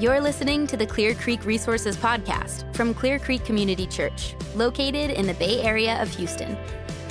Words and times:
You're 0.00 0.22
listening 0.22 0.66
to 0.68 0.78
the 0.78 0.86
Clear 0.86 1.14
Creek 1.14 1.44
Resources 1.44 1.94
Podcast 1.94 2.74
from 2.74 2.94
Clear 2.94 3.18
Creek 3.18 3.44
Community 3.44 3.86
Church, 3.86 4.34
located 4.54 5.10
in 5.10 5.26
the 5.26 5.34
Bay 5.34 5.60
Area 5.60 6.00
of 6.00 6.08
Houston. 6.14 6.56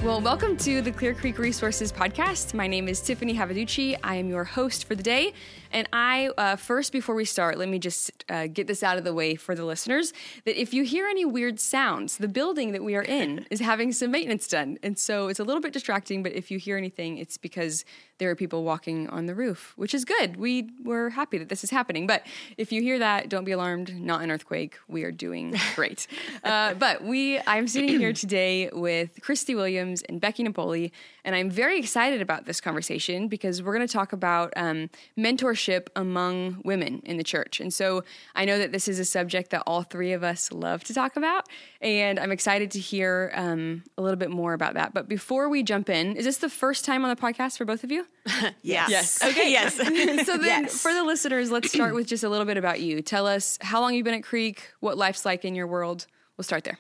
Well, 0.02 0.22
welcome 0.22 0.56
to 0.58 0.82
the 0.82 0.94
Clear 0.94 1.14
Creek 1.14 1.38
Resources 1.38 1.92
Podcast. 1.92 2.54
My 2.54 2.68
name 2.68 2.88
is 2.88 3.02
Tiffany 3.02 3.34
Ravedutti. 3.34 3.98
I 4.02 4.16
am 4.16 4.30
your 4.30 4.46
host 4.46 4.86
for 4.86 4.96
the 4.96 5.04
day. 5.04 5.34
And 5.73 5.90
I, 5.91 6.30
uh, 6.38 6.55
first, 6.55 6.94
before 6.94 7.16
we 7.16 7.26
start, 7.26 7.58
let 7.58 7.68
me 7.68 7.80
just 7.80 8.23
uh, 8.30 8.48
get 8.48 8.66
this 8.66 8.82
out 8.82 8.98
of 8.98 9.04
the 9.04 9.14
way 9.14 9.36
for 9.36 9.55
the 9.55 9.66
listeners 9.66 10.14
that 10.46 10.59
if 10.59 10.73
you 10.73 10.84
hear 10.84 11.05
any 11.05 11.26
weird 11.26 11.59
sounds, 11.59 12.18
the 12.18 12.30
building 12.30 12.72
that 12.72 12.84
we 12.84 12.96
are 12.96 13.04
in 13.04 13.46
is 13.52 13.59
having 13.59 13.91
some 13.91 14.09
maintenance 14.09 14.48
done. 14.48 14.77
And 14.82 14.98
so 14.98 15.27
it's 15.27 15.40
a 15.40 15.44
little 15.44 15.62
bit 15.62 15.73
distracting, 15.73 16.23
but 16.23 16.31
if 16.31 16.50
you 16.50 16.59
hear 16.59 16.77
anything, 16.77 17.18
it's 17.18 17.38
because 17.38 17.84
there 18.20 18.30
are 18.30 18.36
people 18.36 18.63
walking 18.63 19.08
on 19.09 19.27
the 19.27 19.36
roof, 19.36 19.73
which 19.76 19.94
is 19.94 20.05
good. 20.05 20.38
We 20.38 20.70
were 20.84 21.09
happy 21.09 21.38
that 21.38 21.50
this 21.50 21.63
is 21.63 21.70
happening. 21.70 22.08
But 22.08 22.26
if 22.58 22.72
you 22.72 22.81
hear 22.81 23.00
that, 23.00 23.30
don't 23.30 23.45
be 23.45 23.52
alarmed. 23.52 24.00
Not 24.00 24.22
an 24.22 24.31
earthquake. 24.31 24.77
We 24.88 25.04
are 25.04 25.12
doing 25.12 25.55
great. 25.76 26.08
uh, 26.44 26.73
but 26.73 27.04
we, 27.04 27.40
I'm 27.45 27.68
sitting 27.68 28.00
here 28.00 28.13
today 28.13 28.70
with 28.73 29.22
Christy 29.22 29.55
Williams 29.55 29.88
and 30.07 30.20
Becky 30.21 30.43
Napoli, 30.43 30.91
and 31.25 31.35
I'm 31.35 31.49
very 31.49 31.79
excited 31.79 32.21
about 32.21 32.45
this 32.45 32.61
conversation 32.61 33.27
because 33.27 33.61
we're 33.61 33.73
going 33.75 33.88
to 33.88 33.91
talk 33.91 34.13
about 34.13 34.53
um, 34.55 34.89
mentorship 35.17 35.88
among 35.95 36.62
women 36.63 37.02
in 37.05 37.17
the 37.17 37.23
church. 37.23 37.59
And 37.59 37.73
so 37.73 38.03
I 38.35 38.45
know 38.45 38.57
that 38.59 38.71
this 38.71 38.88
is 38.88 38.99
a 38.99 39.05
subject 39.05 39.49
that 39.52 39.63
all 39.67 39.84
three 39.84 40.13
of 40.13 40.23
us 40.23 40.52
love 40.52 40.84
to 40.85 40.93
talk 40.93 41.15
about, 41.15 41.48
and 41.81 42.20
I'm 42.20 42.31
excited 42.31 42.71
to 42.71 42.79
hear 42.79 43.31
um, 43.35 43.84
a 43.98 44.02
little 44.02 44.17
bit 44.17 44.29
more 44.31 44.53
about 44.53 44.75
that. 44.75 44.93
But 44.93 45.07
before 45.09 45.49
we 45.49 45.63
jump 45.63 45.90
in, 45.90 46.15
is 46.15 46.26
this 46.26 46.37
the 46.37 46.49
first 46.49 46.85
time 46.85 47.03
on 47.03 47.09
the 47.09 47.21
podcast 47.21 47.57
for 47.57 47.65
both 47.65 47.84
of 47.84 47.91
you? 47.91 48.05
yes. 48.62 48.90
Yes. 48.90 49.20
Okay. 49.29 49.51
yes. 49.51 49.76
so 50.26 50.37
then, 50.37 50.63
Yes. 50.63 50.81
for 50.81 50.93
the 50.93 51.03
listeners, 51.03 51.51
let's 51.51 51.71
start 51.71 51.93
with 51.93 52.07
just 52.07 52.23
a 52.23 52.29
little 52.29 52.45
bit 52.45 52.57
about 52.57 52.79
you. 52.81 53.01
Tell 53.01 53.27
us 53.27 53.57
how 53.62 53.81
long 53.81 53.93
you've 53.93 54.05
been 54.05 54.13
at 54.15 54.24
Creek, 54.24 54.71
what 54.79 54.98
life's 54.98 55.26
like 55.26 55.46
in 55.46 55.55
your 55.55 55.68
world. 55.68 56.07
We'll 56.37 56.43
start 56.43 56.63
there. 56.63 56.79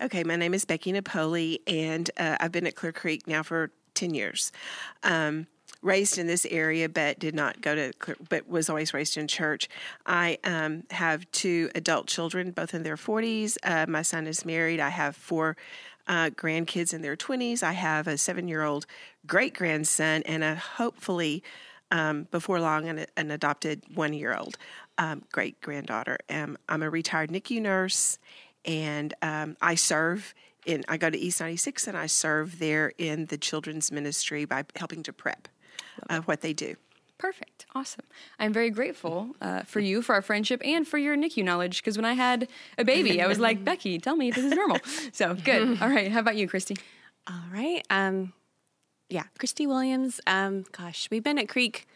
Okay, 0.00 0.24
my 0.24 0.36
name 0.36 0.54
is 0.54 0.64
Becky 0.64 0.92
Napoli, 0.92 1.60
and 1.66 2.10
uh, 2.16 2.36
I've 2.40 2.52
been 2.52 2.66
at 2.66 2.74
Clear 2.74 2.92
Creek 2.92 3.26
now 3.26 3.42
for 3.42 3.70
10 3.94 4.14
years. 4.14 4.52
Um, 5.02 5.46
raised 5.82 6.18
in 6.18 6.26
this 6.26 6.46
area, 6.50 6.88
but 6.88 7.18
did 7.18 7.34
not 7.34 7.60
go 7.60 7.74
to, 7.74 7.92
Clear, 7.94 8.16
but 8.28 8.48
was 8.48 8.68
always 8.68 8.92
raised 8.92 9.16
in 9.16 9.26
church. 9.26 9.68
I 10.06 10.38
um, 10.44 10.84
have 10.90 11.30
two 11.32 11.70
adult 11.74 12.06
children, 12.06 12.50
both 12.50 12.74
in 12.74 12.82
their 12.82 12.96
40s. 12.96 13.56
Uh, 13.62 13.86
my 13.88 14.02
son 14.02 14.26
is 14.26 14.44
married. 14.44 14.80
I 14.80 14.90
have 14.90 15.16
four 15.16 15.56
uh, 16.06 16.30
grandkids 16.30 16.92
in 16.92 17.02
their 17.02 17.16
20s. 17.16 17.62
I 17.62 17.72
have 17.72 18.06
a 18.06 18.18
seven 18.18 18.48
year 18.48 18.62
old 18.62 18.86
great 19.26 19.54
grandson, 19.54 20.22
and 20.24 20.42
a 20.42 20.54
hopefully 20.54 21.42
um, 21.90 22.26
before 22.30 22.60
long 22.60 22.88
an, 22.88 23.06
an 23.16 23.30
adopted 23.30 23.82
one 23.94 24.12
year 24.12 24.36
old 24.36 24.56
um, 24.98 25.22
great 25.32 25.60
granddaughter. 25.60 26.18
Um, 26.28 26.58
I'm 26.68 26.82
a 26.82 26.90
retired 26.90 27.30
NICU 27.30 27.62
nurse, 27.62 28.18
and 28.64 29.14
um, 29.22 29.56
I 29.60 29.74
serve 29.74 30.34
in. 30.66 30.84
I 30.88 30.96
go 30.96 31.10
to 31.10 31.18
East 31.18 31.40
96, 31.40 31.86
and 31.86 31.96
I 31.96 32.06
serve 32.06 32.58
there 32.58 32.92
in 32.98 33.26
the 33.26 33.38
children's 33.38 33.90
ministry 33.90 34.44
by 34.44 34.64
helping 34.76 35.02
to 35.04 35.12
prep 35.12 35.48
uh, 36.08 36.20
what 36.20 36.40
they 36.40 36.52
do. 36.52 36.76
Perfect. 37.18 37.66
Awesome. 37.74 38.06
I'm 38.38 38.52
very 38.52 38.70
grateful 38.70 39.36
uh, 39.42 39.62
for 39.62 39.80
you, 39.80 40.00
for 40.00 40.14
our 40.14 40.22
friendship, 40.22 40.62
and 40.64 40.88
for 40.88 40.96
your 40.96 41.16
NICU 41.16 41.44
knowledge. 41.44 41.82
Because 41.82 41.98
when 41.98 42.06
I 42.06 42.14
had 42.14 42.48
a 42.78 42.84
baby, 42.84 43.20
I 43.20 43.26
was 43.26 43.38
like, 43.38 43.62
Becky, 43.64 43.98
tell 43.98 44.16
me 44.16 44.28
if 44.28 44.36
this 44.36 44.44
is 44.44 44.52
normal. 44.52 44.78
So 45.12 45.34
good. 45.34 45.82
All 45.82 45.88
right. 45.90 46.10
How 46.10 46.20
about 46.20 46.36
you, 46.36 46.48
Christy? 46.48 46.78
All 47.26 47.42
right. 47.52 47.84
Um, 47.90 48.32
yeah, 49.10 49.24
Christy 49.38 49.66
Williams. 49.66 50.20
Um, 50.26 50.64
gosh, 50.72 51.08
we've 51.10 51.22
been 51.22 51.38
at 51.38 51.48
Creek 51.48 51.86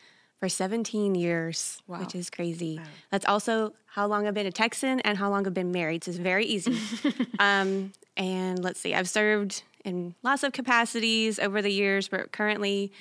for 0.44 0.48
17 0.50 1.14
years, 1.14 1.80
Wow. 1.86 2.00
which 2.00 2.14
is 2.14 2.28
crazy. 2.28 2.78
That's 3.10 3.24
also 3.24 3.72
how 3.86 4.06
long 4.06 4.26
I've 4.26 4.34
been 4.34 4.44
a 4.44 4.52
Texan 4.52 5.00
and 5.00 5.16
how 5.16 5.30
long 5.30 5.46
I've 5.46 5.54
been 5.54 5.72
married. 5.72 6.04
So 6.04 6.10
it's 6.10 6.18
very 6.18 6.44
easy. 6.44 6.76
um, 7.38 7.92
and 8.18 8.62
let's 8.62 8.78
see, 8.78 8.94
I've 8.94 9.08
served 9.08 9.62
in 9.86 10.14
lots 10.22 10.42
of 10.42 10.52
capacities 10.52 11.38
over 11.38 11.62
the 11.62 11.70
years, 11.70 12.08
but 12.08 12.30
currently 12.30 12.92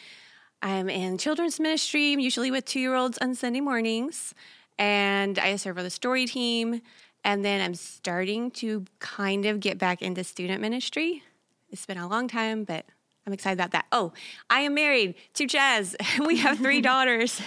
I'm 0.62 0.88
in 0.90 1.18
children's 1.18 1.60
ministry, 1.60 2.12
usually 2.14 2.50
with 2.50 2.64
two 2.64 2.80
year 2.80 2.96
olds 2.96 3.18
on 3.18 3.36
Sunday 3.36 3.60
mornings. 3.60 4.34
And 4.80 5.38
I 5.38 5.58
serve 5.58 5.78
on 5.78 5.84
the 5.84 5.90
story 5.90 6.26
team. 6.26 6.82
And 7.26 7.44
then 7.44 7.60
I'm 7.60 7.76
starting 7.76 8.52
to 8.52 8.86
kind 9.00 9.46
of 9.46 9.60
get 9.60 9.78
back 9.78 10.02
into 10.02 10.24
student 10.24 10.62
ministry. 10.62 11.24
It's 11.72 11.86
been 11.86 11.98
a 11.98 12.08
long 12.08 12.30
time, 12.30 12.64
but 12.64 12.86
I'm 13.26 13.34
excited 13.34 13.54
about 13.54 13.72
that. 13.72 13.86
Oh, 13.92 14.14
I 14.50 14.62
am 14.62 14.74
married 14.74 15.16
to 15.36 15.46
Jazz. 15.46 15.96
we 16.26 16.38
have 16.38 16.58
three 16.58 16.82
daughters. 16.92 17.42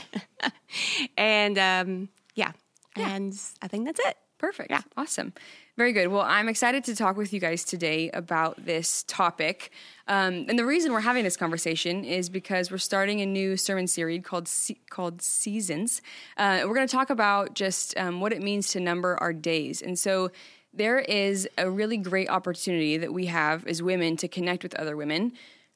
and 1.17 1.59
um, 1.59 2.09
yeah. 2.35 2.53
and 2.95 3.39
I 3.63 3.69
think 3.69 3.85
that's 3.85 4.01
it. 4.01 4.17
Perfect. 4.39 4.71
Yeah. 4.71 4.83
Awesome. 4.97 5.33
Very 5.79 5.93
good. 5.93 6.09
Well, 6.09 6.23
I'm 6.23 6.49
excited 6.49 6.85
to 6.85 6.97
talk 6.97 7.17
with 7.17 7.33
you 7.33 7.41
guys 7.41 7.65
today 7.65 8.11
about 8.11 8.65
this 8.65 9.03
topic. 9.05 9.71
Um, 10.09 10.47
and 10.49 10.59
the 10.59 10.65
reason 10.65 10.93
we're 10.93 11.01
having 11.01 11.25
this 11.25 11.39
conversation 11.39 12.05
is 12.05 12.29
because 12.29 12.71
we're 12.71 12.79
starting 12.79 13.21
a 13.23 13.27
new 13.27 13.57
sermon 13.57 13.87
series 13.87 14.23
called 14.25 14.47
Se- 14.47 14.81
called 14.91 15.23
Seasons. 15.23 16.03
Uh, 16.37 16.63
we're 16.67 16.75
going 16.75 16.87
to 16.87 16.95
talk 16.95 17.09
about 17.09 17.55
just 17.55 17.97
um, 17.99 18.21
what 18.21 18.33
it 18.33 18.43
means 18.43 18.69
to 18.69 18.81
number 18.81 19.17
our 19.23 19.33
days. 19.33 19.81
And 19.81 19.99
so 19.99 20.31
there 20.73 20.99
is 20.99 21.49
a 21.57 21.71
really 21.71 21.97
great 21.97 22.29
opportunity 22.29 22.99
that 22.99 23.13
we 23.13 23.27
have 23.27 23.67
as 23.67 23.83
women 23.83 24.17
to 24.19 24.29
connect 24.29 24.63
with 24.63 24.75
other 24.75 24.97
women. 24.97 25.33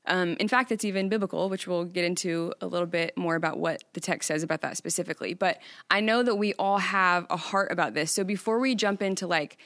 Um, 0.06 0.36
in 0.40 0.48
fact, 0.48 0.72
it's 0.72 0.84
even 0.84 1.08
biblical, 1.08 1.48
which 1.48 1.66
we'll 1.66 1.84
get 1.84 2.04
into 2.04 2.52
a 2.60 2.66
little 2.66 2.86
bit 2.86 3.16
more 3.16 3.34
about 3.34 3.58
what 3.58 3.84
the 3.92 4.00
text 4.00 4.28
says 4.28 4.42
about 4.42 4.62
that 4.62 4.76
specifically. 4.76 5.34
But 5.34 5.58
I 5.90 6.00
know 6.00 6.22
that 6.22 6.36
we 6.36 6.54
all 6.54 6.78
have 6.78 7.26
a 7.28 7.36
heart 7.36 7.70
about 7.70 7.94
this. 7.94 8.10
So 8.10 8.24
before 8.24 8.58
we 8.58 8.74
jump 8.74 9.02
into 9.02 9.26
like 9.26 9.58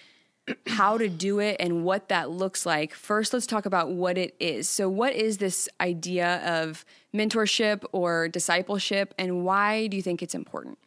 how 0.67 0.99
to 0.99 1.09
do 1.09 1.39
it 1.39 1.57
and 1.61 1.85
what 1.85 2.09
that 2.09 2.31
looks 2.31 2.67
like, 2.67 2.95
first 2.95 3.33
let's 3.33 3.47
talk 3.47 3.65
about 3.65 3.91
what 3.91 4.19
it 4.19 4.35
is. 4.41 4.69
So, 4.69 4.89
what 4.89 5.15
is 5.15 5.39
this 5.39 5.69
idea 5.81 6.43
of 6.45 6.85
mentorship 7.15 7.85
or 7.93 8.29
discipleship, 8.29 9.15
and 9.19 9.45
why 9.45 9.87
do 9.87 9.97
you 9.97 10.03
think 10.03 10.23
it's 10.23 10.35
important? 10.35 10.79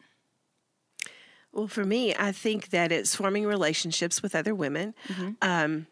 Well, 1.52 1.66
for 1.66 1.84
me, 1.84 2.14
I 2.14 2.32
think 2.32 2.70
that 2.70 2.92
it's 2.92 3.14
forming 3.14 3.46
relationships 3.46 4.22
with 4.22 4.34
other 4.34 4.54
women. 4.54 4.94
Um, 5.42 5.86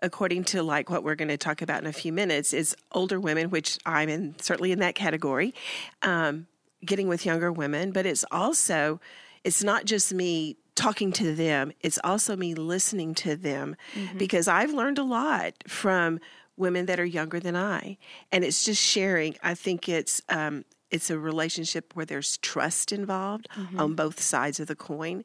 according 0.00 0.44
to 0.44 0.62
like 0.62 0.90
what 0.90 1.02
we're 1.02 1.14
going 1.14 1.28
to 1.28 1.36
talk 1.36 1.62
about 1.62 1.82
in 1.82 1.86
a 1.86 1.92
few 1.92 2.12
minutes, 2.12 2.52
is 2.52 2.76
older 2.92 3.18
women, 3.18 3.50
which 3.50 3.78
I'm 3.86 4.08
in 4.08 4.34
certainly 4.40 4.72
in 4.72 4.80
that 4.80 4.94
category. 4.94 5.54
Um, 6.02 6.46
getting 6.84 7.08
with 7.08 7.24
younger 7.26 7.50
women, 7.50 7.90
but 7.92 8.06
it's 8.06 8.24
also 8.30 9.00
it's 9.44 9.62
not 9.64 9.84
just 9.84 10.12
me 10.12 10.56
talking 10.74 11.12
to 11.12 11.34
them; 11.34 11.72
it's 11.80 11.98
also 12.04 12.36
me 12.36 12.54
listening 12.54 13.14
to 13.16 13.36
them 13.36 13.76
because 14.18 14.48
I've 14.48 14.72
learned 14.72 14.98
a 14.98 15.04
lot 15.04 15.54
from 15.66 16.20
women 16.56 16.86
that 16.86 16.98
are 16.98 17.04
younger 17.04 17.40
than 17.40 17.56
I, 17.56 17.98
and 18.32 18.44
it's 18.44 18.64
just 18.64 18.82
sharing. 18.82 19.36
I 19.42 19.54
think 19.54 19.88
it's 19.88 20.20
um, 20.28 20.64
it's 20.90 21.10
a 21.10 21.18
relationship 21.18 21.94
where 21.94 22.06
there's 22.06 22.36
trust 22.38 22.92
involved 22.92 23.48
on 23.76 23.94
both 23.94 24.20
sides 24.20 24.60
of 24.60 24.66
the 24.68 24.76
coin. 24.76 25.24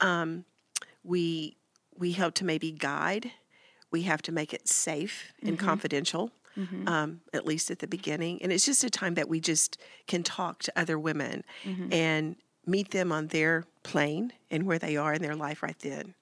Um, 0.00 0.44
we 1.04 1.56
we 1.96 2.12
help 2.12 2.34
to 2.34 2.44
maybe 2.44 2.72
guide. 2.72 3.30
We 3.90 4.02
have 4.02 4.22
to 4.22 4.32
make 4.32 4.52
it 4.52 4.68
safe 4.68 5.32
and 5.42 5.56
mm-hmm. 5.56 5.66
confidential, 5.66 6.30
mm-hmm. 6.56 6.88
um, 6.88 7.20
at 7.32 7.46
least 7.46 7.70
at 7.70 7.78
the 7.78 7.86
beginning. 7.86 8.42
And 8.42 8.52
it's 8.52 8.66
just 8.66 8.84
a 8.84 8.90
time 8.90 9.14
that 9.14 9.28
we 9.28 9.40
just 9.40 9.78
can 10.06 10.22
talk 10.22 10.60
to 10.64 10.72
other 10.76 10.98
women 10.98 11.44
mm-hmm. 11.64 11.92
and 11.92 12.36
meet 12.66 12.90
them 12.90 13.12
on 13.12 13.28
their 13.28 13.64
plane 13.82 14.32
and 14.50 14.66
where 14.66 14.78
they 14.78 14.96
are 14.96 15.14
in 15.14 15.22
their 15.22 15.36
life 15.36 15.62
right 15.62 15.78
then, 15.78 16.14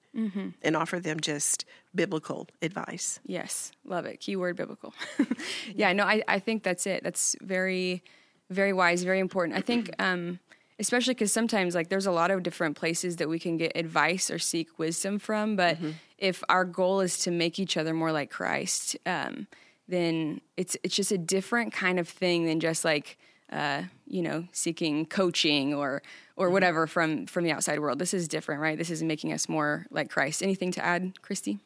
and 0.63 0.75
offer 0.77 0.99
them 0.99 1.19
just 1.19 1.65
biblical 1.93 2.47
advice. 2.61 3.19
Yes, 3.25 3.71
love 3.83 4.05
it. 4.05 4.19
Keyword 4.19 4.55
biblical. 4.55 4.93
yeah, 5.75 5.91
no, 5.93 6.05
I, 6.05 6.23
I 6.27 6.39
think 6.39 6.63
that's 6.63 6.85
it. 6.85 7.03
That's 7.03 7.35
very, 7.41 8.03
very 8.49 8.73
wise, 8.73 9.03
very 9.03 9.19
important. 9.19 9.57
I 9.57 9.61
think, 9.61 9.91
um, 9.99 10.39
especially 10.79 11.15
because 11.15 11.33
sometimes 11.33 11.73
like 11.75 11.89
there's 11.89 12.05
a 12.05 12.11
lot 12.11 12.31
of 12.31 12.43
different 12.43 12.77
places 12.77 13.17
that 13.17 13.27
we 13.27 13.39
can 13.39 13.57
get 13.57 13.71
advice 13.75 14.29
or 14.29 14.39
seek 14.39 14.77
wisdom 14.77 15.19
from, 15.19 15.55
but 15.55 15.77
if 16.17 16.43
our 16.49 16.65
goal 16.65 17.01
is 17.01 17.17
to 17.19 17.31
make 17.31 17.59
each 17.59 17.77
other 17.77 17.93
more 17.93 18.11
like 18.11 18.29
Christ, 18.29 18.97
um, 19.05 19.47
then 19.87 20.41
it's 20.57 20.77
it's 20.83 20.95
just 20.95 21.11
a 21.11 21.17
different 21.17 21.73
kind 21.73 21.99
of 21.99 22.07
thing 22.07 22.45
than 22.45 22.59
just 22.59 22.85
like 22.85 23.17
uh, 23.51 23.83
you 24.07 24.21
know 24.21 24.47
seeking 24.51 25.05
coaching 25.05 25.73
or 25.73 26.01
or 26.35 26.49
whatever 26.49 26.87
from 26.87 27.25
from 27.25 27.43
the 27.43 27.51
outside 27.51 27.79
world. 27.79 27.99
This 27.99 28.13
is 28.13 28.27
different, 28.27 28.61
right? 28.61 28.77
This 28.77 28.89
is 28.89 29.03
making 29.03 29.33
us 29.33 29.49
more 29.49 29.85
like 29.91 30.09
Christ. 30.09 30.41
Anything 30.41 30.71
to 30.71 30.83
add, 30.83 31.21
Christy? 31.21 31.59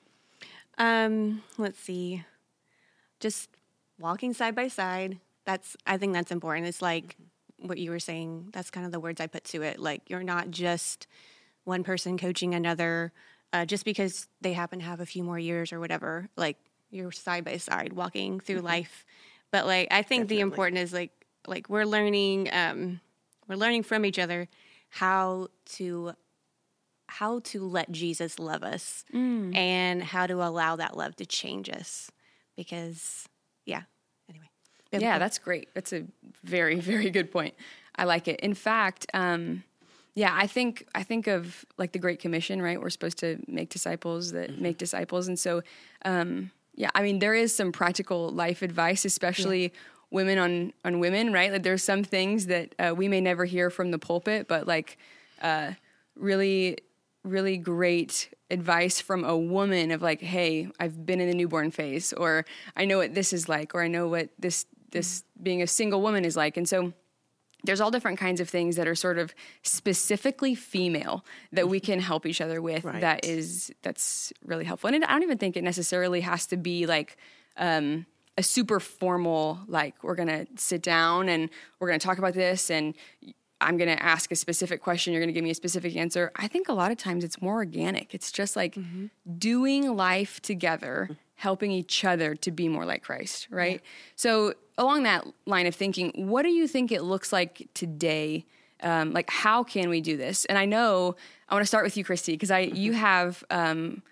Um, 0.78 1.44
let's 1.58 1.80
see. 1.80 2.24
Just 3.20 3.50
walking 4.00 4.34
side 4.34 4.56
by 4.56 4.68
side. 4.68 5.20
That's 5.46 5.78
I 5.86 5.98
think 5.98 6.14
that's 6.14 6.32
important. 6.32 6.68
It's 6.68 6.82
like 6.82 7.16
what 7.58 7.78
you 7.78 7.92
were 7.92 8.00
saying. 8.00 8.50
That's 8.52 8.72
kind 8.72 8.86
of 8.86 8.92
the 8.92 9.00
words 9.00 9.22
I 9.22 9.28
put 9.28 9.44
to 9.46 9.62
it. 9.62 9.80
Like 9.80 10.10
you're 10.10 10.24
not 10.24 10.52
just 10.52 11.08
one 11.64 11.84
person 11.84 12.18
coaching 12.18 12.56
another 12.56 13.12
uh, 13.54 13.66
just 13.66 13.86
because 13.86 14.28
they 14.42 14.54
happen 14.54 14.80
to 14.80 14.86
have 14.86 15.00
a 15.00 15.06
few 15.06 15.24
more 15.24 15.40
years 15.40 15.74
or 15.74 15.80
whatever. 15.80 16.30
Like 16.36 16.58
you're 16.92 17.12
side 17.12 17.46
by 17.46 17.58
side 17.58 17.94
walking 17.94 18.40
through 18.40 18.62
life. 18.62 19.06
But 19.52 19.66
like 19.66 19.88
I 19.92 20.02
think 20.02 20.28
the 20.28 20.40
important 20.42 20.80
is 20.80 20.94
like 20.94 21.12
like 21.48 21.70
we're 21.70 21.86
learning 21.86 22.50
um 22.52 23.00
we're 23.48 23.56
learning 23.56 23.84
from 23.84 24.06
each 24.06 24.20
other 24.20 24.48
how 24.90 25.48
to 25.66 26.14
how 27.08 27.40
to 27.40 27.66
let 27.68 27.92
Jesus 27.92 28.38
love 28.38 28.64
us 28.64 29.04
and 29.56 30.04
how 30.04 30.28
to 30.28 30.44
allow 30.44 30.76
that 30.76 30.96
love 30.96 31.16
to 31.18 31.26
change 31.26 31.70
us. 31.70 32.12
Because, 32.56 33.28
yeah, 33.66 33.84
anyway. 34.30 34.46
Yeah, 34.92 35.18
that's 35.18 35.40
great. 35.40 35.70
That's 35.74 35.92
a 35.92 36.04
very, 36.44 36.80
very 36.80 37.10
good 37.10 37.32
point. 37.32 37.56
I 37.96 38.04
like 38.04 38.28
it. 38.28 38.40
In 38.42 38.54
fact, 38.54 39.08
um, 39.14 39.64
yeah, 40.20 40.36
I 40.36 40.48
think 40.48 40.86
I 40.94 41.04
think 41.04 41.28
of 41.28 41.66
like 41.78 41.94
the 41.94 42.00
Great 42.00 42.20
Commission, 42.20 42.62
right? 42.62 42.78
We're 42.82 42.90
supposed 42.90 43.20
to 43.20 43.38
make 43.48 43.70
disciples 43.70 44.34
that 44.34 44.60
make 44.60 44.78
disciples, 44.78 45.30
and 45.30 45.40
so 45.40 45.62
um, 46.04 46.52
yeah, 46.76 46.90
I 46.94 47.04
mean 47.04 47.20
there 47.20 47.34
is 47.34 47.56
some 47.56 47.72
practical 47.72 48.30
life 48.30 48.62
advice, 48.62 49.06
especially 49.06 49.72
women 50.12 50.38
on 50.38 50.74
on 50.84 51.00
women, 51.00 51.32
right? 51.32 51.54
Like 51.54 51.64
there's 51.64 51.84
some 51.86 52.04
things 52.04 52.48
that 52.48 52.76
uh, 52.78 52.94
we 52.94 53.08
may 53.08 53.22
never 53.22 53.46
hear 53.46 53.70
from 53.70 53.92
the 53.92 53.98
pulpit, 53.98 54.50
but 54.50 54.68
like 54.68 54.98
uh, 55.42 55.72
really, 56.18 56.80
really 57.24 57.56
great 57.56 58.30
advice 58.52 59.00
from 59.00 59.24
a 59.24 59.38
woman 59.38 59.90
of 59.90 60.02
like, 60.02 60.20
hey, 60.20 60.68
I've 60.82 61.06
been 61.06 61.22
in 61.22 61.30
the 61.30 61.34
newborn 61.34 61.72
phase, 61.72 62.12
or 62.12 62.44
I 62.76 62.84
know 62.84 62.98
what 62.98 63.16
this 63.16 63.32
is 63.32 63.48
like, 63.48 63.74
or 63.74 63.82
I 63.82 63.88
know 63.88 64.10
what 64.10 64.28
this 64.38 64.66
this 64.92 65.24
being 65.42 65.62
a 65.62 65.68
single 65.68 66.02
woman 66.02 66.26
is 66.26 66.36
like, 66.36 66.58
and 66.58 66.68
so 66.68 66.92
there's 67.64 67.82
all 67.82 67.92
different 67.92 68.18
kinds 68.20 68.40
of 68.40 68.50
things 68.50 68.76
that 68.78 68.88
are 68.88 68.96
sort 68.96 69.18
of 69.18 69.34
specifically 69.64 70.56
female 70.56 71.26
that 71.52 71.68
we 71.70 71.80
can 71.80 72.00
help 72.00 72.26
each 72.26 72.42
other 72.42 72.62
with 72.62 72.84
Right. 72.84 73.02
that 73.02 73.26
is 73.26 73.72
that's 73.82 74.32
really 74.46 74.66
helpful. 74.66 74.88
And 74.90 75.04
i 75.06 75.12
don't 75.12 75.24
even 75.24 75.38
think 75.38 75.56
it 75.58 75.64
necessarily 75.64 76.22
has 76.22 76.46
to 76.48 76.58
be 76.58 76.86
like 76.86 77.18
um, 77.58 78.06
a 78.38 78.44
super 78.44 78.80
formal 78.80 79.60
like 79.68 80.02
we're 80.04 80.16
gonna 80.16 80.46
sit 80.56 80.82
down 80.82 81.28
and 81.30 81.50
we're 81.80 81.88
gonna 81.88 82.00
talk 82.00 82.18
about 82.18 82.34
this 82.34 82.72
and 82.72 82.96
i'm 83.62 83.76
gonna 83.78 83.98
ask 84.00 84.32
a 84.32 84.36
specific 84.36 84.82
question 84.82 85.12
you're 85.12 85.22
gonna 85.22 85.34
give 85.34 85.44
me 85.44 85.50
a 85.50 85.56
specific 85.56 85.96
answer. 85.98 86.32
I 86.38 86.48
think 86.48 86.70
a 86.70 86.74
lot 86.74 86.92
of 86.92 86.98
times 86.98 87.24
it's 87.26 87.42
more 87.42 87.56
organic. 87.56 88.14
It's 88.16 88.32
just 88.32 88.56
like 88.56 88.78
doing 89.38 89.96
life 89.96 90.40
together 90.42 91.10
helping 91.40 91.72
each 91.72 92.04
other 92.06 92.36
to 92.36 92.52
be 92.52 92.68
more 92.68 92.86
like 92.86 93.04
christ 93.04 93.48
right? 93.50 93.82
So 94.16 94.54
along 94.78 95.04
that 95.04 95.26
line 95.46 95.68
of 95.68 95.76
thinking 95.76 96.12
what 96.16 96.44
do 96.44 96.50
you 96.50 96.68
think 96.68 96.92
it 96.92 97.04
looks 97.04 97.34
like 97.34 97.68
today? 97.74 98.46
Um, 98.82 99.12
like 99.12 99.30
how 99.30 99.64
can 99.64 99.90
we 99.90 100.02
do 100.02 100.16
this? 100.18 100.46
And 100.46 100.58
i 100.58 100.66
know 100.66 101.16
i 101.50 101.54
want 101.54 101.64
to 101.64 101.68
start 101.68 101.84
with 101.84 101.98
you 101.98 102.04
christy 102.04 102.34
because 102.34 102.52
i 102.52 102.60
you 102.60 102.94
have 102.94 103.44
um, 103.50 104.04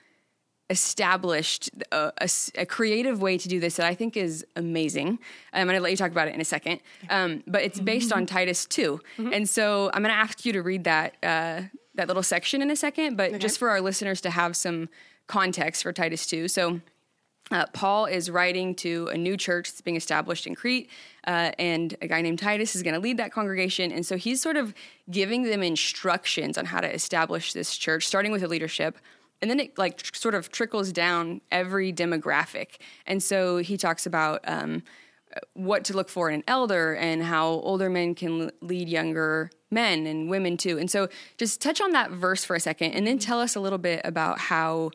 established 0.70 1.70
a 1.92 2.66
creative 2.66 3.22
way 3.22 3.38
to 3.38 3.48
do 3.48 3.60
this 3.60 3.78
that 3.78 3.86
I 3.86 3.96
think 3.96 4.18
is 4.18 4.46
amazing. 4.56 5.20
I'm 5.54 5.66
going 5.66 5.78
to 5.78 5.82
let 5.82 5.92
you 5.92 5.98
talk 5.98 6.12
about 6.12 6.28
it 6.28 6.34
in 6.36 6.42
a 6.42 6.46
second. 6.46 6.82
Um, 7.10 7.44
but 7.48 7.62
it's 7.62 7.80
based 7.80 8.12
on 8.12 8.26
Titus 8.26 8.66
2. 8.66 9.00
And 9.32 9.48
so 9.48 9.90
I'm 9.94 10.04
going 10.04 10.14
to 10.14 10.20
ask 10.20 10.46
you 10.46 10.54
to 10.54 10.62
read 10.62 10.84
that, 10.84 11.16
uh, 11.24 11.62
that 11.96 12.08
little 12.08 12.24
section 12.24 12.62
in 12.62 12.70
a 12.70 12.76
second, 12.76 13.16
but 13.16 13.40
just 13.40 13.58
for 13.58 13.70
our 13.70 13.80
listeners 13.80 14.20
to 14.22 14.30
have 14.30 14.58
some 14.58 14.90
context 15.28 15.84
for 15.84 15.94
Titus 15.94 16.26
2. 16.28 16.48
So 16.50 16.82
uh, 17.52 17.66
Paul 17.74 18.06
is 18.06 18.30
writing 18.30 18.76
to 18.76 19.08
a 19.08 19.18
new 19.18 19.38
church 19.38 19.70
that's 19.70 19.82
being 19.82 19.98
established 19.98 20.48
in 20.48 20.56
Crete, 20.56 20.90
uh, 21.26 21.52
and 21.58 21.96
a 22.02 22.08
guy 22.08 22.22
named 22.22 22.40
Titus 22.40 22.76
is 22.76 22.84
going 22.84 22.94
to 22.94 23.00
lead 23.00 23.18
that 23.18 23.32
congregation. 23.32 23.92
And 23.92 24.06
so 24.06 24.18
he's 24.18 24.42
sort 24.42 24.58
of 24.58 24.74
giving 25.10 25.44
them 25.44 25.64
instructions 25.64 26.58
on 26.58 26.66
how 26.66 26.82
to 26.82 26.94
establish 26.94 27.54
this 27.54 27.78
church, 27.78 28.06
starting 28.06 28.32
with 28.32 28.42
the 28.42 28.48
leadership. 28.48 28.98
And 29.42 29.50
then 29.52 29.60
it 29.60 29.78
like 29.78 29.98
tr- 29.98 30.14
sort 30.16 30.36
of 30.36 30.52
trickles 30.52 30.92
down 30.92 31.42
every 31.52 31.94
demographic. 31.94 32.80
And 33.06 33.22
so 33.22 33.58
he 33.58 33.78
talks 33.78 34.06
about 34.06 34.42
um, 34.46 34.84
what 35.54 35.84
to 35.86 35.94
look 35.94 36.10
for 36.10 36.30
in 36.30 36.36
an 36.36 36.44
elder 36.48 36.96
and 36.96 37.24
how 37.24 37.48
older 37.48 37.90
men 37.90 38.16
can 38.16 38.42
l- 38.42 38.52
lead 38.62 38.90
younger 38.90 39.52
men 39.70 40.08
and 40.08 40.30
women 40.30 40.58
too. 40.58 40.78
And 40.80 40.90
so 40.90 41.08
just 41.38 41.62
touch 41.62 41.82
on 41.82 41.92
that 41.92 42.12
verse 42.12 42.44
for 42.44 42.56
a 42.56 42.60
second, 42.60 42.94
and 42.94 43.06
then 43.06 43.20
tell 43.20 43.40
us 43.40 43.56
a 43.56 43.60
little 43.60 43.78
bit 43.78 44.02
about 44.04 44.40
how 44.40 44.92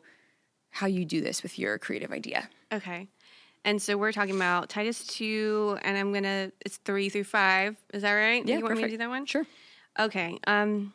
how 0.73 0.87
you 0.87 1.05
do 1.05 1.21
this 1.21 1.43
with 1.43 1.59
your 1.59 1.77
creative 1.77 2.11
idea. 2.11 2.49
Okay. 2.71 3.07
And 3.63 3.81
so 3.81 3.95
we're 3.95 4.11
talking 4.11 4.35
about 4.35 4.69
Titus 4.69 5.05
2, 5.07 5.77
and 5.83 5.95
I'm 5.95 6.11
going 6.11 6.23
to, 6.23 6.51
it's 6.65 6.77
3 6.77 7.09
through 7.09 7.23
5. 7.25 7.77
Is 7.93 8.01
that 8.01 8.11
right? 8.11 8.45
you 8.45 8.59
want 8.59 8.75
me 8.75 8.83
to 8.83 8.89
do 8.89 8.97
that 8.97 9.09
one? 9.09 9.25
Sure. 9.25 9.45
Okay. 9.99 10.39
Um, 10.47 10.93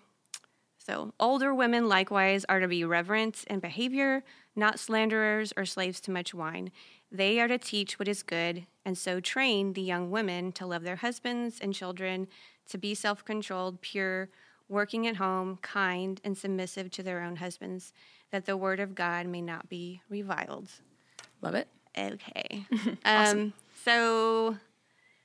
so 0.76 1.14
older 1.20 1.54
women 1.54 1.88
likewise 1.88 2.44
are 2.48 2.58
to 2.58 2.66
be 2.66 2.84
reverent 2.84 3.44
in 3.48 3.60
behavior, 3.60 4.24
not 4.56 4.80
slanderers 4.80 5.52
or 5.56 5.64
slaves 5.64 6.00
to 6.02 6.10
much 6.10 6.34
wine. 6.34 6.72
They 7.10 7.40
are 7.40 7.48
to 7.48 7.56
teach 7.56 7.98
what 7.98 8.08
is 8.08 8.22
good, 8.22 8.66
and 8.84 8.98
so 8.98 9.20
train 9.20 9.74
the 9.74 9.82
young 9.82 10.10
women 10.10 10.50
to 10.52 10.66
love 10.66 10.82
their 10.82 10.96
husbands 10.96 11.58
and 11.60 11.72
children, 11.72 12.26
to 12.68 12.78
be 12.78 12.94
self 12.94 13.24
controlled, 13.24 13.80
pure, 13.80 14.28
working 14.68 15.06
at 15.06 15.16
home, 15.16 15.58
kind, 15.62 16.20
and 16.24 16.36
submissive 16.36 16.90
to 16.92 17.02
their 17.02 17.22
own 17.22 17.36
husbands, 17.36 17.92
that 18.30 18.46
the 18.46 18.56
word 18.56 18.80
of 18.80 18.94
God 18.94 19.26
may 19.26 19.40
not 19.40 19.68
be 19.68 20.02
reviled. 20.08 20.70
Love 21.40 21.54
it. 21.54 21.68
Okay. 21.96 22.66
um, 23.04 23.52
so, 23.84 24.56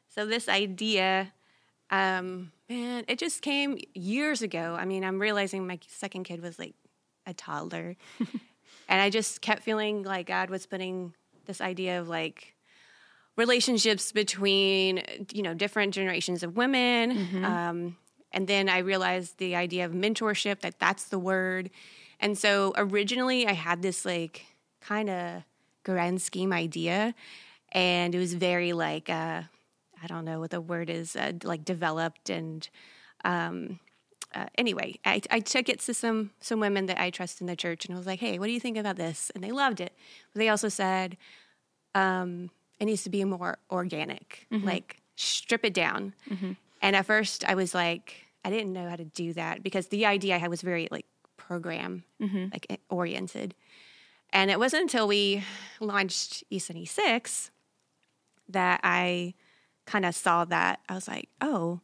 so 0.09 0.25
this 0.25 0.47
idea, 0.47 1.33
um, 1.89 2.51
man, 2.69 3.03
it 3.07 3.19
just 3.19 3.41
came 3.41 3.77
years 3.93 4.41
ago. 4.41 4.75
I 4.79 4.85
mean, 4.85 5.03
I'm 5.03 5.19
realizing 5.19 5.67
my 5.67 5.79
second 5.87 6.23
kid 6.23 6.41
was 6.41 6.57
like 6.57 6.75
a 7.25 7.33
toddler, 7.33 7.95
and 8.19 9.01
I 9.01 9.09
just 9.09 9.41
kept 9.41 9.63
feeling 9.63 10.03
like 10.03 10.27
God 10.27 10.49
was 10.49 10.65
putting 10.65 11.13
this 11.45 11.61
idea 11.61 11.99
of 11.99 12.07
like 12.07 12.55
relationships 13.35 14.11
between 14.11 15.03
you 15.33 15.43
know 15.43 15.53
different 15.53 15.93
generations 15.93 16.43
of 16.43 16.55
women. 16.55 17.43
Um, 17.43 17.97
and 18.33 18.47
then 18.47 18.67
I 18.67 18.79
realized 18.79 19.37
the 19.37 19.55
idea 19.55 19.85
of 19.85 19.91
mentorship 19.91 20.61
that 20.61 20.79
that's 20.79 21.05
the 21.05 21.19
word. 21.19 21.69
And 22.19 22.37
so 22.37 22.73
originally 22.75 23.47
I 23.47 23.53
had 23.53 23.81
this 23.81 24.05
like 24.05 24.45
kind 24.81 25.09
of 25.09 25.43
grand 25.83 26.21
scheme 26.21 26.51
idea, 26.51 27.13
and 27.71 28.15
it 28.15 28.19
was 28.19 28.33
very 28.33 28.73
like 28.73 29.09
uh, 29.09 29.43
I 30.01 30.07
don't 30.07 30.25
know 30.25 30.39
what 30.39 30.51
the 30.51 30.61
word 30.61 30.89
is 30.89 31.15
uh, 31.15 31.33
like 31.43 31.63
developed 31.63 32.29
and. 32.29 32.67
Um, 33.25 33.79
uh, 34.35 34.47
anyway, 34.57 34.95
I, 35.05 35.21
I 35.29 35.39
took 35.39 35.69
it 35.69 35.79
to 35.81 35.93
some 35.93 36.31
some 36.39 36.59
women 36.59 36.87
that 36.87 36.99
I 36.99 37.11
trust 37.11 37.39
in 37.39 37.45
the 37.45 37.55
church, 37.55 37.85
and 37.85 37.93
I 37.93 37.97
was 37.97 38.07
like, 38.07 38.19
"Hey, 38.19 38.39
what 38.39 38.47
do 38.47 38.51
you 38.51 38.59
think 38.59 38.77
about 38.77 38.95
this?" 38.95 39.31
And 39.35 39.43
they 39.43 39.51
loved 39.51 39.79
it. 39.79 39.93
But 40.33 40.39
they 40.39 40.49
also 40.49 40.69
said, 40.69 41.17
um, 41.93 42.49
"It 42.79 42.85
needs 42.85 43.03
to 43.03 43.11
be 43.11 43.23
more 43.23 43.59
organic, 43.69 44.47
like 44.65 45.01
strip 45.15 45.63
it 45.63 45.73
down." 45.75 46.15
And 46.83 46.97
at 46.97 47.05
first, 47.05 47.45
I 47.45 47.55
was 47.55 47.73
like, 47.73 48.27
I 48.43 48.49
didn't 48.49 48.73
know 48.73 48.89
how 48.89 48.97
to 48.97 49.05
do 49.05 49.31
that 49.33 49.63
because 49.63 49.87
the 49.87 50.05
idea 50.05 50.35
I 50.35 50.37
had 50.37 50.49
was 50.49 50.61
very 50.61 50.89
like 50.91 51.05
program 51.37 52.03
like 52.51 52.67
eh, 52.69 52.75
oriented. 52.89 53.55
And 54.31 54.51
it 54.51 54.59
wasn't 54.59 54.83
until 54.83 55.07
we 55.07 55.43
launched 55.79 56.43
E76 56.51 57.51
that 58.49 58.81
I 58.83 59.33
kind 59.85 60.05
of 60.05 60.13
saw 60.13 60.43
that. 60.45 60.81
I 60.89 60.95
was 60.95 61.07
like, 61.07 61.29
oh, 61.39 61.79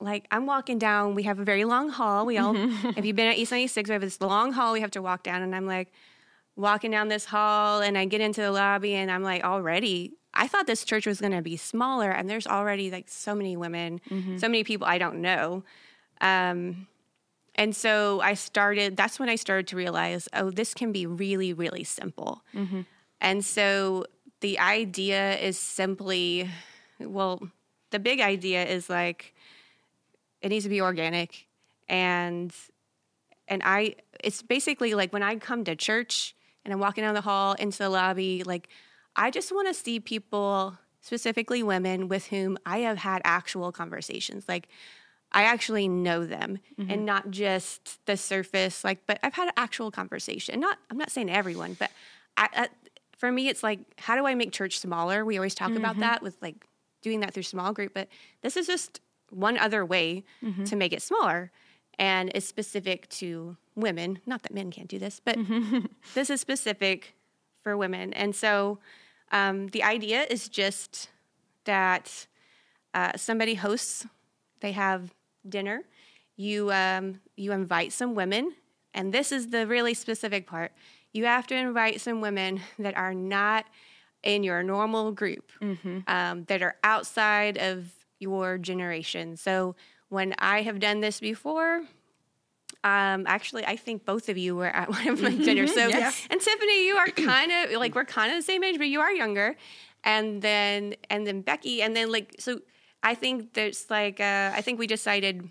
like 0.00 0.26
I'm 0.32 0.46
walking 0.46 0.80
down. 0.80 1.14
We 1.14 1.22
have 1.22 1.38
a 1.38 1.44
very 1.44 1.64
long 1.64 1.88
hall. 1.88 2.26
We 2.26 2.38
all, 2.38 2.56
if 2.56 3.04
you've 3.04 3.14
been 3.14 3.28
at 3.28 3.38
East 3.38 3.52
96, 3.52 3.88
we 3.88 3.92
have 3.92 4.02
this 4.02 4.20
long 4.20 4.52
hall 4.52 4.72
we 4.72 4.80
have 4.80 4.90
to 4.92 5.02
walk 5.02 5.22
down. 5.22 5.42
And 5.42 5.54
I'm 5.54 5.66
like 5.66 5.92
walking 6.56 6.90
down 6.90 7.06
this 7.06 7.26
hall 7.26 7.80
and 7.80 7.96
I 7.96 8.04
get 8.06 8.20
into 8.20 8.40
the 8.40 8.50
lobby 8.50 8.94
and 8.94 9.12
I'm 9.12 9.22
like, 9.22 9.44
already, 9.44 10.14
I 10.34 10.48
thought 10.48 10.66
this 10.66 10.84
church 10.84 11.06
was 11.06 11.20
going 11.20 11.32
to 11.32 11.42
be 11.42 11.56
smaller. 11.56 12.10
And 12.10 12.28
there's 12.28 12.46
already 12.46 12.90
like 12.90 13.08
so 13.08 13.34
many 13.34 13.56
women, 13.56 14.00
so 14.38 14.48
many 14.48 14.64
people 14.64 14.86
I 14.86 14.98
don't 14.98 15.20
know. 15.20 15.62
Um, 16.20 16.86
and 17.54 17.76
so 17.76 18.20
I 18.22 18.34
started, 18.34 18.96
that's 18.96 19.20
when 19.20 19.28
I 19.28 19.36
started 19.36 19.66
to 19.68 19.76
realize, 19.76 20.28
oh, 20.32 20.50
this 20.50 20.72
can 20.74 20.90
be 20.92 21.04
really, 21.06 21.52
really 21.52 21.84
simple. 21.84 22.42
And 23.20 23.44
so 23.44 24.06
the 24.40 24.58
idea 24.58 25.36
is 25.38 25.58
simply, 25.58 26.48
well, 26.98 27.42
the 27.90 27.98
big 27.98 28.20
idea 28.20 28.64
is 28.64 28.88
like, 28.88 29.34
it 30.40 30.48
needs 30.48 30.64
to 30.64 30.70
be 30.70 30.80
organic 30.80 31.46
and 31.88 32.52
and 33.48 33.62
i 33.64 33.94
it's 34.24 34.42
basically 34.42 34.94
like 34.94 35.12
when 35.12 35.22
i 35.22 35.36
come 35.36 35.62
to 35.64 35.76
church 35.76 36.34
and 36.64 36.72
i'm 36.72 36.80
walking 36.80 37.02
down 37.04 37.14
the 37.14 37.20
hall 37.20 37.52
into 37.54 37.78
the 37.78 37.88
lobby 37.88 38.42
like 38.44 38.68
i 39.16 39.30
just 39.30 39.52
want 39.52 39.68
to 39.68 39.74
see 39.74 40.00
people 40.00 40.76
specifically 41.02 41.62
women 41.62 42.08
with 42.08 42.28
whom 42.28 42.56
i 42.64 42.78
have 42.78 42.98
had 42.98 43.20
actual 43.24 43.70
conversations. 43.72 44.44
Like 44.48 44.68
i 45.32 45.42
actually 45.42 45.88
know 45.88 46.24
them 46.24 46.58
and 46.78 46.88
mm-hmm. 46.88 47.04
not 47.04 47.30
just 47.30 48.04
the 48.06 48.16
surface 48.16 48.84
like 48.84 48.98
but 49.06 49.18
i've 49.22 49.34
had 49.34 49.48
an 49.48 49.54
actual 49.56 49.90
conversation. 49.90 50.60
Not 50.60 50.78
i'm 50.90 50.98
not 50.98 51.10
saying 51.10 51.30
everyone 51.30 51.76
but 51.78 51.90
I, 52.36 52.48
I, 52.54 52.68
for 53.16 53.30
me 53.30 53.48
it's 53.48 53.62
like 53.62 53.80
how 53.98 54.16
do 54.16 54.26
i 54.26 54.34
make 54.34 54.52
church 54.52 54.78
smaller? 54.78 55.24
We 55.24 55.36
always 55.36 55.54
talk 55.54 55.72
about 55.72 55.92
mm-hmm. 55.92 56.00
that 56.00 56.22
with 56.22 56.36
like 56.40 56.64
doing 57.02 57.20
that 57.20 57.34
through 57.34 57.42
small 57.42 57.72
group 57.72 57.92
but 57.94 58.08
this 58.42 58.56
is 58.56 58.66
just 58.66 59.00
one 59.30 59.58
other 59.58 59.84
way 59.84 60.24
mm-hmm. 60.42 60.64
to 60.64 60.76
make 60.76 60.92
it 60.92 61.02
smaller 61.02 61.50
and 61.98 62.30
it's 62.34 62.46
specific 62.46 63.08
to 63.08 63.56
women. 63.74 64.18
Not 64.24 64.42
that 64.42 64.54
men 64.54 64.70
can't 64.70 64.88
do 64.88 64.98
this 64.98 65.20
but 65.24 65.36
this 66.14 66.30
is 66.30 66.40
specific 66.40 67.14
for 67.62 67.76
women. 67.76 68.12
And 68.12 68.34
so 68.34 68.78
um, 69.30 69.68
the 69.68 69.82
idea 69.82 70.26
is 70.28 70.48
just 70.48 71.08
that 71.64 72.26
uh, 72.94 73.12
somebody 73.16 73.54
hosts 73.54 74.06
they 74.60 74.72
have 74.72 75.14
dinner 75.48 75.82
you 76.36 76.70
um, 76.72 77.20
you 77.36 77.52
invite 77.52 77.92
some 77.92 78.14
women 78.14 78.52
and 78.94 79.12
this 79.12 79.32
is 79.32 79.48
the 79.48 79.66
really 79.66 79.94
specific 79.94 80.46
part, 80.46 80.72
you 81.12 81.24
have 81.24 81.46
to 81.48 81.54
invite 81.54 82.00
some 82.00 82.20
women 82.20 82.60
that 82.78 82.96
are 82.96 83.14
not 83.14 83.66
in 84.22 84.44
your 84.44 84.62
normal 84.62 85.12
group, 85.12 85.50
um, 86.06 86.44
that 86.44 86.62
are 86.62 86.76
outside 86.84 87.58
of 87.58 87.92
your 88.18 88.56
generation. 88.58 89.36
So 89.36 89.74
when 90.08 90.34
I 90.38 90.62
have 90.62 90.78
done 90.78 91.00
this 91.00 91.18
before, 91.20 91.82
um, 92.84 93.24
actually, 93.26 93.64
I 93.64 93.76
think 93.76 94.04
both 94.04 94.28
of 94.28 94.36
you 94.36 94.56
were 94.56 94.66
at 94.66 94.88
one 94.90 95.08
of 95.08 95.22
my 95.22 95.30
dinners. 95.30 95.74
So, 95.74 95.88
and 96.30 96.40
Tiffany, 96.40 96.86
you 96.86 96.96
are 96.96 97.06
kind 97.08 97.52
of 97.52 97.78
like 97.78 97.94
we're 97.94 98.04
kind 98.04 98.30
of 98.32 98.38
the 98.38 98.42
same 98.42 98.64
age, 98.64 98.78
but 98.78 98.88
you 98.88 99.00
are 99.00 99.12
younger. 99.12 99.56
And 100.04 100.42
then, 100.42 100.94
and 101.10 101.26
then 101.26 101.42
Becky, 101.42 101.82
and 101.82 101.94
then 101.94 102.10
like 102.10 102.36
so. 102.38 102.60
I 103.04 103.14
think 103.16 103.54
there's 103.54 103.90
like 103.90 104.20
uh, 104.20 104.52
I 104.54 104.62
think 104.62 104.78
we 104.78 104.86
decided 104.86 105.48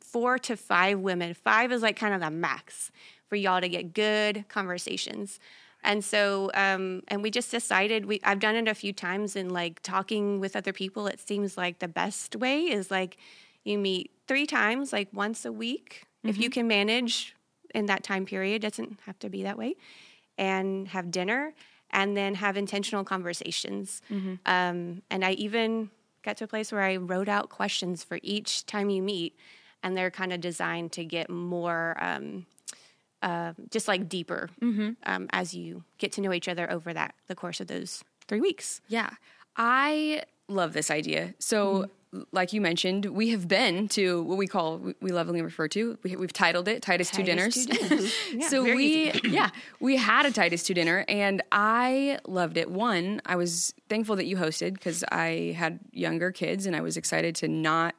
four 0.00 0.38
to 0.38 0.56
five 0.56 1.00
women. 1.00 1.34
Five 1.34 1.72
is 1.72 1.82
like 1.82 1.96
kind 1.96 2.14
of 2.14 2.20
the 2.20 2.30
max 2.30 2.90
for 3.28 3.36
y'all 3.36 3.60
to 3.60 3.68
get 3.68 3.92
good 3.92 4.44
conversations. 4.48 5.40
And 5.82 6.04
so, 6.04 6.50
um, 6.54 7.02
and 7.08 7.22
we 7.22 7.30
just 7.30 7.50
decided 7.50 8.06
we 8.06 8.20
I've 8.24 8.40
done 8.40 8.56
it 8.56 8.68
a 8.68 8.74
few 8.74 8.92
times 8.92 9.36
in 9.36 9.50
like 9.50 9.80
talking 9.82 10.40
with 10.40 10.56
other 10.56 10.72
people. 10.72 11.06
It 11.06 11.20
seems 11.20 11.56
like 11.56 11.80
the 11.80 11.88
best 11.88 12.36
way 12.36 12.62
is 12.62 12.90
like 12.90 13.16
you 13.64 13.78
meet 13.78 14.10
three 14.26 14.46
times, 14.46 14.92
like 14.92 15.08
once 15.12 15.44
a 15.44 15.52
week, 15.52 16.06
if 16.28 16.38
you 16.38 16.50
can 16.50 16.66
manage 16.66 17.34
in 17.74 17.86
that 17.86 18.02
time 18.02 18.24
period. 18.26 18.56
It 18.56 18.68
doesn't 18.70 19.00
have 19.06 19.18
to 19.20 19.28
be 19.28 19.42
that 19.42 19.58
way, 19.58 19.76
and 20.38 20.88
have 20.88 21.10
dinner 21.10 21.54
and 21.90 22.16
then 22.16 22.34
have 22.34 22.56
intentional 22.56 23.04
conversations. 23.04 24.02
Um, 24.44 25.02
and 25.10 25.24
I 25.24 25.32
even 25.32 25.90
got 26.22 26.36
to 26.38 26.44
a 26.44 26.48
place 26.48 26.72
where 26.72 26.82
I 26.82 26.96
wrote 26.96 27.28
out 27.28 27.48
questions 27.48 28.02
for 28.02 28.18
each 28.22 28.66
time 28.66 28.90
you 28.90 29.02
meet, 29.02 29.36
and 29.82 29.96
they're 29.96 30.10
kind 30.10 30.32
of 30.32 30.40
designed 30.40 30.92
to 30.92 31.04
get 31.04 31.30
more. 31.30 31.96
Um, 32.00 32.46
uh, 33.22 33.54
just 33.70 33.88
like 33.88 34.08
deeper 34.08 34.50
um, 35.04 35.26
as 35.30 35.54
you 35.54 35.82
get 35.98 36.12
to 36.12 36.20
know 36.20 36.32
each 36.34 36.48
other 36.48 36.70
over 36.70 36.92
that 36.92 37.14
the 37.28 37.34
course 37.34 37.60
of 37.60 37.66
those 37.66 38.04
three 38.28 38.40
weeks. 38.40 38.82
Yeah. 38.88 39.10
I 39.56 40.22
love 40.48 40.74
this 40.74 40.90
idea. 40.90 41.34
So, 41.38 41.88
like 42.32 42.52
you 42.52 42.60
mentioned, 42.60 43.06
we 43.06 43.30
have 43.30 43.48
been 43.48 43.88
to 43.88 44.22
what 44.22 44.38
we 44.38 44.46
call, 44.46 44.78
we- 45.00 45.10
lovingly 45.10 45.42
refer 45.42 45.68
to, 45.68 45.98
we, 46.02 46.16
we've 46.16 46.32
titled 46.32 46.68
it 46.68 46.82
Titus, 46.82 47.10
Two 47.10 47.22
Dinners. 47.22 47.66
Two 47.66 47.72
Dinners. 47.72 48.14
Yeah, 48.32 48.48
so, 48.48 48.62
we, 48.62 49.12
yeah, 49.24 49.50
we 49.80 49.96
had 49.96 50.26
a 50.26 50.30
Titus 50.30 50.62
Two 50.62 50.74
dinner 50.74 51.04
and 51.08 51.42
I 51.52 52.18
loved 52.26 52.56
it. 52.56 52.70
One, 52.70 53.22
I 53.24 53.36
was 53.36 53.72
thankful 53.88 54.16
that 54.16 54.26
you 54.26 54.36
hosted 54.36 54.74
because 54.74 55.04
I 55.10 55.54
had 55.56 55.80
younger 55.92 56.32
kids 56.32 56.66
and 56.66 56.76
I 56.76 56.80
was 56.80 56.96
excited 56.96 57.34
to 57.36 57.48
not 57.48 57.94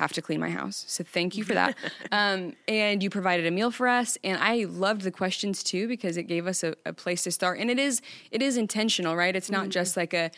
have 0.00 0.12
to 0.14 0.22
clean 0.22 0.40
my 0.40 0.48
house. 0.48 0.84
So 0.88 1.04
thank 1.04 1.36
you 1.36 1.44
for 1.44 1.52
that. 1.52 1.76
um, 2.12 2.54
and 2.66 3.02
you 3.02 3.10
provided 3.10 3.46
a 3.46 3.50
meal 3.50 3.70
for 3.70 3.86
us, 3.86 4.16
and 4.24 4.42
I 4.42 4.64
loved 4.64 5.02
the 5.02 5.10
questions 5.10 5.62
too 5.62 5.86
because 5.86 6.16
it 6.16 6.22
gave 6.24 6.46
us 6.46 6.64
a, 6.64 6.74
a 6.86 6.92
place 6.94 7.22
to 7.24 7.30
start. 7.30 7.58
And 7.58 7.70
it 7.70 7.78
is 7.78 8.00
it 8.30 8.42
is 8.42 8.56
intentional, 8.56 9.14
right? 9.14 9.36
It's 9.36 9.50
not 9.50 9.68
just 9.68 9.96
like 9.96 10.14
a 10.14 10.30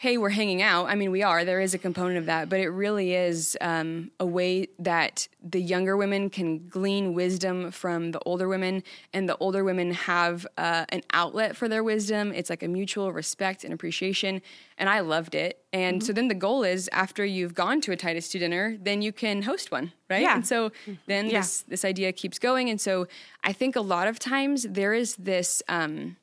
hey, 0.00 0.16
we're 0.16 0.30
hanging 0.30 0.62
out. 0.62 0.86
I 0.86 0.94
mean, 0.94 1.10
we 1.10 1.22
are. 1.22 1.44
There 1.44 1.60
is 1.60 1.74
a 1.74 1.78
component 1.78 2.16
of 2.16 2.24
that, 2.24 2.48
but 2.48 2.58
it 2.58 2.70
really 2.70 3.12
is 3.12 3.54
um, 3.60 4.10
a 4.18 4.24
way 4.24 4.66
that 4.78 5.28
the 5.42 5.60
younger 5.60 5.94
women 5.94 6.30
can 6.30 6.66
glean 6.68 7.12
wisdom 7.12 7.70
from 7.70 8.12
the 8.12 8.18
older 8.20 8.48
women, 8.48 8.82
and 9.12 9.28
the 9.28 9.36
older 9.36 9.62
women 9.62 9.92
have 9.92 10.46
uh, 10.56 10.86
an 10.88 11.02
outlet 11.12 11.54
for 11.54 11.68
their 11.68 11.84
wisdom. 11.84 12.32
It's 12.32 12.48
like 12.48 12.62
a 12.62 12.68
mutual 12.68 13.12
respect 13.12 13.62
and 13.62 13.74
appreciation, 13.74 14.40
and 14.78 14.88
I 14.88 15.00
loved 15.00 15.34
it. 15.34 15.62
And 15.70 16.02
so 16.02 16.14
then 16.14 16.28
the 16.28 16.34
goal 16.34 16.62
is 16.64 16.88
after 16.92 17.22
you've 17.22 17.54
gone 17.54 17.82
to 17.82 17.92
a 17.92 17.96
Titus 17.96 18.30
2 18.30 18.38
dinner, 18.38 18.78
then 18.80 19.02
you 19.02 19.12
can 19.12 19.42
host 19.42 19.70
one, 19.70 19.92
right? 20.08 20.22
Yeah. 20.22 20.36
And 20.36 20.46
so 20.46 20.72
then 21.08 21.28
Yeah. 21.28 21.40
this 21.40 21.60
this 21.68 21.84
idea 21.84 22.10
keeps 22.12 22.38
going, 22.38 22.70
and 22.70 22.80
so 22.80 23.06
I 23.44 23.52
think 23.52 23.76
a 23.76 23.82
lot 23.82 24.08
of 24.08 24.18
times 24.18 24.62
there 24.62 24.94
is 24.94 25.16
this. 25.16 25.62
Um, 25.68 26.16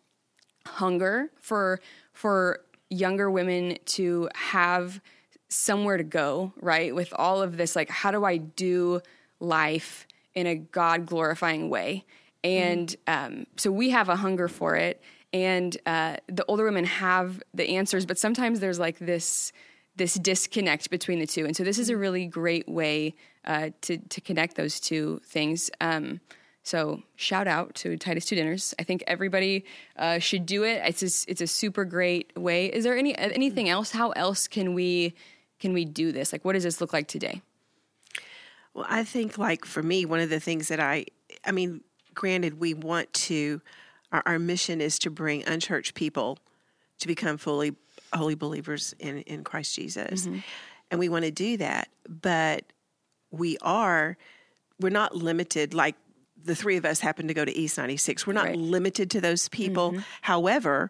hunger 0.68 1.30
for 1.40 1.80
for 2.12 2.60
younger 2.90 3.30
women 3.30 3.78
to 3.86 4.30
have 4.36 5.02
somewhere 5.50 5.98
to 5.98 6.04
go 6.04 6.52
right 6.60 6.94
with 6.94 7.14
all 7.16 7.42
of 7.42 7.56
this 7.56 7.76
like 7.76 7.90
how 7.90 8.12
do 8.12 8.26
i 8.26 8.36
do 8.36 9.02
life 9.40 10.08
in 10.38 10.46
a 10.46 10.56
god 10.56 11.08
glorifying 11.08 11.68
way? 11.70 12.06
And 12.44 12.96
um, 13.08 13.48
so 13.58 13.72
we 13.72 13.90
have 13.90 14.08
a 14.08 14.16
hunger 14.16 14.48
for 14.48 14.76
it. 14.76 15.02
And 15.34 15.76
uh, 15.88 16.18
the 16.28 16.46
older 16.46 16.64
women 16.64 16.86
have 16.86 17.42
the 17.54 17.76
answers 17.76 18.06
but 18.06 18.18
sometimes 18.18 18.60
there's 18.60 18.80
like 18.80 19.00
this 19.00 19.52
this 19.96 20.14
disconnect 20.14 20.92
between 20.92 21.18
the 21.18 21.26
two. 21.26 21.46
And 21.46 21.56
so 21.56 21.64
this 21.64 21.80
is 21.80 21.90
a 21.90 21.98
really 21.98 22.28
great 22.28 22.70
way 22.70 23.16
uh, 23.46 23.72
to 23.82 23.98
to 23.98 24.22
connect 24.22 24.56
those 24.56 24.80
two 24.80 25.20
things. 25.26 25.72
Um, 25.82 26.22
so 26.68 27.02
shout 27.16 27.48
out 27.48 27.76
to 27.76 27.96
Titus 27.98 28.26
Two 28.26 28.36
Dinners. 28.36 28.74
I 28.78 28.84
think 28.84 29.04
everybody 29.08 29.64
uh, 29.96 30.20
should 30.20 30.46
do 30.46 30.64
it. 30.64 30.82
It's 30.86 31.02
a, 31.02 31.32
it's 31.32 31.42
a 31.42 31.48
super 31.48 31.86
great 31.86 32.34
way. 32.36 32.66
Is 32.66 32.84
there 32.84 32.98
any 32.98 33.18
anything 33.18 33.70
else? 33.70 33.92
How 33.92 34.12
else 34.12 34.48
can 34.48 34.74
we 34.74 35.16
can 35.60 35.74
we 35.74 35.86
do 35.86 36.12
this? 36.12 36.32
Like, 36.32 36.44
what 36.44 36.54
does 36.54 36.64
this 36.64 36.82
look 36.82 36.94
like 36.94 37.08
today? 37.08 37.42
Well, 38.74 38.86
I 38.88 39.04
think, 39.04 39.38
like 39.38 39.66
for 39.66 39.82
me, 39.82 40.06
one 40.06 40.20
of 40.20 40.30
the 40.30 40.40
things 40.40 40.68
that 40.68 40.80
I, 40.80 41.06
I 41.44 41.52
mean, 41.52 41.82
granted, 42.14 42.60
we 42.60 42.74
want 42.76 43.12
to, 43.14 43.62
our, 44.12 44.22
our 44.26 44.38
mission 44.38 44.82
is 44.82 45.00
to 45.00 45.10
bring 45.10 45.44
unchurched 45.48 45.96
people 45.96 46.38
to 47.00 47.08
become 47.08 47.38
fully 47.38 47.76
holy 48.14 48.36
believers 48.36 48.94
in, 49.00 49.22
in 49.22 49.44
Christ 49.44 49.74
Jesus. 49.76 50.28
And 50.92 51.00
we 51.00 51.10
want 51.10 51.26
to 51.26 51.32
do 51.32 51.58
that. 51.58 51.90
But 52.08 52.66
we 53.32 53.58
are, 53.62 54.18
we're 54.80 54.90
not 54.90 55.16
limited 55.16 55.74
like 55.74 55.96
the 56.48 56.56
three 56.56 56.78
of 56.78 56.86
us 56.86 57.00
happen 57.00 57.28
to 57.28 57.34
go 57.34 57.46
to 57.46 57.56
East 57.56 57.78
96. 57.78 58.26
We're 58.26 58.34
not 58.34 58.46
Right. 58.46 58.58
limited 58.58 59.12
to 59.12 59.22
those 59.22 59.50
people. 59.50 59.92
Mm-hmm. 59.92 60.02
However, 60.22 60.90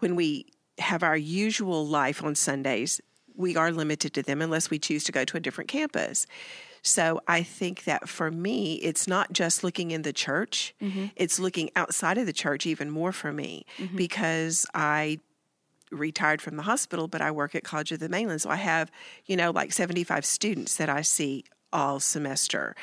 when 0.00 0.16
we 0.16 0.46
have 0.78 1.02
our 1.02 1.16
usual 1.16 1.86
life 1.86 2.22
on 2.24 2.34
Sundays, 2.34 3.00
we 3.36 3.56
are 3.56 3.70
limited 3.70 4.14
to 4.14 4.22
them 4.22 4.40
unless 4.40 4.70
we 4.70 4.78
choose 4.78 5.04
to 5.04 5.12
go 5.12 5.24
to 5.24 5.36
a 5.36 5.40
different 5.40 5.68
campus. 5.68 6.26
So 6.82 7.20
I 7.26 7.42
think 7.42 7.84
that 7.84 8.08
for 8.08 8.30
me, 8.30 8.74
it's 8.74 9.08
not 9.08 9.32
just 9.32 9.64
looking 9.64 9.90
in 9.90 10.02
the 10.02 10.12
church, 10.12 10.74
mm-hmm. 10.80 11.06
it's 11.16 11.38
looking 11.38 11.70
outside 11.74 12.18
of 12.18 12.26
the 12.26 12.32
church 12.32 12.66
even 12.66 12.90
more 12.90 13.10
for 13.12 13.32
me 13.32 13.64
mm-hmm. 13.78 13.96
because 13.96 14.66
I 14.74 15.18
retired 15.90 16.42
from 16.42 16.56
the 16.56 16.62
hospital, 16.62 17.08
but 17.08 17.22
I 17.22 17.30
work 17.30 17.54
at 17.54 17.64
College 17.64 17.92
of 17.92 18.00
the 18.00 18.08
Mainland. 18.08 18.42
So 18.42 18.50
I 18.50 18.56
have, 18.56 18.90
you 19.26 19.36
know, 19.36 19.50
like 19.50 19.72
75 19.72 20.24
students 20.24 20.76
that 20.76 20.88
I 20.90 21.00
see 21.02 21.44
all 21.72 22.00
semester. 22.00 22.76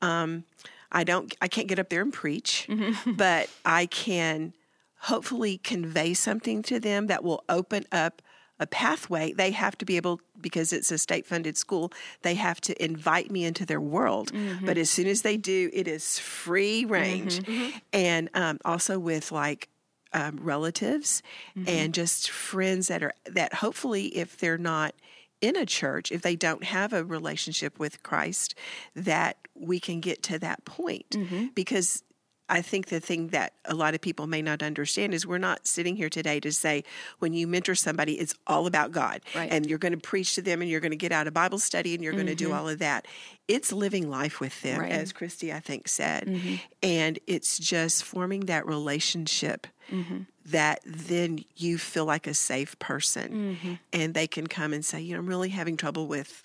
Um, 0.00 0.44
I 0.90 1.04
don't, 1.04 1.34
I 1.40 1.48
can't 1.48 1.68
get 1.68 1.78
up 1.78 1.88
there 1.88 2.02
and 2.02 2.12
preach, 2.12 2.66
mm-hmm. 2.68 3.12
but 3.16 3.50
I 3.64 3.86
can 3.86 4.54
hopefully 5.00 5.58
convey 5.58 6.14
something 6.14 6.62
to 6.62 6.80
them 6.80 7.06
that 7.06 7.22
will 7.22 7.44
open 7.48 7.84
up 7.92 8.22
a 8.60 8.66
pathway. 8.66 9.32
They 9.32 9.52
have 9.52 9.78
to 9.78 9.84
be 9.84 9.96
able, 9.96 10.20
because 10.40 10.72
it's 10.72 10.90
a 10.90 10.98
state 10.98 11.26
funded 11.26 11.56
school, 11.56 11.92
they 12.22 12.34
have 12.34 12.60
to 12.62 12.84
invite 12.84 13.30
me 13.30 13.44
into 13.44 13.64
their 13.64 13.80
world. 13.80 14.32
Mm-hmm. 14.32 14.66
But 14.66 14.76
as 14.78 14.90
soon 14.90 15.06
as 15.06 15.22
they 15.22 15.36
do, 15.36 15.70
it 15.72 15.86
is 15.86 16.18
free 16.18 16.84
range. 16.84 17.40
Mm-hmm. 17.40 17.78
And 17.92 18.30
um, 18.34 18.58
also 18.64 18.98
with 18.98 19.30
like, 19.30 19.68
um, 20.14 20.38
relatives 20.40 21.22
and 21.66 21.92
just 21.92 22.30
friends 22.30 22.88
that 22.88 23.02
are 23.02 23.12
that 23.26 23.52
hopefully 23.52 24.06
if 24.06 24.38
they're 24.38 24.56
not 24.56 24.94
in 25.40 25.56
a 25.56 25.66
church 25.66 26.10
if 26.12 26.22
they 26.22 26.36
don't 26.36 26.64
have 26.64 26.92
a 26.92 27.04
relationship 27.04 27.78
with 27.78 28.02
christ 28.02 28.54
that 28.94 29.36
we 29.54 29.80
can 29.80 30.00
get 30.00 30.22
to 30.22 30.38
that 30.38 30.64
point 30.64 31.10
mm-hmm. 31.10 31.46
because 31.54 32.02
I 32.48 32.62
think 32.62 32.86
the 32.86 33.00
thing 33.00 33.28
that 33.28 33.52
a 33.64 33.74
lot 33.74 33.94
of 33.94 34.00
people 34.00 34.26
may 34.26 34.42
not 34.42 34.62
understand 34.62 35.14
is 35.14 35.26
we're 35.26 35.38
not 35.38 35.66
sitting 35.66 35.96
here 35.96 36.08
today 36.08 36.40
to 36.40 36.52
say 36.52 36.84
when 37.18 37.32
you 37.32 37.46
mentor 37.46 37.74
somebody, 37.74 38.14
it's 38.18 38.34
all 38.46 38.66
about 38.66 38.92
God. 38.92 39.20
Right. 39.34 39.50
And 39.50 39.66
you're 39.66 39.78
going 39.78 39.92
to 39.92 39.98
preach 39.98 40.34
to 40.36 40.42
them 40.42 40.62
and 40.62 40.70
you're 40.70 40.80
going 40.80 40.92
to 40.92 40.96
get 40.96 41.12
out 41.12 41.26
a 41.26 41.30
Bible 41.30 41.58
study 41.58 41.94
and 41.94 42.02
you're 42.02 42.12
going 42.12 42.26
to 42.26 42.34
do 42.34 42.48
mm-hmm. 42.48 42.58
all 42.58 42.68
of 42.68 42.78
that. 42.78 43.06
It's 43.48 43.72
living 43.72 44.08
life 44.10 44.40
with 44.40 44.60
them, 44.62 44.80
Right. 44.80 44.92
as 44.92 45.12
Christy, 45.12 45.52
I 45.52 45.60
think, 45.60 45.88
said. 45.88 46.26
Mm-hmm. 46.26 46.54
And 46.82 47.18
it's 47.26 47.58
just 47.58 48.04
forming 48.04 48.46
that 48.46 48.66
relationship 48.66 49.66
mm-hmm. 49.90 50.20
that 50.46 50.80
then 50.84 51.44
you 51.56 51.78
feel 51.78 52.04
like 52.04 52.26
a 52.26 52.34
safe 52.34 52.78
person 52.78 53.78
and 53.92 54.14
they 54.14 54.26
can 54.26 54.46
come 54.46 54.72
and 54.72 54.84
say, 54.84 55.00
you 55.00 55.14
know, 55.14 55.20
I'm 55.20 55.26
really 55.26 55.50
having 55.50 55.76
trouble 55.76 56.06
with 56.06 56.44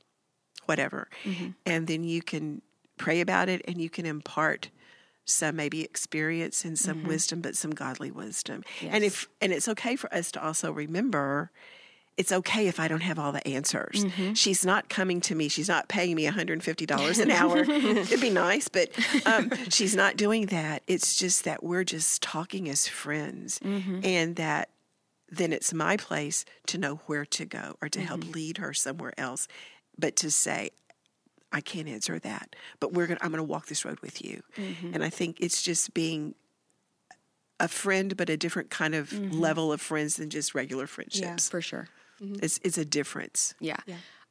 whatever. 0.65 1.07
And 1.65 1.87
then 1.87 2.03
you 2.03 2.21
can 2.21 2.61
pray 2.97 3.21
about 3.21 3.49
it 3.49 3.61
and 3.67 3.81
you 3.81 3.89
can 3.89 4.05
impart 4.05 4.69
some 5.25 5.55
maybe 5.55 5.81
experience 5.81 6.65
and 6.65 6.77
some 6.77 6.99
mm-hmm. 6.99 7.07
wisdom, 7.09 7.41
but 7.41 7.55
some 7.55 7.71
godly 7.71 8.11
wisdom. 8.11 8.63
And 8.81 9.03
if 9.03 9.27
and 9.41 9.53
it's 9.53 9.67
okay 9.67 9.95
for 9.95 10.13
us 10.13 10.31
to 10.33 10.45
also 10.45 10.71
remember 10.71 11.51
it's 12.17 12.31
okay 12.31 12.67
if 12.67 12.79
I 12.79 12.87
don't 12.87 13.01
have 13.01 13.17
all 13.17 13.31
the 13.31 13.45
answers. 13.47 14.05
Mm-hmm. 14.05 14.33
She's 14.33 14.65
not 14.65 14.87
coming 14.87 15.19
to 15.21 15.35
me. 15.35 15.47
She's 15.47 15.67
not 15.67 15.87
paying 15.87 16.15
me 16.15 16.25
$150 16.27 17.19
an 17.19 17.31
hour. 17.31 17.63
It'd 17.63 18.21
be 18.21 18.29
nice, 18.29 18.67
but 18.67 18.91
um, 19.25 19.51
she's 19.69 19.95
not 19.95 20.15
doing 20.15 20.47
that. 20.47 20.83
It's 20.87 21.15
just 21.17 21.43
that 21.45 21.63
we're 21.63 21.83
just 21.83 22.21
talking 22.21 22.69
as 22.69 22.87
friends 22.87 23.59
mm-hmm. 23.59 24.01
and 24.03 24.35
that 24.35 24.69
then 25.29 25.51
it's 25.51 25.73
my 25.73 25.97
place 25.97 26.45
to 26.67 26.77
know 26.77 27.01
where 27.07 27.25
to 27.25 27.45
go 27.45 27.75
or 27.81 27.89
to 27.89 28.01
help 28.01 28.23
lead 28.35 28.59
her 28.59 28.73
somewhere 28.73 29.13
else. 29.17 29.47
But 29.97 30.15
to 30.17 30.29
say, 30.29 30.69
I 31.53 31.61
can't 31.61 31.87
answer 31.87 32.17
that, 32.19 32.55
but 32.79 32.93
we're 32.93 33.07
gonna 33.07 33.19
I'm 33.21 33.31
gonna 33.31 33.43
walk 33.43 33.67
this 33.67 33.85
road 33.85 33.99
with 34.01 34.23
you. 34.25 34.41
Mm-hmm. 34.57 34.93
And 34.95 35.03
I 35.03 35.09
think 35.09 35.39
it's 35.39 35.61
just 35.61 35.93
being 35.93 36.35
a 37.59 37.67
friend, 37.67 38.17
but 38.17 38.29
a 38.29 38.35
different 38.37 38.69
kind 38.69 38.95
of 38.95 39.13
level 39.33 39.71
of 39.71 39.79
friends 39.79 40.15
than 40.17 40.29
just 40.29 40.55
regular 40.55 40.87
friendships. 40.87 41.21
Yeah, 41.47 41.49
For 41.51 41.61
sure. 41.61 41.87
It's 42.19 42.59
it's 42.63 42.77
a 42.77 42.85
difference. 42.85 43.53
Yeah. 43.59 43.77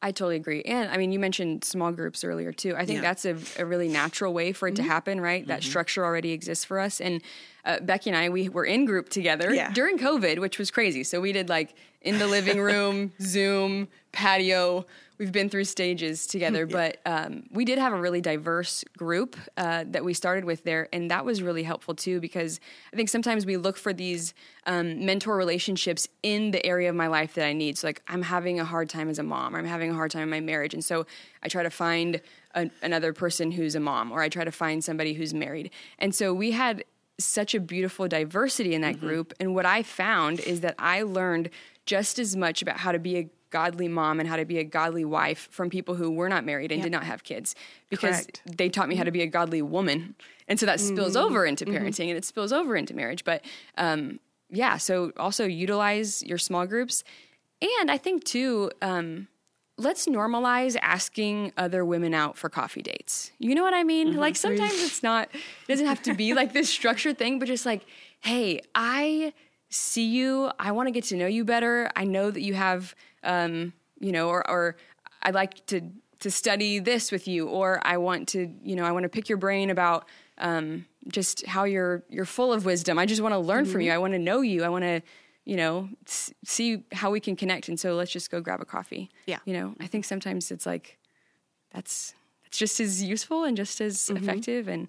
I 0.05 0.11
totally 0.11 0.35
agree. 0.35 0.62
And 0.62 0.91
I 0.91 0.97
mean, 0.97 1.12
you 1.12 1.21
mentioned 1.21 1.62
small 1.62 1.93
groups 1.93 2.25
earlier 2.25 2.52
too. 2.52 2.75
I 2.76 2.85
think 2.85 2.97
Yeah. 2.97 3.02
that's 3.02 3.25
a, 3.25 3.37
a 3.62 3.64
really 3.64 3.87
natural 3.87 4.33
way 4.35 4.52
for 4.52 4.67
it 4.67 4.75
to 4.76 4.83
happen, 4.83 5.21
right? 5.21 5.47
That 5.47 5.62
structure 5.62 6.05
already 6.05 6.33
exists 6.33 6.64
for 6.64 6.81
us. 6.81 7.00
And 7.00 7.23
uh, 7.64 7.79
Becky 7.81 8.11
and 8.11 8.17
I, 8.17 8.29
we 8.29 8.49
were 8.49 8.64
in 8.64 8.85
group 8.85 9.11
together 9.11 9.55
Yeah. 9.55 9.71
during 9.73 9.99
COVID, 9.99 10.41
which 10.41 10.59
was 10.59 10.73
crazy. 10.73 11.05
So 11.05 11.21
we 11.21 11.31
did 11.31 11.49
like 11.49 11.76
in 12.00 12.19
the 12.19 12.26
living 12.26 12.61
room, 12.61 13.12
Zoom, 13.23 13.87
patio. 14.11 14.87
We've 15.23 15.31
been 15.31 15.49
through 15.49 15.67
stages 15.67 16.26
together, 16.26 16.67
but 16.67 16.99
um, 17.07 17.45
we 17.52 17.64
did 17.64 17.79
have 17.79 17.93
a 17.93 17.97
really 17.97 18.21
diverse 18.21 18.85
group 18.99 19.37
uh, 19.57 19.85
that 19.87 20.05
we 20.05 20.14
started 20.14 20.45
with 20.45 20.64
there, 20.64 20.88
and 20.93 21.12
that 21.12 21.25
was 21.25 21.43
really 21.43 21.62
helpful 21.62 21.95
too 21.95 22.19
because 22.19 22.59
I 22.93 22.97
think 22.97 23.09
sometimes 23.09 23.47
we 23.47 23.57
look 23.57 23.76
for 23.76 23.93
these 23.93 24.35
um, 24.67 25.07
mentor 25.07 25.37
relationships 25.37 26.09
in 26.25 26.50
the 26.50 26.67
area 26.67 26.88
of 26.91 26.97
my 26.97 27.07
life 27.07 27.35
that 27.35 27.47
I 27.47 27.52
need. 27.52 27.79
So, 27.79 27.87
like, 27.87 28.02
I'm 28.09 28.23
having 28.23 28.59
a 28.59 28.64
hard 28.64 28.88
time 28.88 29.09
as 29.09 29.21
a 29.21 29.23
mom, 29.23 29.55
or 29.55 29.61
I'm 29.61 29.64
having 29.64 29.93
a 29.93 29.95
hard 29.95 30.11
time 30.11 30.25
in 30.25 30.31
my 30.31 30.41
marriage, 30.41 30.75
and 30.75 30.85
so 30.85 31.07
I 31.41 31.47
try 31.47 31.62
to 31.62 31.71
find 31.71 32.21
a, 32.57 32.69
another 32.83 33.12
person 33.12 33.52
who's 33.52 33.76
a 33.76 33.81
mom, 33.81 34.11
or 34.11 34.23
I 34.23 34.29
try 34.29 34.43
to 34.43 34.50
find 34.50 34.83
somebody 34.83 35.12
who's 35.12 35.33
married, 35.33 35.71
and 36.00 36.12
so 36.12 36.35
we 36.35 36.50
had 36.50 36.83
such 37.21 37.55
a 37.55 37.61
beautiful 37.61 38.09
diversity 38.09 38.75
in 38.75 38.81
that 38.81 38.99
group. 38.99 39.33
And 39.38 39.55
what 39.55 39.67
I 39.67 39.85
found 39.85 40.41
is 40.41 40.62
that 40.62 40.75
I 40.81 41.02
learned 41.02 41.50
just 41.87 42.19
as 42.19 42.35
much 42.35 42.61
about 42.61 42.79
how 42.79 42.91
to 42.91 42.99
be 42.99 43.19
a 43.19 43.31
godly 43.52 43.87
mom 43.87 44.18
and 44.18 44.28
how 44.28 44.37
to 44.37 44.44
be 44.44 44.59
a 44.59 44.64
godly 44.64 45.04
wife 45.04 45.47
from 45.52 45.71
people 45.71 45.94
who 45.94 46.11
were 46.11 46.28
not 46.28 46.44
married 46.44 46.73
and 46.73 46.82
did 46.82 46.90
not 46.90 47.04
have 47.04 47.23
kids 47.23 47.54
because 47.90 48.23
Correct. 48.23 48.42
they 48.47 48.68
taught 48.68 48.88
me 48.88 48.97
how 48.97 49.04
to 49.04 49.12
be 49.12 49.23
a 49.23 49.26
godly 49.26 49.62
woman. 49.62 50.16
And 50.49 50.59
so 50.59 50.66
that 50.66 50.80
spills 50.80 51.14
over 51.14 51.47
into 51.47 51.64
parenting 51.64 52.09
and 52.09 52.18
it 52.18 52.25
spills 52.25 52.52
over 52.52 52.75
into 52.75 52.94
marriage. 52.94 53.25
But 53.25 53.44
um, 53.78 54.18
yeah, 54.50 54.76
so 54.78 55.12
also 55.16 55.47
utilize 55.47 56.23
your 56.23 56.38
small 56.38 56.66
groups. 56.66 57.04
And 57.80 57.90
I 57.90 57.99
think 57.99 58.25
too, 58.25 58.73
um, 58.82 59.28
let's 59.78 60.06
normalize 60.06 60.76
asking 60.82 61.52
other 61.56 61.85
women 61.85 62.14
out 62.14 62.37
for 62.37 62.49
coffee 62.49 62.82
dates. 62.82 63.32
You 63.38 63.54
know 63.54 63.62
what 63.62 63.75
I 63.75 63.85
mean? 63.85 64.16
Like 64.16 64.37
sometimes 64.37 64.82
it's 64.82 65.02
not, 65.02 65.28
it 65.35 65.68
doesn't 65.68 65.87
have 65.87 66.02
to 66.02 66.14
be 66.14 66.35
like 66.35 66.52
this 66.52 66.68
structured 66.68 67.18
thing, 67.18 67.38
but 67.38 67.47
just 67.47 67.66
like, 67.66 67.87
hey, 68.21 68.61
I 68.75 69.32
see 69.71 70.06
you. 70.06 70.50
I 70.59 70.73
want 70.73 70.88
to 70.88 70.90
get 70.90 71.04
to 71.04 71.16
know 71.16 71.26
you 71.26 71.44
better. 71.44 71.90
I 71.97 72.04
know 72.04 72.30
that 72.30 72.42
you 72.42 72.54
have, 72.54 72.94
um, 73.25 73.73
you 74.00 74.12
know, 74.12 74.29
or, 74.29 74.49
or 74.50 74.76
I'd 75.23 75.35
like 75.35 75.64
to 75.67 75.81
to 76.21 76.31
study 76.31 76.79
this 76.79 77.11
with 77.11 77.26
you, 77.26 77.49
or 77.49 77.81
I 77.85 77.97
want 77.97 78.29
to, 78.29 78.49
you 78.62 78.76
know, 78.76 78.85
I 78.85 78.93
want 78.93 79.02
to 79.05 79.09
pick 79.09 79.29
your 79.29 79.38
brain 79.38 79.71
about 79.71 80.07
um, 80.38 80.87
just 81.09 81.45
how 81.47 81.64
you're 81.64 82.05
you're 82.09 82.25
full 82.25 82.52
of 82.52 82.64
wisdom. 82.64 82.99
I 82.99 83.07
just 83.07 83.21
want 83.23 83.33
to 83.35 83.38
learn 83.38 83.64
from 83.67 83.81
you. 83.81 83.91
I 83.93 83.99
want 83.99 84.12
to 84.12 84.19
know 84.21 84.41
you. 84.41 84.62
I 84.64 84.69
want 84.69 84.85
to, 84.85 85.00
you 85.45 85.57
know, 85.57 85.88
s- 86.07 86.33
see 86.45 86.85
how 86.93 87.11
we 87.11 87.19
can 87.21 87.35
connect. 87.35 87.69
And 87.69 87.79
so 87.79 87.95
let's 87.97 88.12
just 88.12 88.31
go 88.31 88.41
grab 88.41 88.61
a 88.61 88.64
coffee. 88.64 89.11
Yeah. 89.26 89.38
you 89.45 89.52
know, 89.55 89.75
I 89.81 89.87
think 89.88 90.05
sometimes 90.05 90.50
it's 90.52 90.64
like 90.67 90.99
that's 91.73 92.14
it's 92.47 92.59
just 92.59 92.79
as 92.81 93.02
useful 93.02 93.45
and 93.45 93.57
just 93.57 93.81
as 93.81 94.11
effective 94.11 94.69
and 94.69 94.88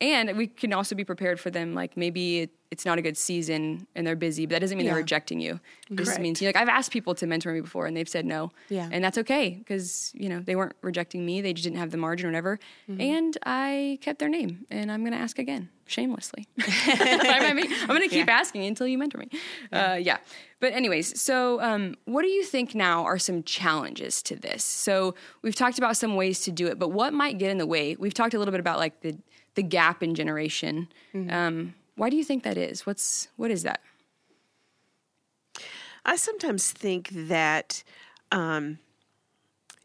and 0.00 0.36
we 0.36 0.46
can 0.46 0.72
also 0.72 0.94
be 0.94 1.04
prepared 1.04 1.38
for 1.38 1.50
them 1.50 1.74
like 1.74 1.96
maybe 1.96 2.40
it, 2.40 2.50
it's 2.70 2.86
not 2.86 2.98
a 2.98 3.02
good 3.02 3.16
season 3.16 3.86
and 3.94 4.06
they're 4.06 4.16
busy 4.16 4.46
but 4.46 4.54
that 4.54 4.60
doesn't 4.60 4.76
mean 4.78 4.86
they're 4.86 4.96
rejecting 4.96 5.40
you. 5.40 5.60
It 5.90 5.96
just 5.96 6.18
means 6.18 6.40
like 6.40 6.56
i've 6.56 6.68
asked 6.68 6.90
people 6.90 7.14
to 7.16 7.26
mentor 7.26 7.52
me 7.52 7.60
before 7.60 7.86
and 7.86 7.96
they've 7.96 8.08
said 8.08 8.24
no. 8.26 8.50
Yeah. 8.68 8.88
and 8.90 9.04
that's 9.04 9.18
okay 9.18 9.50
because 9.50 10.10
you 10.14 10.28
know 10.28 10.40
they 10.40 10.56
weren't 10.56 10.74
rejecting 10.82 11.24
me 11.24 11.40
they 11.40 11.52
just 11.52 11.64
didn't 11.64 11.78
have 11.78 11.90
the 11.90 11.98
margin 11.98 12.26
or 12.26 12.30
whatever. 12.30 12.58
And 12.88 13.36
i 13.44 13.98
kept 14.00 14.18
their 14.18 14.28
name 14.28 14.66
and 14.70 14.90
i'm 14.90 15.00
going 15.00 15.12
to 15.12 15.18
ask 15.18 15.38
again 15.38 15.68
shamelessly. 15.86 16.48
I'm 16.86 17.56
going 17.88 18.02
to 18.02 18.08
keep 18.08 18.28
asking 18.28 18.64
until 18.64 18.86
you 18.86 18.96
mentor 18.96 19.18
me. 19.18 19.28
Uh, 19.70 19.98
yeah. 20.00 20.18
But 20.58 20.72
anyways 20.72 21.20
so 21.20 21.60
um, 21.60 21.96
what 22.06 22.22
do 22.22 22.28
you 22.28 22.42
think 22.44 22.74
now 22.74 23.04
are 23.04 23.18
some 23.18 23.42
challenges 23.42 24.22
to 24.22 24.36
this? 24.36 24.64
So 24.64 25.14
we've 25.42 25.54
talked 25.54 25.78
about 25.78 25.96
some 25.96 26.16
ways 26.16 26.40
to 26.40 26.50
do 26.50 26.66
it 26.68 26.78
but 26.78 26.88
what 26.88 27.12
might 27.12 27.38
get 27.38 27.50
in 27.50 27.58
the 27.58 27.66
way? 27.66 27.94
We've 27.98 28.14
talked 28.14 28.32
a 28.34 28.38
little 28.38 28.52
bit 28.52 28.60
about 28.60 28.78
like 28.78 29.00
the 29.02 29.18
the 29.54 29.62
gap 29.62 30.02
in 30.02 30.14
generation. 30.14 30.88
Um, 31.30 31.74
why 31.96 32.10
do 32.10 32.16
you 32.16 32.24
think 32.24 32.42
that 32.44 32.56
is? 32.56 32.86
What's 32.86 33.28
what 33.36 33.50
is 33.50 33.62
that? 33.62 33.80
I 36.04 36.16
sometimes 36.16 36.72
think 36.72 37.10
that 37.12 37.84
um, 38.32 38.78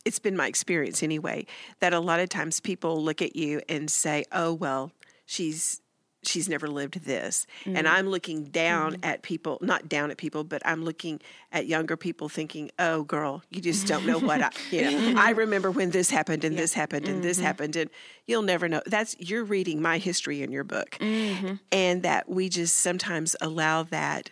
it's 0.06 0.20
been 0.20 0.36
my 0.36 0.48
experience 0.48 1.04
anyway 1.04 1.46
that 1.80 1.94
a 1.94 2.00
lot 2.00 2.20
of 2.20 2.30
times 2.30 2.60
people 2.60 3.04
look 3.04 3.22
at 3.22 3.36
you 3.36 3.62
and 3.70 3.92
say, 3.92 4.24
"Oh 4.32 4.54
well, 4.54 4.92
she's 5.26 5.82
she's 6.28 6.50
never 6.50 6.68
lived 6.68 7.06
this," 7.06 7.48
and 7.66 7.88
mm. 7.88 7.92
I'm 7.92 8.08
looking 8.08 8.46
down 8.46 8.98
mm. 8.98 9.06
at 9.06 9.22
people, 9.22 9.58
not 9.62 9.90
down 9.90 10.12
at 10.12 10.18
people, 10.18 10.44
but 10.44 10.62
I'm 10.66 10.84
looking 10.84 11.20
at 11.52 11.68
younger 11.68 11.98
people, 11.98 12.30
thinking, 12.30 12.72
"Oh 12.78 13.04
girl, 13.04 13.44
you 13.50 13.62
just 13.62 13.88
don't 13.88 14.06
know 14.06 14.20
what 14.20 14.42
I." 14.42 14.50
You 14.72 14.82
know, 14.84 15.22
I 15.22 15.32
remember 15.32 15.72
when 15.72 15.92
this 15.92 16.10
happened 16.10 16.44
and 16.44 16.58
this 16.58 16.74
happened 16.74 17.08
and 17.08 17.24
this 17.24 17.38
mm-hmm. 17.38 17.46
happened, 17.46 17.76
and 17.76 17.90
you'll 18.26 18.42
never 18.42 18.68
know. 18.68 18.82
That's 18.86 19.16
you're 19.20 19.44
reading 19.44 19.82
my 19.82 19.98
history 19.98 20.42
in 20.42 20.52
your 20.52 20.64
book, 20.64 20.98
mm-hmm. 21.00 21.54
and 21.72 22.04
that 22.04 22.30
we 22.30 22.50
just 22.50 22.76
sometimes 22.76 23.36
allow 23.40 23.84
that 23.84 24.30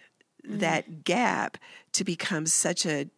mm. 0.48 0.60
that 0.60 1.04
gap 1.04 1.58
to 1.94 2.04
become 2.04 2.46
such 2.46 2.86
a 2.86 3.10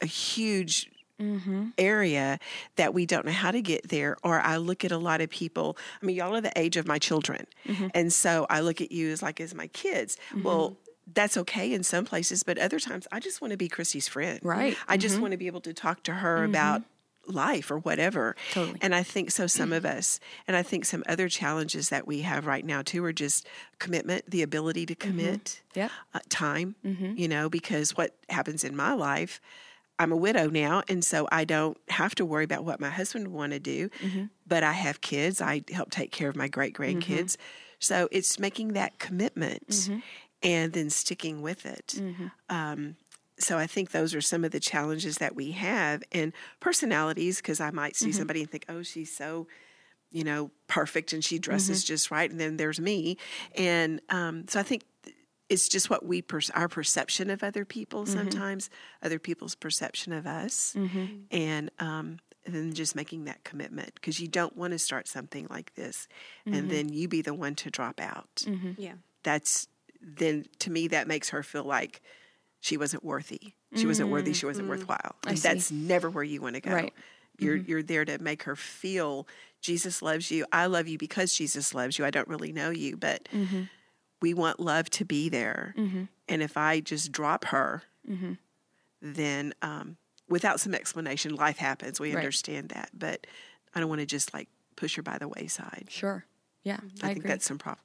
a 0.00 0.06
huge 0.06 0.90
Mm-hmm. 1.20 1.68
area 1.78 2.40
that 2.74 2.92
we 2.92 3.06
don't 3.06 3.24
know 3.24 3.30
how 3.32 3.52
to 3.52 3.62
get 3.62 3.88
there 3.88 4.16
or 4.24 4.40
i 4.40 4.56
look 4.56 4.84
at 4.84 4.90
a 4.90 4.98
lot 4.98 5.20
of 5.20 5.30
people 5.30 5.76
i 6.02 6.04
mean 6.04 6.16
y'all 6.16 6.34
are 6.34 6.40
the 6.40 6.52
age 6.58 6.76
of 6.76 6.88
my 6.88 6.98
children 6.98 7.46
mm-hmm. 7.66 7.86
and 7.94 8.12
so 8.12 8.46
i 8.50 8.58
look 8.58 8.80
at 8.80 8.90
you 8.90 9.10
as 9.10 9.22
like 9.22 9.40
as 9.40 9.54
my 9.54 9.68
kids. 9.68 10.16
Mm-hmm. 10.30 10.42
Well 10.42 10.76
that's 11.12 11.36
okay 11.36 11.72
in 11.72 11.84
some 11.84 12.04
places 12.04 12.42
but 12.42 12.58
other 12.58 12.80
times 12.80 13.06
i 13.12 13.20
just 13.20 13.40
want 13.40 13.52
to 13.52 13.56
be 13.56 13.68
Christy's 13.68 14.08
friend. 14.08 14.40
Right. 14.42 14.76
i 14.88 14.96
just 14.96 15.20
want 15.20 15.30
to 15.30 15.36
be 15.36 15.46
able 15.46 15.60
to 15.60 15.72
talk 15.72 16.02
to 16.04 16.14
her 16.14 16.42
about 16.42 16.82
life 17.26 17.70
or 17.70 17.78
whatever 17.78 18.34
Totally. 18.52 18.78
and 18.82 18.94
i 18.94 19.02
think 19.02 19.30
so 19.30 19.46
some 19.46 19.72
of 19.72 19.84
us 19.96 20.18
and 20.48 20.56
i 20.56 20.62
think 20.62 20.84
some 20.84 21.02
other 21.08 21.28
challenges 21.28 21.90
that 21.90 22.06
we 22.06 22.22
have 22.22 22.44
right 22.44 22.64
now 22.66 22.82
too 22.82 23.04
are 23.04 23.12
just 23.12 23.46
commitment 23.78 24.28
the 24.30 24.42
ability 24.42 24.84
to 24.86 24.94
commit 24.96 25.62
Yep. 25.74 25.90
uh, 26.12 26.18
time, 26.28 26.74
you 26.82 27.26
know, 27.28 27.48
because 27.48 27.96
what 27.96 28.14
happens 28.28 28.62
in 28.64 28.76
my 28.76 28.92
life, 28.92 29.40
I'm 29.98 30.12
a 30.12 30.16
widow 30.16 30.48
now, 30.48 30.82
and 30.88 31.04
so 31.04 31.28
I 31.30 31.44
don't 31.44 31.78
have 31.88 32.14
to 32.16 32.24
worry 32.24 32.44
about 32.44 32.64
what 32.64 32.80
my 32.80 32.90
husband 32.90 33.28
want 33.28 33.52
to 33.52 33.60
do, 33.60 33.88
mm-hmm. 34.02 34.24
but 34.46 34.62
I 34.64 34.72
have 34.72 35.00
kids. 35.00 35.40
I 35.40 35.62
help 35.70 35.90
take 35.90 36.10
care 36.10 36.28
of 36.28 36.36
my 36.36 36.48
great 36.48 36.74
grandkids, 36.74 37.36
mm-hmm. 37.36 37.42
so 37.78 38.08
it's 38.10 38.38
making 38.38 38.72
that 38.72 38.98
commitment 38.98 39.68
mm-hmm. 39.68 39.98
and 40.42 40.72
then 40.72 40.90
sticking 40.90 41.42
with 41.42 41.64
it. 41.64 41.94
Um, 42.48 42.96
so 43.38 43.58
I 43.58 43.66
think 43.66 43.90
those 43.90 44.14
are 44.14 44.20
some 44.20 44.44
of 44.44 44.52
the 44.52 44.60
challenges 44.60 45.18
that 45.18 45.34
we 45.36 45.52
have, 45.52 46.02
and 46.12 46.32
personalities. 46.60 47.36
Because 47.36 47.60
I 47.60 47.70
might 47.70 47.96
see 47.96 48.10
somebody 48.12 48.40
and 48.40 48.50
think, 48.50 48.64
"Oh, 48.68 48.82
she's 48.82 49.14
so." 49.14 49.46
you 50.14 50.22
know, 50.22 50.48
perfect 50.68 51.12
and 51.12 51.24
she 51.24 51.40
dresses 51.40 51.82
just 51.82 52.12
right. 52.12 52.30
And 52.30 52.38
then 52.38 52.56
there's 52.56 52.78
me. 52.78 53.18
And 53.56 54.00
um, 54.10 54.46
so 54.48 54.60
I 54.60 54.62
think 54.62 54.84
th- 55.02 55.13
it's 55.48 55.68
just 55.68 55.90
what 55.90 56.04
we, 56.04 56.22
per- 56.22 56.40
our 56.54 56.68
perception 56.68 57.30
of 57.30 57.42
other 57.42 57.64
people 57.64 58.04
mm-hmm. 58.04 58.16
sometimes, 58.16 58.70
other 59.02 59.18
people's 59.18 59.54
perception 59.54 60.12
of 60.12 60.26
us. 60.26 60.74
Mm-hmm. 60.76 61.06
And, 61.30 61.70
um, 61.78 62.18
and 62.46 62.54
then 62.54 62.74
just 62.74 62.94
making 62.94 63.24
that 63.24 63.42
commitment 63.44 63.94
because 63.94 64.20
you 64.20 64.28
don't 64.28 64.56
want 64.56 64.72
to 64.72 64.78
start 64.78 65.08
something 65.08 65.46
like 65.48 65.74
this 65.76 66.08
and 66.44 66.54
mm-hmm. 66.54 66.68
then 66.68 66.88
you 66.90 67.08
be 67.08 67.22
the 67.22 67.32
one 67.32 67.54
to 67.54 67.70
drop 67.70 68.00
out. 68.00 68.44
Yeah. 68.76 68.92
That's 69.22 69.66
then 70.02 70.44
to 70.58 70.70
me, 70.70 70.88
that 70.88 71.08
makes 71.08 71.30
her 71.30 71.42
feel 71.42 71.64
like 71.64 72.02
she 72.60 72.76
wasn't 72.76 73.04
worthy. 73.04 73.54
She 73.74 73.86
wasn't 73.86 74.10
worthy. 74.10 74.32
She 74.32 74.46
wasn't 74.46 74.68
worthwhile. 74.68 75.16
And 75.26 75.38
see. 75.38 75.48
that's 75.48 75.70
never 75.72 76.08
where 76.08 76.22
you 76.22 76.40
want 76.40 76.54
to 76.54 76.60
go. 76.60 76.72
Right. 76.72 76.94
You're 77.38 77.56
you're 77.56 77.82
there 77.82 78.04
to 78.04 78.18
make 78.18 78.44
her 78.44 78.54
feel 78.54 79.26
Jesus 79.60 80.00
loves 80.00 80.30
you. 80.30 80.46
I 80.52 80.66
love 80.66 80.86
you 80.86 80.96
because 80.96 81.34
Jesus 81.34 81.74
loves 81.74 81.98
you. 81.98 82.04
I 82.04 82.10
don't 82.10 82.28
really 82.28 82.52
know 82.52 82.70
you, 82.70 82.96
but 82.96 83.28
we 84.24 84.32
want 84.34 84.56
love 84.60 84.88
to 84.98 85.04
be 85.04 85.28
there. 85.28 85.74
And 86.30 86.42
if 86.42 86.56
I 86.56 86.80
just 86.80 87.12
drop 87.12 87.44
her, 87.46 87.82
then 89.00 89.52
um, 89.62 89.96
without 90.28 90.60
some 90.60 90.74
explanation, 90.74 91.34
life 91.36 91.58
happens. 91.58 92.00
We 92.00 92.10
Right. 92.14 92.18
understand 92.20 92.70
that, 92.70 92.90
but 92.94 93.26
I 93.74 93.80
don't 93.80 93.88
want 93.88 94.00
to 94.00 94.06
just 94.06 94.32
like 94.32 94.48
push 94.76 94.96
her 94.96 95.02
by 95.02 95.18
the 95.18 95.28
wayside. 95.28 95.86
sure 95.88 96.24
yeah 96.64 96.78
I, 97.02 97.06
i, 97.06 97.08
think 97.08 97.18
agree 97.18 97.28
that's 97.28 97.44
some 97.46 97.58
prob- 97.58 97.78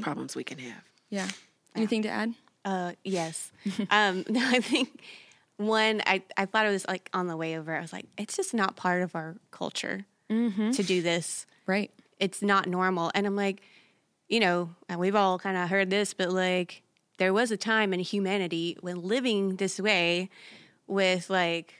problems 0.00 0.36
we 0.36 0.44
can 0.44 0.58
have. 0.58 0.82
yeah 1.10 1.28
anything 1.74 2.02
to 2.02 2.08
add 2.08 2.34
Uh, 2.64 2.92
yes. 3.02 3.50
um, 3.90 4.24
no, 4.28 4.40
I 4.40 4.60
think 4.60 5.02
one, 5.56 6.00
I, 6.06 6.22
I 6.36 6.46
thought 6.46 6.64
it 6.66 6.70
was 6.70 6.86
like 6.86 7.10
on 7.12 7.26
the 7.26 7.36
way 7.36 7.58
over, 7.58 7.74
I 7.76 7.80
was 7.80 7.92
like, 7.92 8.06
it's 8.16 8.36
just 8.36 8.54
not 8.54 8.76
part 8.76 9.02
of 9.02 9.14
our 9.16 9.34
culture 9.50 10.06
to 10.28 10.82
do 10.82 11.02
this. 11.02 11.46
right 11.66 11.90
It's 12.20 12.40
not 12.40 12.66
normal. 12.68 13.10
And 13.14 13.26
I'm 13.26 13.36
like, 13.36 13.60
you 14.28 14.40
know, 14.40 14.70
and 14.88 14.98
we've 14.98 15.16
all 15.16 15.38
kind 15.38 15.56
of 15.56 15.68
heard 15.68 15.90
this, 15.90 16.14
but 16.14 16.30
like, 16.30 16.82
there 17.18 17.32
was 17.32 17.50
a 17.50 17.56
time 17.56 17.92
in 17.92 18.00
humanity 18.00 18.76
when 18.80 19.02
living 19.02 19.56
this 19.56 19.78
way 19.78 20.28
with 20.86 21.30
like 21.30 21.74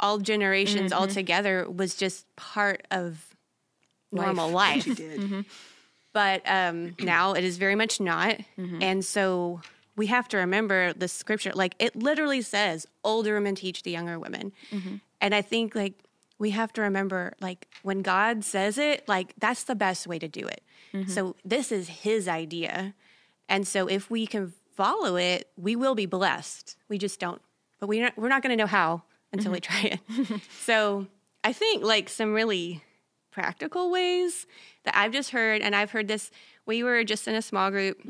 all 0.00 0.18
generations 0.18 0.92
all 0.92 1.06
together 1.06 1.68
was 1.70 1.94
just 1.94 2.24
part 2.36 2.86
of 2.90 3.36
normal 4.10 4.48
life. 4.62 4.84
She 4.84 4.94
did. 4.94 5.44
but 6.12 6.42
um, 6.46 6.94
now 7.00 7.32
it 7.32 7.44
is 7.44 7.56
very 7.56 7.74
much 7.74 8.00
not. 8.00 8.38
Mm-hmm. 8.58 8.82
And 8.82 9.04
so 9.04 9.60
we 9.96 10.06
have 10.06 10.28
to 10.28 10.38
remember 10.38 10.92
the 10.92 11.08
scripture, 11.08 11.52
like 11.54 11.74
it 11.78 11.94
literally 11.94 12.42
says, 12.42 12.86
older 13.04 13.34
women 13.34 13.54
teach 13.54 13.82
the 13.82 13.90
younger 13.90 14.18
women. 14.18 14.52
Mm-hmm. 14.70 14.96
And 15.20 15.34
I 15.34 15.42
think 15.42 15.74
like 15.74 15.94
we 16.42 16.50
have 16.50 16.72
to 16.72 16.82
remember, 16.82 17.34
like 17.40 17.68
when 17.84 18.02
God 18.02 18.42
says 18.42 18.76
it, 18.76 19.08
like 19.08 19.32
that's 19.38 19.62
the 19.62 19.76
best 19.76 20.08
way 20.08 20.18
to 20.18 20.26
do 20.26 20.44
it. 20.44 20.60
Mm-hmm. 20.92 21.08
So 21.08 21.36
this 21.44 21.70
is 21.70 21.88
His 21.88 22.26
idea, 22.26 22.94
and 23.48 23.66
so 23.66 23.86
if 23.86 24.10
we 24.10 24.26
can 24.26 24.52
follow 24.74 25.14
it, 25.14 25.48
we 25.56 25.76
will 25.76 25.94
be 25.94 26.04
blessed. 26.04 26.76
We 26.88 26.98
just 26.98 27.20
don't, 27.20 27.40
but 27.78 27.86
we're 27.86 28.02
not, 28.02 28.18
we're 28.18 28.28
not 28.28 28.42
going 28.42 28.50
to 28.50 28.60
know 28.60 28.66
how 28.66 29.02
until 29.32 29.52
we 29.52 29.60
try 29.60 29.98
it. 30.08 30.40
so 30.64 31.06
I 31.44 31.52
think 31.52 31.84
like 31.84 32.08
some 32.08 32.34
really 32.34 32.82
practical 33.30 33.92
ways 33.92 34.48
that 34.82 34.96
I've 34.96 35.12
just 35.12 35.30
heard, 35.30 35.62
and 35.62 35.76
I've 35.76 35.92
heard 35.92 36.08
this. 36.08 36.32
We 36.66 36.82
were 36.82 37.04
just 37.04 37.28
in 37.28 37.36
a 37.36 37.42
small 37.42 37.70
group 37.70 38.02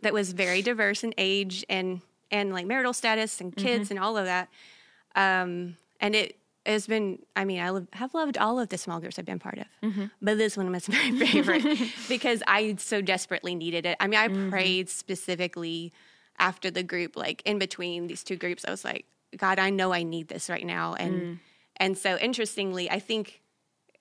that 0.00 0.12
was 0.12 0.32
very 0.32 0.62
diverse 0.62 1.04
in 1.04 1.14
age 1.16 1.64
and 1.68 2.00
and 2.32 2.52
like 2.52 2.66
marital 2.66 2.92
status 2.92 3.40
and 3.40 3.54
kids 3.54 3.92
and 3.92 4.00
all 4.00 4.16
of 4.16 4.24
that. 4.24 4.48
Um, 5.14 5.76
and 6.00 6.16
it 6.16 6.36
has 6.66 6.86
been. 6.86 7.18
I 7.36 7.44
mean, 7.44 7.60
I 7.60 7.70
love, 7.70 7.88
have 7.92 8.14
loved 8.14 8.38
all 8.38 8.58
of 8.58 8.68
the 8.68 8.78
small 8.78 9.00
groups 9.00 9.18
I've 9.18 9.24
been 9.24 9.38
part 9.38 9.58
of, 9.58 9.66
mm-hmm. 9.82 10.06
but 10.20 10.38
this 10.38 10.56
one 10.56 10.70
was 10.70 10.88
my 10.88 11.10
favorite 11.12 11.64
because 12.08 12.42
I 12.46 12.76
so 12.78 13.00
desperately 13.00 13.54
needed 13.54 13.86
it. 13.86 13.96
I 14.00 14.06
mean, 14.06 14.20
I 14.20 14.28
mm-hmm. 14.28 14.50
prayed 14.50 14.88
specifically 14.88 15.92
after 16.38 16.70
the 16.70 16.82
group, 16.82 17.16
like 17.16 17.42
in 17.44 17.58
between 17.58 18.06
these 18.06 18.24
two 18.24 18.36
groups. 18.36 18.64
I 18.66 18.70
was 18.70 18.84
like, 18.84 19.06
God, 19.36 19.58
I 19.58 19.70
know 19.70 19.92
I 19.92 20.02
need 20.02 20.28
this 20.28 20.48
right 20.48 20.66
now, 20.66 20.94
and 20.94 21.22
mm. 21.22 21.38
and 21.76 21.98
so 21.98 22.16
interestingly, 22.18 22.90
I 22.90 22.98
think 22.98 23.41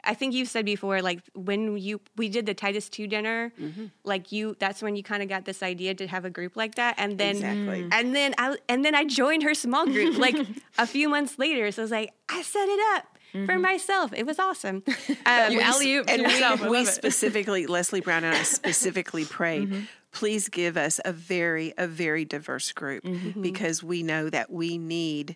I 0.04 0.14
think 0.14 0.34
you've 0.34 0.48
said 0.48 0.66
before, 0.66 1.02
like 1.02 1.22
when 1.34 1.78
you 1.78 2.02
we 2.16 2.30
did 2.30 2.46
the 2.46 2.54
Titus 2.54 2.90
two 2.90 3.08
dinner, 3.08 3.54
mm-hmm. 3.60 3.86
like 4.04 4.32
you 4.32 4.56
that's 4.60 4.82
when 4.82 4.96
you 4.96 5.04
kind 5.04 5.24
of 5.24 5.30
got 5.30 5.46
this 5.46 5.62
idea 5.62 5.94
to 5.96 6.08
have 6.08 6.26
a 6.26 6.30
group 6.30 6.56
like 6.56 6.76
that, 6.76 6.96
and 6.98 7.18
then 7.18 7.36
Exactly. 7.36 7.84
Mm. 7.84 7.90
and 7.92 8.16
then 8.16 8.36
I 8.38 8.56
and 8.68 8.84
then 8.84 8.96
I 8.96 9.06
joined 9.06 9.44
her 9.44 9.54
small 9.54 9.86
group 9.86 10.18
like 10.18 10.36
a 10.78 10.88
few 10.88 11.10
months 11.10 11.38
later. 11.38 11.72
So 11.72 11.82
I 11.82 11.84
was 11.84 11.92
like, 11.92 12.14
I 12.30 12.42
set 12.42 12.68
it 12.68 12.80
up 12.96 13.18
for 13.32 13.40
mm-hmm. 13.40 13.62
myself. 13.62 14.14
It 14.14 14.26
was 14.26 14.40
awesome. 14.40 14.84
Um, 15.26 15.52
You 15.52 15.62
alley-oop 15.62 16.10
and 16.10 16.22
yourself. 16.22 16.62
We, 16.62 16.70
we 16.70 16.86
specifically, 16.86 17.68
Leslie 17.68 18.02
Brown 18.02 18.24
and 18.24 18.36
I 18.36 18.44
specifically 18.44 19.24
prayed. 19.26 19.70
Mm-hmm. 19.70 19.82
Please 20.12 20.50
give 20.50 20.78
us 20.78 21.00
a 21.06 21.14
very, 21.14 21.74
a 21.78 21.88
very 21.88 22.26
diverse 22.26 22.72
group 22.72 23.06
because 23.40 23.84
we 23.84 24.04
know 24.04 24.30
that 24.30 24.52
we 24.52 24.78
need 24.78 25.36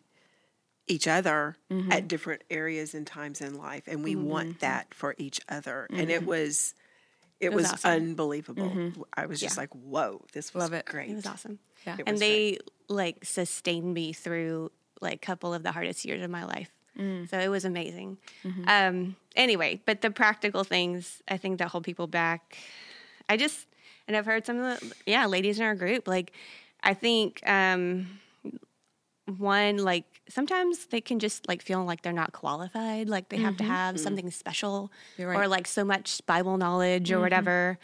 each 0.87 1.07
other 1.07 1.57
mm-hmm. 1.71 1.91
at 1.91 2.07
different 2.07 2.43
areas 2.49 2.93
and 2.93 3.07
times 3.07 3.41
in 3.41 3.55
life, 3.55 3.83
and 3.87 4.03
we 4.03 4.15
mm-hmm. 4.15 4.25
want 4.25 4.49
mm-hmm. 4.49 4.59
that 4.59 4.93
for 4.93 5.15
each 5.17 5.41
other. 5.49 5.87
And 5.91 6.11
it 6.11 6.25
was, 6.25 6.73
it, 7.39 7.53
was 7.53 7.63
was, 7.63 7.73
awesome. 7.73 7.91
unbelievable. 7.91 9.05
I 9.15 9.25
was 9.25 9.39
just 9.39 9.57
like, 9.57 9.73
"Whoa, 9.73 10.21
this 10.33 10.53
was 10.53 10.63
Love 10.63 10.73
it. 10.73 10.85
great." 10.85 11.09
It 11.09 11.15
was 11.15 11.25
awesome. 11.25 11.59
Yeah. 11.85 11.95
It 11.99 12.03
and 12.05 12.13
was 12.13 12.19
they 12.19 12.59
like 12.87 13.25
sustained 13.25 13.93
me 13.93 14.13
through 14.13 14.71
like 15.01 15.15
a 15.15 15.17
couple 15.17 15.53
of 15.53 15.63
the 15.63 15.71
hardest 15.71 16.05
years 16.05 16.21
of 16.21 16.29
my 16.29 16.45
life. 16.45 16.71
Mm. 16.97 17.29
So 17.29 17.39
it 17.39 17.49
was 17.49 17.65
amazing. 17.65 18.17
Um, 18.67 19.15
anyway, 19.35 19.81
but 19.85 20.01
the 20.01 20.11
practical 20.11 20.63
things 20.63 21.21
I 21.27 21.37
think 21.37 21.59
that 21.59 21.69
hold 21.69 21.83
people 21.83 22.07
back. 22.07 22.57
I 23.27 23.37
just 23.37 23.67
and 24.07 24.15
I've 24.15 24.25
heard 24.25 24.45
some 24.45 24.59
of 24.59 24.79
the 24.79 24.93
yeah 25.05 25.25
ladies 25.25 25.59
in 25.59 25.65
our 25.65 25.75
group 25.75 26.07
like 26.07 26.31
I 26.83 26.93
think 26.93 27.41
um, 27.47 28.19
one 29.25 29.77
like 29.77 30.14
sometimes 30.29 30.87
they 30.87 31.01
can 31.01 31.19
just 31.19 31.47
like 31.47 31.61
feel 31.61 31.83
like 31.83 32.01
they're 32.01 32.13
not 32.13 32.31
qualified 32.31 33.09
like 33.09 33.29
they 33.29 33.37
have 33.37 33.57
to 33.57 33.63
mm-hmm. 33.63 33.71
have 33.71 33.95
hmm. 33.95 34.01
something 34.01 34.31
special 34.31 34.91
right. 35.19 35.37
or 35.37 35.47
like 35.47 35.67
so 35.67 35.83
much 35.83 36.21
bible 36.25 36.57
knowledge 36.57 37.11
or 37.11 37.15
mm-hmm. 37.15 37.23
whatever 37.23 37.77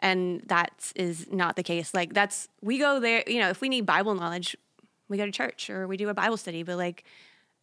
and 0.00 0.42
that 0.46 0.92
is 0.96 1.30
not 1.30 1.56
the 1.56 1.62
case 1.62 1.94
like 1.94 2.14
that's 2.14 2.48
we 2.60 2.78
go 2.78 3.00
there 3.00 3.22
you 3.26 3.38
know 3.38 3.48
if 3.48 3.60
we 3.60 3.68
need 3.68 3.86
bible 3.86 4.14
knowledge 4.14 4.56
we 5.08 5.16
go 5.16 5.24
to 5.24 5.32
church 5.32 5.70
or 5.70 5.86
we 5.86 5.96
do 5.96 6.08
a 6.08 6.14
bible 6.14 6.36
study 6.36 6.62
but 6.62 6.76
like 6.76 7.04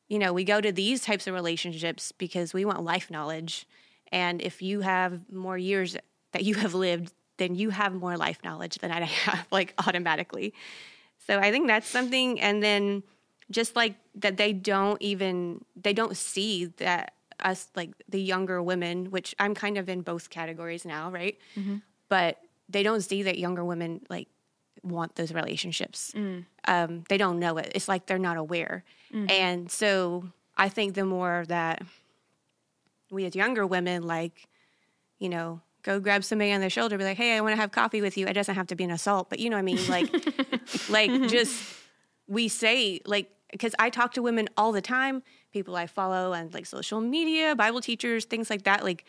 you 0.07 0.19
know 0.19 0.31
we 0.33 0.43
go 0.43 0.61
to 0.61 0.71
these 0.71 1.01
types 1.01 1.27
of 1.27 1.33
relationships 1.33 2.11
because 2.11 2.53
we 2.53 2.65
want 2.65 2.83
life 2.83 3.11
knowledge 3.11 3.67
and 4.11 4.41
if 4.41 4.61
you 4.61 4.81
have 4.81 5.19
more 5.31 5.57
years 5.57 5.97
that 6.31 6.43
you 6.43 6.55
have 6.55 6.73
lived 6.73 7.13
then 7.37 7.53
you 7.53 7.69
have 7.69 7.93
more 7.93 8.15
life 8.17 8.39
knowledge 8.43 8.77
than 8.77 8.91
i 8.91 9.01
have 9.03 9.45
like 9.51 9.73
automatically 9.85 10.53
so 11.25 11.39
I 11.39 11.51
think 11.51 11.67
that's 11.67 11.87
something. 11.87 12.39
And 12.39 12.61
then 12.61 13.03
just 13.51 13.75
like 13.75 13.95
that, 14.15 14.37
they 14.37 14.53
don't 14.53 15.01
even, 15.01 15.63
they 15.75 15.93
don't 15.93 16.17
see 16.17 16.65
that 16.77 17.13
us, 17.43 17.67
like 17.75 17.91
the 18.09 18.21
younger 18.21 18.61
women, 18.61 19.11
which 19.11 19.35
I'm 19.39 19.53
kind 19.53 19.77
of 19.77 19.89
in 19.89 20.01
both 20.01 20.29
categories 20.29 20.85
now, 20.85 21.11
right? 21.11 21.37
Mm-hmm. 21.55 21.77
But 22.09 22.39
they 22.69 22.83
don't 22.83 23.01
see 23.01 23.23
that 23.23 23.37
younger 23.37 23.63
women 23.63 24.01
like 24.09 24.27
want 24.83 25.15
those 25.15 25.33
relationships. 25.33 26.11
Mm. 26.15 26.45
Um, 26.67 27.03
they 27.09 27.17
don't 27.17 27.39
know 27.39 27.57
it. 27.57 27.71
It's 27.75 27.87
like 27.87 28.05
they're 28.05 28.17
not 28.19 28.37
aware. 28.37 28.83
Mm-hmm. 29.13 29.29
And 29.29 29.71
so 29.71 30.25
I 30.57 30.69
think 30.69 30.93
the 30.93 31.05
more 31.05 31.45
that 31.47 31.81
we 33.11 33.25
as 33.25 33.35
younger 33.35 33.65
women, 33.65 34.03
like, 34.03 34.47
you 35.19 35.29
know, 35.29 35.61
go 35.83 35.99
grab 35.99 36.23
somebody 36.23 36.51
on 36.51 36.61
their 36.61 36.69
shoulder, 36.69 36.97
be 36.97 37.03
like, 37.03 37.17
hey, 37.17 37.37
I 37.37 37.41
want 37.41 37.53
to 37.53 37.61
have 37.61 37.71
coffee 37.71 38.01
with 38.01 38.17
you. 38.17 38.25
It 38.27 38.33
doesn't 38.33 38.55
have 38.55 38.67
to 38.67 38.75
be 38.75 38.83
an 38.83 38.91
assault, 38.91 39.29
but 39.29 39.39
you 39.39 39.49
know 39.49 39.55
what 39.55 39.59
I 39.59 39.63
mean? 39.63 39.87
Like, 39.87 40.09
like 40.89 41.29
just 41.29 41.63
we 42.27 42.47
say, 42.47 43.01
like, 43.05 43.29
because 43.55 43.73
I 43.79 43.89
talk 43.89 44.13
to 44.15 44.21
women 44.21 44.49
all 44.57 44.71
the 44.73 44.81
time, 44.81 45.23
people 45.53 45.75
I 45.77 45.87
follow 45.87 46.33
on 46.33 46.49
like 46.53 46.65
social 46.65 46.99
media, 46.99 47.55
Bible 47.55 47.79
teachers, 47.81 48.25
things 48.25 48.49
like 48.49 48.63
that. 48.63 48.83
Like, 48.83 49.05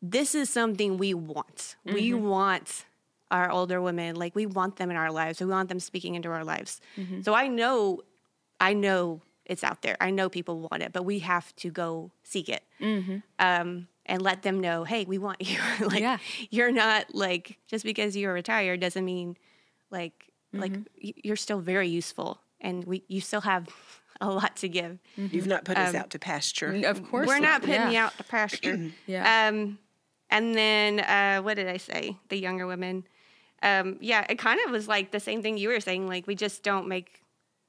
this 0.00 0.34
is 0.34 0.48
something 0.50 0.98
we 0.98 1.14
want. 1.14 1.76
We 1.84 2.12
want 2.14 2.84
our 3.30 3.50
older 3.50 3.80
women, 3.80 4.14
like, 4.16 4.34
we 4.34 4.46
want 4.46 4.76
them 4.76 4.90
in 4.90 4.96
our 4.96 5.10
lives. 5.10 5.40
We 5.40 5.46
want 5.46 5.68
them 5.68 5.80
speaking 5.80 6.14
into 6.14 6.28
our 6.30 6.44
lives. 6.44 6.80
So 7.22 7.34
I 7.34 7.48
know, 7.48 8.02
I 8.60 8.72
know 8.74 9.20
it's 9.46 9.64
out 9.64 9.82
there. 9.82 9.96
I 10.00 10.10
know 10.10 10.28
people 10.28 10.60
want 10.70 10.82
it, 10.82 10.92
but 10.92 11.04
we 11.04 11.18
have 11.20 11.54
to 11.56 11.70
go 11.70 12.10
seek 12.22 12.48
it 12.48 12.62
um, 13.38 13.88
and 14.06 14.22
let 14.22 14.42
them 14.42 14.60
know, 14.60 14.84
hey, 14.84 15.04
we 15.04 15.18
want 15.18 15.38
you. 15.50 15.58
like 15.86 16.00
Yeah. 16.00 16.18
you're 16.50 16.70
not 16.72 17.14
like 17.14 17.58
just 17.66 17.84
because 17.84 18.16
you're 18.16 18.32
retired 18.32 18.78
doesn't 18.80 19.04
mean 19.04 19.36
like 19.90 20.28
like 20.52 20.72
Mm-hmm. 20.72 21.10
you're 21.24 21.36
still 21.46 21.60
very 21.60 21.88
useful 21.88 22.38
and 22.62 22.84
we 22.84 23.04
you 23.08 23.20
still 23.20 23.42
have 23.42 23.68
a 24.22 24.30
lot 24.30 24.56
to 24.56 24.68
give. 24.68 24.98
You've 25.16 25.46
not 25.46 25.64
put 25.64 25.76
us 25.76 25.94
out 25.94 26.10
to 26.10 26.18
pasture. 26.18 26.72
Of 26.86 27.06
course, 27.10 27.26
We're 27.26 27.40
not 27.40 27.60
putting 27.60 27.74
yeah. 27.74 27.90
you 27.90 27.98
out 27.98 28.16
to 28.16 28.24
pasture. 28.24 28.90
Yeah. 29.06 29.48
Um, 29.48 29.78
and 30.30 30.54
then 30.54 31.00
uh, 31.00 31.42
what 31.42 31.56
did 31.56 31.68
I 31.68 31.76
say? 31.76 32.16
The 32.30 32.38
younger 32.38 32.66
women. 32.66 33.04
Um, 33.62 33.98
yeah, 34.00 34.24
it 34.30 34.38
kind 34.38 34.58
of 34.64 34.70
was 34.70 34.88
like 34.88 35.10
the 35.12 35.20
same 35.20 35.42
thing 35.42 35.58
you 35.58 35.68
were 35.68 35.80
saying. 35.80 36.08
Like 36.08 36.26
we 36.26 36.34
just 36.34 36.62
don't 36.62 36.88
make 36.88 37.20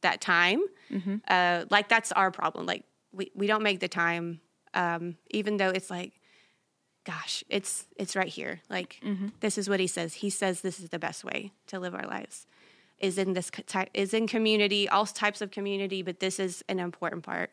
that 0.01 0.21
time. 0.21 0.61
Mm-hmm. 0.89 1.15
Uh, 1.27 1.65
like 1.69 1.89
that's 1.89 2.11
our 2.13 2.31
problem. 2.31 2.65
Like 2.65 2.83
we, 3.11 3.31
we 3.35 3.47
don't 3.47 3.63
make 3.63 3.79
the 3.81 3.87
time, 3.89 4.39
um, 4.73 5.17
even 5.31 5.57
though 5.57 5.69
it's 5.69 5.89
like, 5.91 6.13
gosh, 7.05 7.43
it's 7.49 7.85
it's 7.97 8.15
right 8.15 8.27
here. 8.29 8.61
Like 8.69 8.99
Mm-hmm. 9.03 9.27
this 9.41 9.57
is 9.57 9.67
what 9.69 9.79
he 9.79 9.87
says. 9.87 10.13
He 10.15 10.29
says 10.29 10.61
this 10.61 10.79
is 10.79 10.89
the 10.89 10.99
best 10.99 11.23
way 11.23 11.51
to 11.67 11.79
live 11.79 11.93
our 11.93 12.07
lives. 12.07 12.47
Is 13.03 13.17
in 13.17 13.33
this 13.33 13.49
co- 13.51 13.85
is 13.93 14.13
in 14.13 14.27
community, 14.27 14.87
all 14.87 15.05
types 15.05 15.41
of 15.41 15.51
community, 15.51 16.01
but 16.01 16.19
this 16.19 16.39
is 16.39 16.63
an 16.69 16.79
important 16.79 17.23
part. 17.23 17.49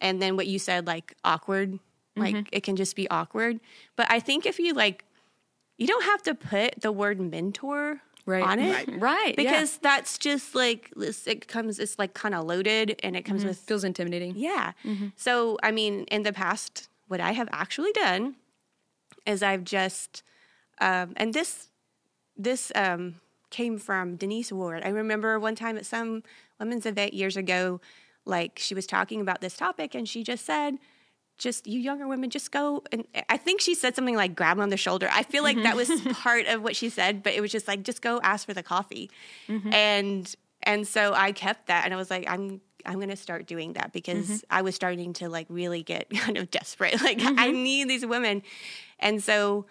And 0.00 0.22
then 0.22 0.36
what 0.36 0.46
you 0.46 0.58
said, 0.58 0.86
like 0.86 1.14
awkward, 1.24 1.78
like 2.16 2.34
Mm-hmm. 2.36 2.48
it 2.56 2.62
can 2.62 2.76
just 2.76 2.94
be 2.94 3.06
awkward. 3.10 3.58
But 3.96 4.06
I 4.08 4.20
think 4.20 4.46
if 4.46 4.58
you 4.60 4.72
like, 4.72 5.04
you 5.78 5.86
don't 5.88 6.04
have 6.04 6.22
to 6.22 6.34
put 6.34 6.80
the 6.80 6.92
word 6.92 7.18
mentor 7.20 8.00
Right. 8.26 8.42
on 8.50 8.58
it, 8.58 8.72
Right. 8.72 9.00
Right, 9.10 9.34
yeah. 9.36 9.42
Because 9.50 9.76
that's 9.78 10.16
just 10.16 10.54
like. 10.54 10.90
It 11.26 11.48
comes, 11.48 11.78
it's 11.78 11.98
like 11.98 12.14
kind 12.14 12.34
of 12.34 12.44
loaded, 12.46 12.98
and 13.02 13.16
it 13.16 13.22
comes 13.28 13.44
with 13.44 13.58
Feels 13.58 13.84
intimidating. 13.84 14.34
yeah. 14.36 14.72
Mm-hmm. 14.84 15.08
So, 15.16 15.58
I 15.62 15.70
mean, 15.72 16.04
in 16.04 16.22
the 16.22 16.32
past, 16.32 16.88
what 17.08 17.20
I 17.20 17.32
have 17.32 17.48
actually 17.52 17.92
done 17.92 18.36
is 19.26 19.42
I've 19.42 19.64
just, 19.64 20.22
um, 20.80 21.12
and 21.16 21.34
this, 21.34 21.68
this 22.36 22.70
um, 22.76 23.16
came 23.54 23.78
from 23.78 24.16
Denise 24.16 24.50
Ward. 24.50 24.82
I 24.84 24.88
remember 24.88 25.38
one 25.38 25.54
time 25.54 25.76
at 25.76 25.86
some 25.86 26.24
women's 26.58 26.86
event 26.86 27.14
years 27.14 27.36
ago, 27.36 27.80
like 28.24 28.58
she 28.58 28.74
was 28.74 28.84
talking 28.84 29.20
about 29.20 29.40
this 29.40 29.56
topic, 29.56 29.94
and 29.94 30.08
she 30.08 30.24
just 30.24 30.44
said, 30.44 30.78
just 31.38 31.68
you 31.68 31.78
younger 31.78 32.08
women, 32.08 32.30
just 32.30 32.50
go. 32.50 32.82
And 32.90 33.06
I 33.28 33.36
think 33.36 33.60
she 33.60 33.76
said 33.76 33.94
something 33.94 34.16
like 34.16 34.34
grab 34.34 34.58
on 34.58 34.70
the 34.70 34.76
shoulder. 34.76 35.08
I 35.12 35.22
feel 35.22 35.44
like 35.44 35.62
that 35.62 35.76
was 35.76 35.88
mm-hmm. 35.88 36.10
part 36.22 36.46
of 36.46 36.62
what 36.62 36.74
she 36.74 36.88
said, 36.88 37.22
but 37.22 37.32
it 37.32 37.40
was 37.40 37.52
just 37.52 37.68
like, 37.68 37.84
just 37.84 38.02
go 38.02 38.20
ask 38.22 38.44
for 38.44 38.54
the 38.54 38.62
coffee. 38.62 39.08
Mm-hmm. 39.48 39.72
And, 39.72 40.34
and 40.64 40.86
so 40.86 41.12
I 41.14 41.30
kept 41.30 41.68
that 41.68 41.84
and 41.84 41.94
I 41.94 41.96
was 41.96 42.10
like, 42.10 42.28
I'm, 42.28 42.60
I'm 42.84 42.94
going 42.94 43.08
to 43.08 43.16
start 43.16 43.46
doing 43.46 43.74
that 43.74 43.92
because 43.92 44.26
mm-hmm. 44.26 44.46
I 44.50 44.62
was 44.62 44.74
starting 44.74 45.12
to 45.14 45.28
like 45.28 45.46
really 45.48 45.84
get 45.84 46.10
kind 46.16 46.38
of 46.38 46.50
desperate. 46.50 47.00
Like 47.00 47.20
I 47.22 47.50
need 47.52 47.88
these 47.88 48.04
women. 48.04 48.42
And 48.98 49.22
so, 49.22 49.66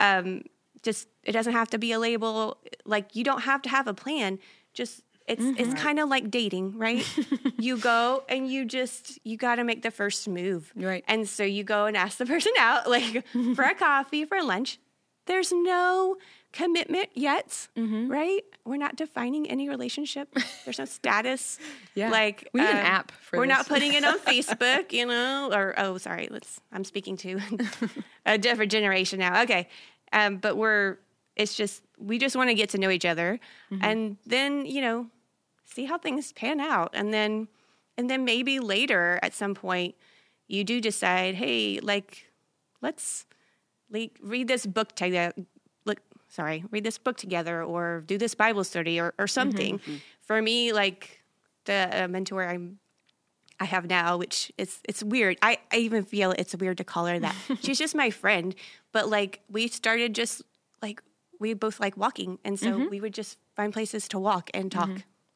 um, 0.00 0.42
just, 0.82 1.08
it 1.24 1.32
doesn't 1.32 1.52
have 1.52 1.68
to 1.70 1.78
be 1.78 1.92
a 1.92 1.98
label. 1.98 2.58
Like 2.84 3.14
you 3.16 3.24
don't 3.24 3.42
have 3.42 3.62
to 3.62 3.68
have 3.68 3.86
a 3.88 3.94
plan. 3.94 4.38
Just 4.74 5.02
It's 5.26 5.42
it's 5.60 5.74
kind 5.74 5.98
of 5.98 6.08
like 6.08 6.30
dating, 6.30 6.78
right? 6.78 7.04
you 7.58 7.76
go 7.78 8.24
and 8.28 8.50
you 8.50 8.64
just 8.64 9.18
you 9.24 9.36
got 9.36 9.56
to 9.56 9.64
make 9.64 9.82
the 9.82 9.90
first 9.90 10.26
move, 10.28 10.72
Right. 10.76 11.04
And 11.08 11.28
so 11.28 11.42
you 11.42 11.64
go 11.64 11.86
and 11.86 11.96
ask 11.96 12.18
the 12.18 12.26
person 12.26 12.52
out, 12.58 12.88
like 12.96 13.26
for 13.54 13.64
a 13.64 13.74
coffee, 13.74 14.24
for 14.24 14.42
lunch. 14.42 14.78
There's 15.26 15.52
no 15.52 16.16
commitment 16.52 17.08
yet, 17.14 17.68
Mm-hmm. 17.76 18.08
right? 18.10 18.40
We're 18.64 18.78
not 18.78 18.96
defining 18.96 19.50
any 19.50 19.68
relationship. 19.68 20.34
There's 20.64 20.78
no 20.78 20.86
status. 20.86 21.58
Yeah. 21.94 22.10
like 22.10 22.48
We 22.54 22.60
need 22.60 22.70
an 22.70 22.76
um, 22.76 22.86
app 22.86 23.10
for 23.10 23.38
We're 23.38 23.46
this. 23.46 23.56
not 23.58 23.68
putting 23.68 23.92
it 23.92 24.04
on 24.04 24.18
Facebook, 24.20 24.92
you 24.92 25.04
know. 25.06 25.50
Or 25.52 25.74
oh, 25.76 25.98
sorry, 25.98 26.28
let's. 26.30 26.60
I'm 26.72 26.84
speaking 26.84 27.16
to 27.18 27.40
a 28.24 28.38
different 28.38 28.70
generation 28.72 29.18
now. 29.18 29.42
Okay, 29.42 29.68
um, 30.12 30.36
but 30.38 30.56
we're. 30.56 30.98
It's 31.36 31.54
just 31.54 31.82
we 31.98 32.18
just 32.18 32.34
want 32.34 32.50
to 32.50 32.54
get 32.54 32.70
to 32.70 32.78
know 32.78 32.90
each 32.90 33.04
other, 33.04 33.38
Mm-hmm. 33.70 33.84
and 33.84 34.16
then 34.26 34.66
you 34.66 34.80
know, 34.80 35.06
see 35.64 35.84
how 35.84 35.96
things 35.98 36.32
pan 36.32 36.58
out, 36.60 36.90
and 36.94 37.14
then, 37.14 37.46
and 37.96 38.10
then 38.10 38.24
maybe 38.24 38.58
later 38.58 39.20
at 39.22 39.34
some 39.34 39.54
point, 39.54 39.94
you 40.48 40.64
do 40.64 40.80
decide, 40.80 41.36
hey, 41.36 41.78
like, 41.80 42.32
let's 42.82 43.24
like, 43.90 44.18
read 44.20 44.48
this 44.48 44.66
book 44.66 44.94
together. 44.96 45.32
Look, 45.84 46.00
sorry, 46.28 46.64
read 46.72 46.82
this 46.82 46.98
book 46.98 47.16
together, 47.16 47.62
or 47.62 48.02
do 48.04 48.18
this 48.18 48.34
Bible 48.34 48.64
study, 48.64 48.98
or 48.98 49.14
or 49.18 49.28
something. 49.28 49.80
For 50.22 50.42
me, 50.42 50.72
like 50.72 51.20
the 51.66 52.04
uh, 52.04 52.08
mentor 52.08 52.48
I'm 52.48 52.80
I 53.60 53.64
have 53.64 53.86
now, 53.88 54.16
which 54.16 54.52
is 54.56 54.78
it's 54.88 55.02
weird. 55.02 55.36
I, 55.42 55.58
I 55.72 55.76
even 55.76 56.04
feel 56.04 56.32
it's 56.32 56.54
weird 56.54 56.78
to 56.78 56.84
call 56.84 57.06
her 57.06 57.18
that. 57.18 57.34
She's 57.62 57.78
just 57.78 57.94
my 57.94 58.10
friend. 58.10 58.54
But 58.92 59.08
like 59.08 59.40
we 59.50 59.68
started 59.68 60.14
just 60.14 60.42
like 60.80 61.02
we 61.40 61.54
both 61.54 61.80
like 61.80 61.96
walking 61.96 62.38
and 62.44 62.58
so 62.58 62.88
we 62.88 63.00
would 63.00 63.14
just 63.14 63.38
find 63.56 63.72
places 63.72 64.08
to 64.08 64.18
walk 64.18 64.50
and 64.54 64.70
talk. 64.70 64.90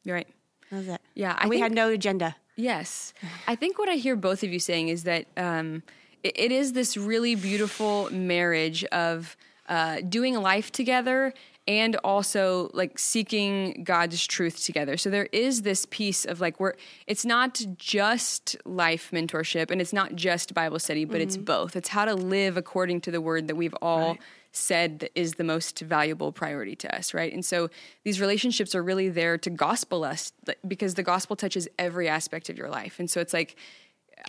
You're 0.04 0.16
right. 0.16 0.28
That 0.70 0.76
was 0.76 0.88
it. 0.88 1.00
Yeah, 1.14 1.46
we 1.48 1.60
had 1.60 1.72
no 1.72 1.88
agenda. 1.88 2.36
Yes. 2.56 3.12
I 3.46 3.54
think 3.56 3.78
what 3.78 3.88
I 3.88 3.94
hear 3.94 4.16
both 4.16 4.42
of 4.42 4.52
you 4.52 4.58
saying 4.58 4.88
is 4.88 5.04
that 5.04 5.26
um, 5.36 5.82
it, 6.22 6.32
it 6.36 6.52
is 6.52 6.72
this 6.72 6.96
really 6.96 7.34
beautiful 7.34 8.08
marriage 8.10 8.84
of 8.84 9.36
uh, 9.68 10.00
doing 10.08 10.34
life 10.34 10.70
together 10.72 11.32
and 11.68 11.96
also 11.96 12.70
like 12.74 12.98
seeking 12.98 13.84
God's 13.84 14.26
truth 14.26 14.64
together. 14.64 14.96
So 14.96 15.10
there 15.10 15.28
is 15.32 15.62
this 15.62 15.86
piece 15.90 16.24
of 16.24 16.40
like 16.40 16.58
we're 16.58 16.74
it's 17.06 17.24
not 17.24 17.62
just 17.76 18.56
life 18.64 19.10
mentorship 19.12 19.70
and 19.70 19.80
it's 19.80 19.92
not 19.92 20.14
just 20.16 20.54
Bible 20.54 20.78
study, 20.78 21.04
but 21.04 21.20
it's 21.20 21.36
mm-hmm. 21.36 21.44
both. 21.44 21.76
It's 21.76 21.88
how 21.88 22.04
to 22.04 22.14
live 22.14 22.56
according 22.56 23.02
to 23.02 23.10
the 23.10 23.20
word 23.20 23.48
that 23.48 23.54
we've 23.54 23.74
all 23.80 24.16
said 24.52 24.98
that 25.00 25.10
is 25.18 25.34
the 25.34 25.44
most 25.44 25.80
valuable 25.80 26.30
priority 26.30 26.76
to 26.76 26.94
us, 26.94 27.14
right? 27.14 27.32
And 27.32 27.44
so 27.44 27.70
these 28.04 28.20
relationships 28.20 28.74
are 28.74 28.82
really 28.82 29.08
there 29.08 29.38
to 29.38 29.50
gospel 29.50 30.04
us 30.04 30.32
because 30.66 30.94
the 30.94 31.02
gospel 31.02 31.36
touches 31.36 31.68
every 31.78 32.08
aspect 32.08 32.50
of 32.50 32.58
your 32.58 32.68
life. 32.68 32.98
And 32.98 33.10
so 33.10 33.20
it's 33.20 33.32
like 33.32 33.56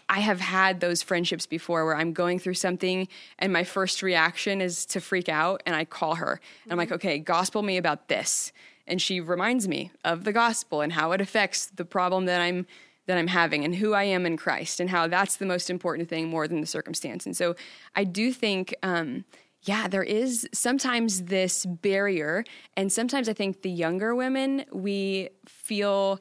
I 0.09 0.19
have 0.19 0.39
had 0.39 0.79
those 0.79 1.01
friendships 1.01 1.45
before 1.45 1.85
where 1.85 1.95
I'm 1.95 2.13
going 2.13 2.39
through 2.39 2.55
something 2.55 3.07
and 3.39 3.51
my 3.51 3.63
first 3.63 4.01
reaction 4.01 4.61
is 4.61 4.85
to 4.87 5.01
freak 5.01 5.29
out 5.29 5.63
and 5.65 5.75
I 5.75 5.85
call 5.85 6.15
her 6.15 6.39
and 6.63 6.71
I'm 6.71 6.77
like, 6.77 6.91
okay, 6.91 7.19
gospel 7.19 7.61
me 7.61 7.77
about 7.77 8.07
this. 8.07 8.51
And 8.85 9.01
she 9.01 9.19
reminds 9.21 9.67
me 9.67 9.91
of 10.03 10.23
the 10.23 10.33
gospel 10.33 10.81
and 10.81 10.93
how 10.93 11.13
it 11.13 11.21
affects 11.21 11.67
the 11.67 11.85
problem 11.85 12.25
that 12.25 12.41
I'm 12.41 12.65
that 13.05 13.17
I'm 13.17 13.27
having 13.27 13.65
and 13.65 13.75
who 13.75 13.93
I 13.93 14.03
am 14.03 14.25
in 14.25 14.37
Christ 14.37 14.79
and 14.79 14.89
how 14.89 15.07
that's 15.07 15.35
the 15.35 15.45
most 15.45 15.69
important 15.69 16.07
thing 16.07 16.29
more 16.29 16.47
than 16.47 16.61
the 16.61 16.67
circumstance. 16.67 17.25
And 17.25 17.35
so 17.35 17.55
I 17.95 18.05
do 18.05 18.31
think 18.31 18.73
um, 18.81 19.25
yeah, 19.63 19.87
there 19.87 20.03
is 20.03 20.47
sometimes 20.53 21.23
this 21.23 21.65
barrier. 21.65 22.43
And 22.75 22.91
sometimes 22.91 23.29
I 23.29 23.33
think 23.33 23.61
the 23.61 23.69
younger 23.69 24.13
women, 24.13 24.65
we 24.71 25.29
feel 25.47 26.19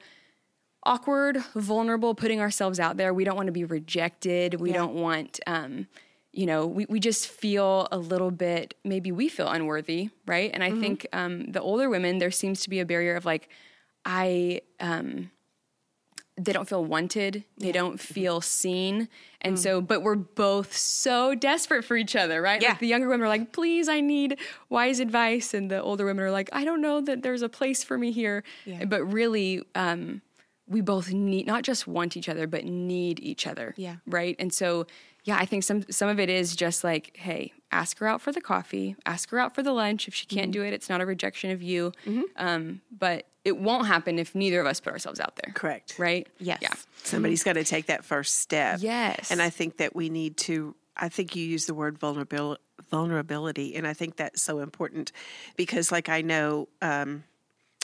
awkward, 0.85 1.39
vulnerable, 1.55 2.15
putting 2.15 2.41
ourselves 2.41 2.81
out 2.81 2.97
there. 2.97 3.15
We 3.15 3.25
don't 3.25 3.37
want 3.37 3.47
to 3.47 3.53
be 3.53 3.65
rejected. 3.65 4.61
We 4.61 4.73
don't 4.73 4.95
want, 4.95 5.41
um, 5.47 5.87
you 6.33 6.47
know, 6.47 6.67
we, 6.67 6.87
we 6.89 6.99
just 6.99 7.29
feel 7.29 7.89
a 7.93 7.99
little 7.99 8.31
bit, 8.31 8.75
maybe 8.85 9.13
we 9.13 9.29
feel 9.29 9.49
unworthy, 9.49 10.11
right? 10.27 10.51
And 10.53 10.65
I 10.65 10.71
think 10.71 11.07
um, 11.13 11.53
the 11.53 11.61
older 11.61 11.89
women, 11.91 12.19
there 12.19 12.31
seems 12.31 12.63
to 12.63 12.71
be 12.71 12.81
a 12.81 12.87
barrier 12.87 13.17
of 13.17 13.25
like, 13.25 13.49
I, 14.05 14.63
um, 14.81 15.31
they 16.39 16.53
don't 16.53 16.69
feel 16.69 16.85
wanted. 16.85 17.45
They 17.59 17.73
don't 17.73 18.01
feel 18.01 18.41
seen. 18.41 19.09
And 19.43 19.59
so, 19.59 19.83
but 19.83 20.03
we're 20.03 20.15
both 20.15 20.75
so 20.75 21.35
desperate 21.35 21.85
for 21.85 21.95
each 21.95 22.17
other, 22.17 22.41
right? 22.41 22.61
Yeah. 22.61 22.71
Like 22.71 22.79
the 22.79 22.87
younger 22.87 23.09
women 23.09 23.27
are 23.27 23.29
like, 23.29 23.53
please, 23.53 23.89
I 23.89 24.01
need 24.01 24.39
wise 24.71 24.99
advice. 24.99 25.53
And 25.53 25.71
the 25.71 25.83
older 25.83 26.07
women 26.07 26.25
are 26.25 26.31
like, 26.31 26.49
I 26.53 26.65
don't 26.65 26.81
know 26.81 27.03
that 27.03 27.23
there's 27.23 27.43
a 27.43 27.51
place 27.51 27.85
for 27.85 27.99
me 27.99 28.13
here. 28.13 28.43
Yeah. 28.65 28.87
But 28.87 29.05
really, 29.05 29.63
um, 29.75 30.23
we 30.67 30.81
both 30.81 31.13
need, 31.13 31.47
not 31.47 31.63
just 31.63 31.87
want 31.87 32.17
each 32.17 32.29
other, 32.29 32.47
but 32.47 32.65
need 32.65 33.21
each 33.21 33.47
other. 33.47 33.75
Yeah. 33.77 33.97
Right. 34.07 34.37
And 34.39 34.53
so, 34.53 34.87
yeah, 35.25 35.37
I 35.37 35.45
think 35.45 35.65
some, 35.65 35.83
some 35.91 36.09
of 36.09 36.19
it 36.19 36.29
is 36.29 36.57
just 36.57 36.83
like, 36.85 37.17
hey, 37.17 37.53
ask 37.71 37.99
her 37.99 38.07
out 38.07 38.21
for 38.21 38.33
the 38.33 38.41
coffee, 38.41 38.97
ask 39.07 39.31
her 39.31 39.39
out 39.39 39.55
for 39.55 39.63
the 39.63 39.73
lunch. 39.73 40.09
If 40.09 40.15
she 40.15 40.27
can't 40.27 40.51
do 40.51 40.63
it, 40.63 40.73
it's 40.73 40.89
not 40.89 41.01
a 41.01 41.07
rejection 41.07 41.51
of 41.51 41.63
you. 41.63 41.93
Um, 42.37 42.81
but 42.97 43.27
it 43.45 43.59
won't 43.59 43.87
happen 43.87 44.19
if 44.19 44.35
neither 44.35 44.61
of 44.61 44.67
us 44.67 44.81
put 44.81 44.93
ourselves 44.93 45.21
out 45.21 45.37
there. 45.37 45.53
Correct. 45.53 45.97
Right? 45.99 46.29
Yes. 46.39 46.59
Yeah. 46.63 46.75
Somebody's 47.03 47.43
got 47.43 47.55
to 47.55 47.65
take 47.65 47.87
that 47.87 48.05
first 48.05 48.37
step. 48.37 48.79
Yes. 48.81 49.31
And 49.31 49.43
I 49.43 49.51
think 49.51 49.79
that 49.79 49.95
we 49.97 50.09
need 50.09 50.37
to, 50.39 50.75
I 50.97 51.09
think 51.09 51.35
you 51.35 51.45
use 51.45 51.67
the 51.67 51.75
word 51.75 51.99
vulnerability, 51.99 52.63
vulnerability 52.91 53.75
and 53.75 53.87
I 53.87 53.95
think 53.95 54.17
that's 54.17 54.43
so 54.43 54.59
important 54.59 55.13
because, 55.57 55.91
like, 55.91 56.09
I 56.09 56.21
know 56.21 56.69
um, 56.83 57.25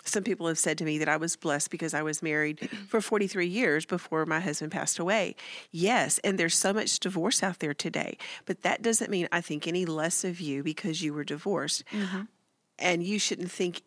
some 0.09 0.25
people 0.25 0.47
have 0.47 0.59
said 0.59 0.79
to 0.79 0.85
me 0.85 0.99
that 0.99 1.09
I 1.09 1.17
was 1.17 1.37
blessed 1.37 1.71
because 1.71 1.95
I 1.95 2.03
was 2.03 2.23
married 2.23 2.69
for 2.89 3.01
43 3.01 3.47
years 3.47 3.87
before 3.87 4.27
my 4.27 4.41
husband 4.41 4.73
passed 4.73 4.99
away. 4.99 5.37
Yes, 5.71 6.19
and 6.25 6.39
there's 6.39 6.57
so 6.57 6.73
much 6.73 6.99
divorce 7.01 7.43
out 7.43 7.59
there 7.61 7.75
today, 7.75 8.17
but 8.47 8.63
that 8.63 8.83
doesn't 8.83 9.11
mean 9.11 9.29
I 9.31 9.41
think 9.41 9.67
any 9.67 9.85
less 9.87 10.25
of 10.25 10.41
you 10.41 10.63
because 10.63 11.03
you 11.03 11.13
were 11.15 11.25
divorced. 11.25 11.85
And 12.79 13.03
you 13.03 13.19
shouldn't 13.19 13.51
think 13.51 13.83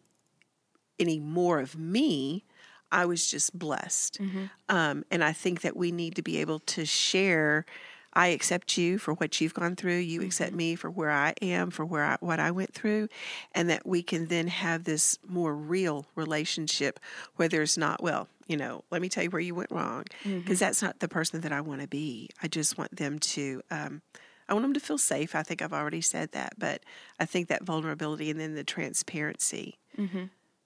any 1.00 1.20
more 1.20 1.60
of 1.60 1.78
me. 1.78 2.46
I 2.92 3.06
was 3.06 3.32
just 3.32 3.58
blessed. 3.58 4.20
Um, 4.68 5.06
and 5.10 5.24
I 5.24 5.32
think 5.32 5.62
that 5.62 5.78
we 5.78 5.92
need 5.94 6.16
to 6.18 6.22
be 6.22 6.38
able 6.40 6.60
to 6.60 6.86
share. 6.86 7.66
I 8.14 8.28
accept 8.28 8.78
you 8.78 8.98
for 8.98 9.14
what 9.14 9.40
you've 9.40 9.54
gone 9.54 9.76
through. 9.76 9.98
You 9.98 10.22
accept 10.22 10.54
me 10.54 10.76
for 10.76 10.90
where 10.90 11.12
I 11.12 11.34
am, 11.42 11.72
for 11.72 11.86
where 11.86 12.04
I, 12.04 12.18
what 12.20 12.40
I 12.40 12.52
went 12.52 12.74
through, 12.74 13.08
and 13.54 13.70
that 13.70 13.86
we 13.86 14.04
can 14.04 14.28
then 14.28 14.48
have 14.48 14.84
this 14.84 15.18
more 15.28 15.56
real 15.56 16.06
relationship 16.16 17.00
where 17.38 17.48
there's 17.48 17.78
not, 17.78 18.04
well, 18.04 18.28
you 18.48 18.58
know, 18.58 18.84
let 18.92 19.02
me 19.02 19.08
tell 19.08 19.24
you 19.24 19.30
where 19.30 19.42
you 19.42 19.56
went 19.56 19.72
wrong, 19.72 20.06
because 20.24 20.60
that's 20.60 20.82
not 20.82 21.00
the 21.00 21.08
person 21.08 21.42
that 21.42 21.54
I 21.54 21.62
want 21.62 21.82
to 21.82 21.88
be. 21.88 22.30
I 22.44 22.48
just 22.48 22.78
want 22.78 22.96
them 22.96 23.18
to. 23.20 23.62
Um, 23.72 24.02
I 24.50 24.54
want 24.54 24.66
them 24.66 24.74
to 24.74 24.82
feel 24.82 24.98
safe. 24.98 25.34
I 25.34 25.44
think 25.44 25.62
I've 25.62 25.72
already 25.72 26.02
said 26.02 26.34
that, 26.34 26.56
but 26.58 26.82
I 27.18 27.26
think 27.26 27.48
that 27.48 27.64
vulnerability 27.64 28.30
and 28.30 28.38
then 28.38 28.56
the 28.56 28.66
transparency 28.66 29.78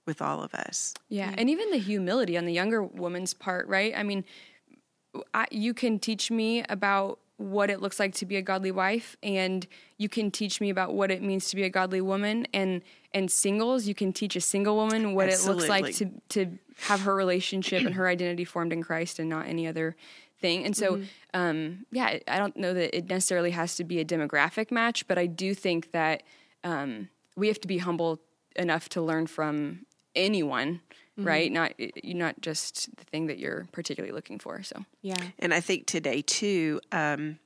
with 0.07 0.21
all 0.23 0.41
of 0.41 0.55
us. 0.55 0.95
Yeah, 1.09 1.35
and 1.37 1.47
even 1.51 1.69
the 1.69 1.77
humility 1.77 2.35
on 2.35 2.45
the 2.45 2.53
younger 2.53 2.81
woman's 2.81 3.35
part, 3.35 3.67
right? 3.67 3.93
I 3.95 4.01
mean, 4.01 4.25
I, 5.35 5.45
you 5.51 5.75
can 5.75 5.99
teach 5.99 6.31
me 6.31 6.63
about 6.67 7.19
what 7.37 7.69
it 7.69 7.81
looks 7.81 7.99
like 7.99 8.13
to 8.15 8.25
be 8.25 8.37
a 8.37 8.41
godly 8.41 8.71
wife, 8.71 9.17
and 9.21 9.67
you 9.97 10.07
can 10.07 10.31
teach 10.31 10.61
me 10.61 10.69
about 10.69 10.93
what 10.93 11.11
it 11.11 11.21
means 11.21 11.49
to 11.49 11.55
be 11.55 11.63
a 11.63 11.69
godly 11.69 12.01
woman. 12.01 12.47
And 12.53 12.81
and 13.13 13.29
singles, 13.31 13.87
you 13.87 13.95
can 13.95 14.13
teach 14.13 14.35
a 14.35 14.41
single 14.41 14.75
woman 14.75 15.13
what 15.13 15.29
it 15.29 15.45
looks 15.45 15.69
like 15.69 15.93
to 15.95 16.09
to 16.29 16.57
have 16.81 17.01
her 17.01 17.15
relationship 17.15 17.85
and 17.85 17.95
her 17.95 18.07
identity 18.07 18.45
formed 18.45 18.73
in 18.73 18.83
Christ 18.83 19.19
and 19.19 19.29
not 19.29 19.47
any 19.47 19.67
other 19.67 19.95
thing. 20.39 20.65
And 20.65 20.75
so, 20.75 21.01
um, 21.33 21.85
yeah, 21.91 22.19
I 22.27 22.37
don't 22.37 22.57
know 22.57 22.73
that 22.73 22.95
it 22.95 23.09
necessarily 23.09 23.51
has 23.51 23.75
to 23.77 23.83
be 23.83 23.99
a 23.99 24.05
demographic 24.05 24.71
match, 24.71 25.07
but 25.07 25.17
I 25.17 25.25
do 25.25 25.53
think 25.53 25.91
that 25.91 26.23
um, 26.63 27.09
we 27.35 27.47
have 27.47 27.59
to 27.61 27.67
be 27.67 27.77
humble 27.77 28.19
enough 28.55 28.89
to 28.89 29.01
learn 29.01 29.27
from 29.27 29.85
anyone, 30.15 30.81
right? 31.17 31.51
Mm-hmm. 31.51 32.17
Not 32.17 32.33
not 32.35 32.41
just 32.41 32.95
the 32.97 33.03
thing 33.05 33.27
that 33.27 33.39
you're 33.39 33.67
particularly 33.71 34.13
looking 34.13 34.39
for. 34.39 34.63
So 34.63 34.85
Yeah. 35.01 35.15
And 35.39 35.53
I 35.53 35.59
think 35.61 35.85
today 35.87 36.21
too, 36.21 36.81
um, 36.91 37.39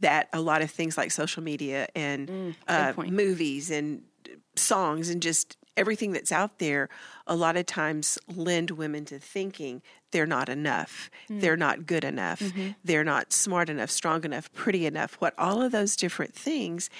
that 0.00 0.28
a 0.32 0.40
lot 0.40 0.62
of 0.62 0.70
things 0.70 0.96
like 0.96 1.10
social 1.10 1.42
media 1.42 1.88
and 1.94 2.28
mm, 2.28 2.54
uh, 2.68 2.92
movies 3.10 3.70
and 3.70 4.02
uh, 4.26 4.36
songs 4.54 5.08
and 5.08 5.20
just 5.22 5.56
everything 5.76 6.12
that's 6.12 6.32
out 6.32 6.58
there, 6.58 6.88
a 7.26 7.36
lot 7.36 7.56
of 7.56 7.66
times 7.66 8.18
lend 8.28 8.72
women 8.72 9.04
to 9.06 9.18
thinking 9.18 9.80
they're 10.10 10.26
not 10.26 10.48
enough, 10.48 11.10
mm. 11.30 11.40
they're 11.40 11.56
not 11.56 11.86
good 11.86 12.04
enough, 12.04 12.40
mm-hmm. 12.40 12.70
they're 12.84 13.04
not 13.04 13.32
smart 13.32 13.68
enough, 13.68 13.90
strong 13.90 14.24
enough, 14.24 14.52
pretty 14.52 14.86
enough. 14.86 15.14
What 15.20 15.34
all 15.38 15.62
of 15.62 15.72
those 15.72 15.96
different 15.96 16.34
things 16.34 16.90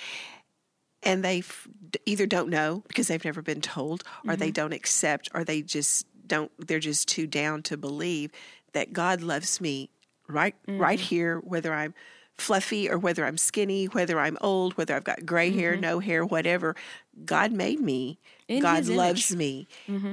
and 1.02 1.24
they 1.24 1.38
f- 1.38 1.68
either 2.06 2.26
don't 2.26 2.48
know 2.48 2.82
because 2.88 3.08
they've 3.08 3.24
never 3.24 3.42
been 3.42 3.60
told 3.60 4.04
or 4.26 4.36
they 4.36 4.46
mm-hmm. 4.46 4.52
don't 4.52 4.72
accept 4.72 5.28
or 5.34 5.44
they 5.44 5.62
just 5.62 6.06
don't 6.26 6.50
they're 6.58 6.78
just 6.78 7.08
too 7.08 7.26
down 7.26 7.62
to 7.62 7.76
believe 7.76 8.30
that 8.72 8.92
God 8.92 9.22
loves 9.22 9.60
me 9.60 9.90
right 10.28 10.54
right 10.66 10.98
mm-hmm. 10.98 11.06
here 11.06 11.38
whether 11.38 11.72
I'm 11.72 11.94
fluffy 12.34 12.88
or 12.88 12.98
whether 12.98 13.24
I'm 13.24 13.38
skinny 13.38 13.86
whether 13.86 14.20
I'm 14.20 14.36
old 14.40 14.76
whether 14.76 14.94
I've 14.94 15.04
got 15.04 15.24
gray 15.24 15.50
hair 15.50 15.72
mm-hmm. 15.72 15.80
no 15.80 15.98
hair 16.00 16.24
whatever. 16.24 16.76
God 17.24 17.52
made 17.52 17.80
me. 17.80 18.18
In 18.46 18.62
God 18.62 18.86
loves 18.86 19.34
me. 19.34 19.66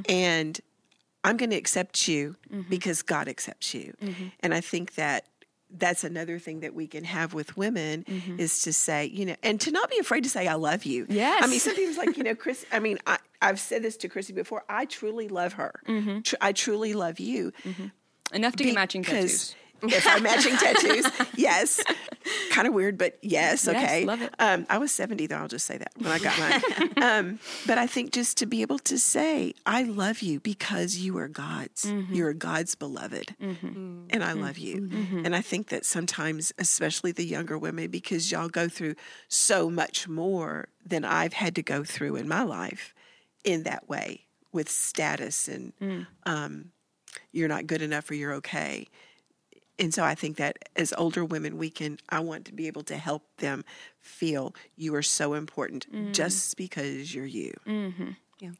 And 0.09 0.59
I'm 1.23 1.37
going 1.37 1.49
to 1.51 1.55
accept 1.55 2.07
you 2.07 2.35
because 2.69 3.01
God 3.01 3.27
accepts 3.27 3.73
you. 3.73 3.93
And 4.41 4.53
I 4.53 4.61
think 4.61 4.95
that 4.95 5.25
that's 5.77 6.03
another 6.03 6.39
thing 6.39 6.61
that 6.61 6.73
we 6.73 6.87
can 6.87 7.03
have 7.03 7.33
with 7.33 7.57
women 7.57 8.03
mm-hmm. 8.07 8.39
is 8.39 8.61
to 8.63 8.73
say, 8.73 9.05
you 9.05 9.25
know, 9.25 9.35
and 9.43 9.59
to 9.61 9.71
not 9.71 9.89
be 9.89 9.97
afraid 9.99 10.23
to 10.23 10.29
say, 10.29 10.47
I 10.47 10.55
love 10.55 10.85
you. 10.85 11.05
Yes. 11.09 11.43
I 11.43 11.47
mean, 11.47 11.59
sometimes 11.59 11.97
like, 11.97 12.17
you 12.17 12.23
know, 12.23 12.35
Chris, 12.35 12.65
I 12.71 12.79
mean, 12.79 12.99
I, 13.05 13.17
I've 13.41 13.59
said 13.59 13.83
this 13.83 13.97
to 13.97 14.09
Chrissy 14.09 14.33
before. 14.33 14.63
I 14.69 14.85
truly 14.85 15.27
love 15.27 15.53
her. 15.53 15.81
Mm-hmm. 15.87 16.21
Tr- 16.21 16.35
I 16.41 16.51
truly 16.51 16.93
love 16.93 17.19
you. 17.19 17.51
Mm-hmm. 17.63 17.87
Enough 18.33 18.55
to 18.55 18.63
get 18.63 18.75
matching 18.75 19.03
tattoos. 19.03 19.55
If 19.83 20.07
I'm 20.07 20.23
matching 20.23 20.55
tattoos, 20.57 21.05
yes. 21.35 21.81
Kind 22.51 22.67
of 22.67 22.73
weird, 22.73 22.97
but 22.97 23.17
yes, 23.21 23.65
Yes, 23.65 23.67
okay. 23.67 24.05
love 24.05 24.21
it. 24.21 24.33
Um, 24.39 24.65
I 24.69 24.77
was 24.79 24.91
70, 24.91 25.27
though, 25.27 25.35
I'll 25.37 25.47
just 25.47 25.65
say 25.65 25.77
that 25.77 25.91
when 25.97 26.11
I 26.11 26.19
got 26.19 26.39
mine. 26.39 26.91
um, 27.03 27.39
but 27.67 27.77
I 27.77 27.85
think 27.85 28.11
just 28.11 28.37
to 28.37 28.45
be 28.45 28.61
able 28.63 28.79
to 28.79 28.97
say, 28.97 29.53
I 29.65 29.83
love 29.83 30.21
you 30.21 30.39
because 30.39 30.97
you 30.97 31.17
are 31.17 31.27
God's. 31.27 31.85
Mm-hmm. 31.85 32.13
You're 32.13 32.33
God's 32.33 32.73
beloved. 32.75 33.35
And 33.39 34.23
I 34.23 34.33
love 34.33 34.57
you. 34.57 34.81
Mm-hmm. 34.81 35.25
And 35.25 35.35
I 35.35 35.41
think 35.41 35.67
that 35.69 35.85
sometimes, 35.85 36.51
especially 36.57 37.11
the 37.11 37.25
younger 37.25 37.57
women, 37.57 37.89
because 37.91 38.31
y'all 38.31 38.49
go 38.49 38.67
through 38.67 38.95
so 39.27 39.69
much 39.69 40.07
more 40.07 40.67
than 40.85 41.05
I've 41.05 41.33
had 41.33 41.55
to 41.55 41.61
go 41.63 41.83
through 41.83 42.15
in 42.15 42.27
my 42.27 42.43
life 42.43 42.93
in 43.43 43.63
that 43.63 43.87
way 43.87 44.21
with 44.51 44.69
status 44.69 45.47
and 45.47 45.73
Mm. 45.81 46.07
um, 46.25 46.71
you're 47.31 47.47
not 47.49 47.67
good 47.67 47.81
enough 47.81 48.09
or 48.09 48.15
you're 48.15 48.33
okay. 48.35 48.87
And 49.77 49.93
so 49.93 50.03
I 50.03 50.15
think 50.15 50.37
that 50.37 50.57
as 50.75 50.93
older 50.97 51.25
women, 51.25 51.57
we 51.57 51.69
can, 51.69 51.97
I 52.09 52.19
want 52.21 52.45
to 52.45 52.53
be 52.53 52.67
able 52.67 52.83
to 52.83 52.95
help 52.97 53.23
them 53.37 53.65
feel 53.99 54.55
you 54.77 54.95
are 54.95 55.01
so 55.03 55.33
important 55.33 55.91
Mm. 55.91 56.13
just 56.13 56.55
because 56.57 57.13
you're 57.13 57.25
you. 57.25 57.53
Yeah. 58.39 58.51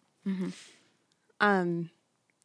Um, 1.39 1.89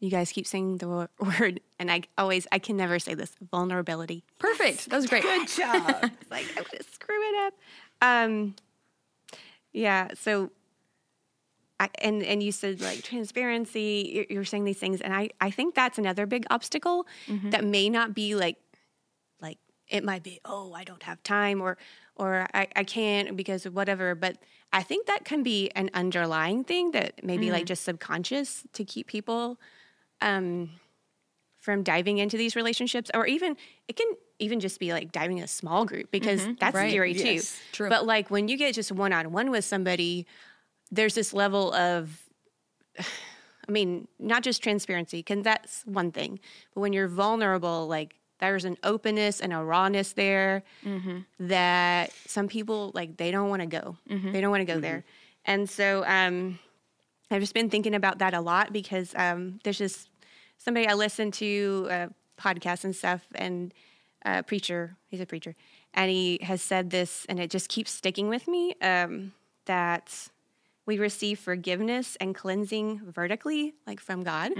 you 0.00 0.10
guys 0.10 0.32
keep 0.32 0.46
saying 0.46 0.78
the 0.78 1.08
word, 1.20 1.60
and 1.78 1.90
I 1.90 2.02
always, 2.16 2.46
I 2.52 2.58
can 2.58 2.76
never 2.76 2.98
say 2.98 3.14
this 3.14 3.32
vulnerability. 3.50 4.24
Perfect. 4.38 4.88
That 4.90 4.96
was 4.96 5.06
great. 5.06 5.22
Good 5.22 5.48
job. 5.48 6.10
Like 6.30 6.46
I'm 6.56 6.62
gonna 6.62 6.84
screw 6.92 7.16
it 7.20 7.46
up. 7.46 7.54
Um, 8.02 8.54
yeah. 9.72 10.08
So, 10.14 10.50
I, 11.80 11.88
and 12.02 12.22
and 12.22 12.42
you 12.42 12.52
said 12.52 12.80
like 12.82 13.02
transparency. 13.02 14.12
You're, 14.14 14.26
you're 14.28 14.44
saying 14.44 14.64
these 14.64 14.78
things, 14.78 15.00
and 15.00 15.14
I 15.14 15.30
I 15.40 15.50
think 15.50 15.74
that's 15.74 15.98
another 15.98 16.26
big 16.26 16.44
obstacle 16.50 17.06
mm-hmm. 17.26 17.50
that 17.50 17.64
may 17.64 17.88
not 17.88 18.14
be 18.14 18.34
like 18.34 18.58
like 19.40 19.58
it 19.88 20.04
might 20.04 20.22
be 20.22 20.40
oh 20.44 20.74
I 20.74 20.84
don't 20.84 21.02
have 21.02 21.22
time 21.22 21.62
or 21.62 21.78
or 22.16 22.46
I, 22.52 22.68
I 22.76 22.84
can't 22.84 23.34
because 23.34 23.64
of 23.64 23.74
whatever. 23.74 24.14
But 24.14 24.36
I 24.72 24.82
think 24.82 25.06
that 25.06 25.24
can 25.24 25.42
be 25.42 25.70
an 25.70 25.88
underlying 25.94 26.64
thing 26.64 26.90
that 26.90 27.24
maybe 27.24 27.50
like 27.50 27.60
mm-hmm. 27.60 27.66
just 27.66 27.84
subconscious 27.84 28.62
to 28.74 28.84
keep 28.84 29.06
people 29.06 29.58
um 30.20 30.70
from 31.60 31.82
diving 31.82 32.18
into 32.18 32.36
these 32.36 32.56
relationships 32.56 33.10
or 33.14 33.26
even 33.26 33.56
it 33.88 33.96
can 33.96 34.06
even 34.38 34.60
just 34.60 34.80
be 34.80 34.92
like 34.92 35.12
diving 35.12 35.38
in 35.38 35.44
a 35.44 35.48
small 35.48 35.84
group 35.84 36.10
because 36.10 36.40
mm-hmm. 36.40 36.52
that's 36.58 36.74
Right. 36.74 36.90
scary 36.90 37.14
too 37.14 37.34
Yes. 37.34 37.58
True. 37.72 37.88
but 37.88 38.06
like 38.06 38.30
when 38.30 38.48
you 38.48 38.56
get 38.56 38.74
just 38.74 38.90
one-on-one 38.92 39.50
with 39.50 39.64
somebody 39.64 40.26
there's 40.90 41.14
this 41.14 41.32
level 41.32 41.72
of 41.74 42.22
i 42.98 43.72
mean 43.72 44.08
not 44.18 44.42
just 44.42 44.62
transparency 44.62 45.18
because 45.18 45.42
that's 45.44 45.82
one 45.84 46.10
thing 46.10 46.40
but 46.74 46.80
when 46.80 46.92
you're 46.92 47.08
vulnerable 47.08 47.86
like 47.86 48.16
there's 48.38 48.64
an 48.64 48.76
openness 48.82 49.40
and 49.40 49.52
a 49.52 49.62
rawness 49.62 50.12
there 50.14 50.62
that 51.38 52.10
some 52.26 52.48
people 52.48 52.90
like 52.94 53.16
they 53.18 53.30
don't 53.30 53.50
want 53.50 53.60
to 53.60 53.66
go 53.66 53.96
they 54.32 54.40
don't 54.40 54.50
want 54.50 54.62
to 54.66 54.72
go 54.74 54.80
there. 54.80 55.04
And 55.44 55.68
so 55.68 56.04
um 56.06 56.58
I've 57.30 57.40
just 57.40 57.54
been 57.54 57.70
thinking 57.70 57.94
about 57.94 58.18
that 58.18 58.34
a 58.34 58.40
lot 58.40 58.72
because 58.72 59.14
um, 59.14 59.60
there's 59.62 59.78
just 59.78 60.08
somebody 60.58 60.88
I 60.88 60.94
listen 60.94 61.30
to 61.32 61.86
uh, 61.90 62.06
podcasts 62.40 62.84
and 62.84 62.94
stuff, 62.94 63.24
and 63.36 63.72
a 64.24 64.42
preacher, 64.42 64.96
he's 65.06 65.20
a 65.20 65.26
preacher, 65.26 65.54
and 65.94 66.10
he 66.10 66.40
has 66.42 66.60
said 66.60 66.90
this, 66.90 67.26
and 67.28 67.38
it 67.38 67.50
just 67.50 67.68
keeps 67.68 67.92
sticking 67.92 68.28
with 68.28 68.48
me 68.48 68.74
um, 68.82 69.32
that 69.66 70.28
we 70.90 70.98
receive 70.98 71.38
forgiveness 71.38 72.16
and 72.20 72.34
cleansing 72.34 73.00
vertically, 73.06 73.74
like 73.86 74.00
from 74.00 74.24
God, 74.24 74.50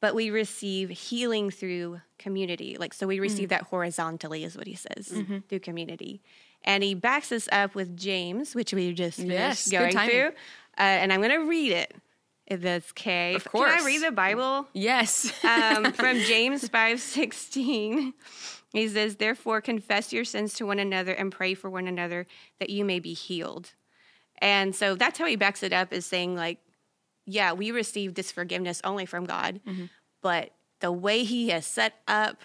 but 0.00 0.14
we 0.14 0.30
receive 0.30 0.88
healing 0.90 1.50
through 1.50 2.00
community. 2.18 2.76
Like, 2.78 2.92
so 2.94 3.06
we 3.06 3.20
receive 3.20 3.50
that 3.50 3.62
horizontally, 3.62 4.42
is 4.44 4.56
what 4.56 4.66
he 4.66 4.74
says, 4.74 5.04
through 5.48 5.60
community. 5.60 6.20
And 6.64 6.82
he 6.82 6.94
backs 6.94 7.28
this 7.28 7.48
up 7.52 7.74
with 7.76 7.96
James, 7.96 8.54
which 8.54 8.72
we 8.74 8.92
just 8.92 9.18
finished 9.18 9.70
Yes, 9.70 9.70
going 9.70 9.96
through. 10.10 10.28
Uh, 10.76 10.98
and 11.00 11.12
I'm 11.12 11.20
going 11.20 11.30
to 11.40 11.46
read 11.48 11.72
it, 11.72 11.94
if 12.46 12.60
that's 12.62 12.90
okay. 12.90 13.34
Of 13.36 13.44
course. 13.44 13.70
Can. 13.72 13.82
I 13.82 13.86
read 13.86 14.02
the 14.02 14.10
Bible? 14.12 14.66
Yes. 14.72 15.32
um, 15.44 15.92
from 16.02 16.18
James 16.18 16.66
five 16.68 17.00
sixteen. 17.00 18.12
He 18.72 18.88
says, 18.88 19.16
"Therefore, 19.16 19.60
confess 19.60 20.12
your 20.12 20.24
sins 20.24 20.54
to 20.54 20.66
one 20.66 20.78
another 20.78 21.12
and 21.12 21.30
pray 21.32 21.54
for 21.54 21.68
one 21.70 21.86
another 21.86 22.26
that 22.58 22.70
you 22.70 22.84
may 22.84 23.00
be 23.00 23.14
healed." 23.14 23.72
And 24.40 24.74
so 24.74 24.94
that's 24.94 25.18
how 25.18 25.26
he 25.26 25.36
backs 25.36 25.62
it 25.62 25.72
up, 25.72 25.92
is 25.92 26.06
saying 26.06 26.34
like, 26.34 26.58
"Yeah, 27.26 27.52
we 27.52 27.70
receive 27.70 28.14
this 28.14 28.32
forgiveness 28.32 28.80
only 28.84 29.06
from 29.06 29.24
God, 29.24 29.60
mm-hmm. 29.66 29.86
but 30.22 30.52
the 30.80 30.92
way 30.92 31.24
He 31.24 31.50
has 31.50 31.66
set 31.66 31.94
up 32.08 32.42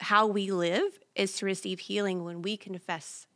how 0.00 0.26
we 0.26 0.50
live 0.50 0.98
is 1.14 1.34
to 1.34 1.46
receive 1.46 1.80
healing 1.80 2.24
when 2.24 2.42
we 2.42 2.56
confess 2.56 3.26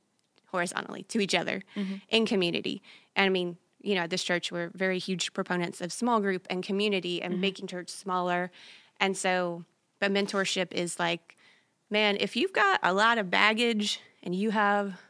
horizontally 0.47 1.03
to 1.05 1.21
each 1.21 1.35
other 1.35 1.63
mm-hmm. 1.77 1.97
in 2.09 2.27
community. 2.27 2.83
And 3.15 3.27
I 3.27 3.29
mean, 3.29 3.57
you 3.81 3.95
know, 3.95 4.03
at 4.03 4.11
this 4.11 4.25
church, 4.25 4.51
we're 4.51 4.71
very 4.75 4.99
huge 4.99 5.33
proponents 5.33 5.81
of 5.81 5.93
small 5.93 6.21
group 6.21 6.47
and 6.49 6.63
community 6.63 7.23
and 7.23 7.35
mm-hmm. 7.35 7.41
making 7.43 7.67
church 7.67 7.89
smaller. 7.89 8.51
And 8.99 9.17
so, 9.17 9.65
but 10.01 10.13
mentorship 10.13 10.73
is 10.73 10.99
like, 10.99 11.37
man, 11.91 12.17
if 12.19 12.37
you've 12.37 12.53
got 12.53 12.81
a 12.83 12.93
lot 12.93 13.19
of 13.19 13.31
baggage 13.31 14.01
and 14.23 14.35
you 14.35 14.51
have 14.51 15.01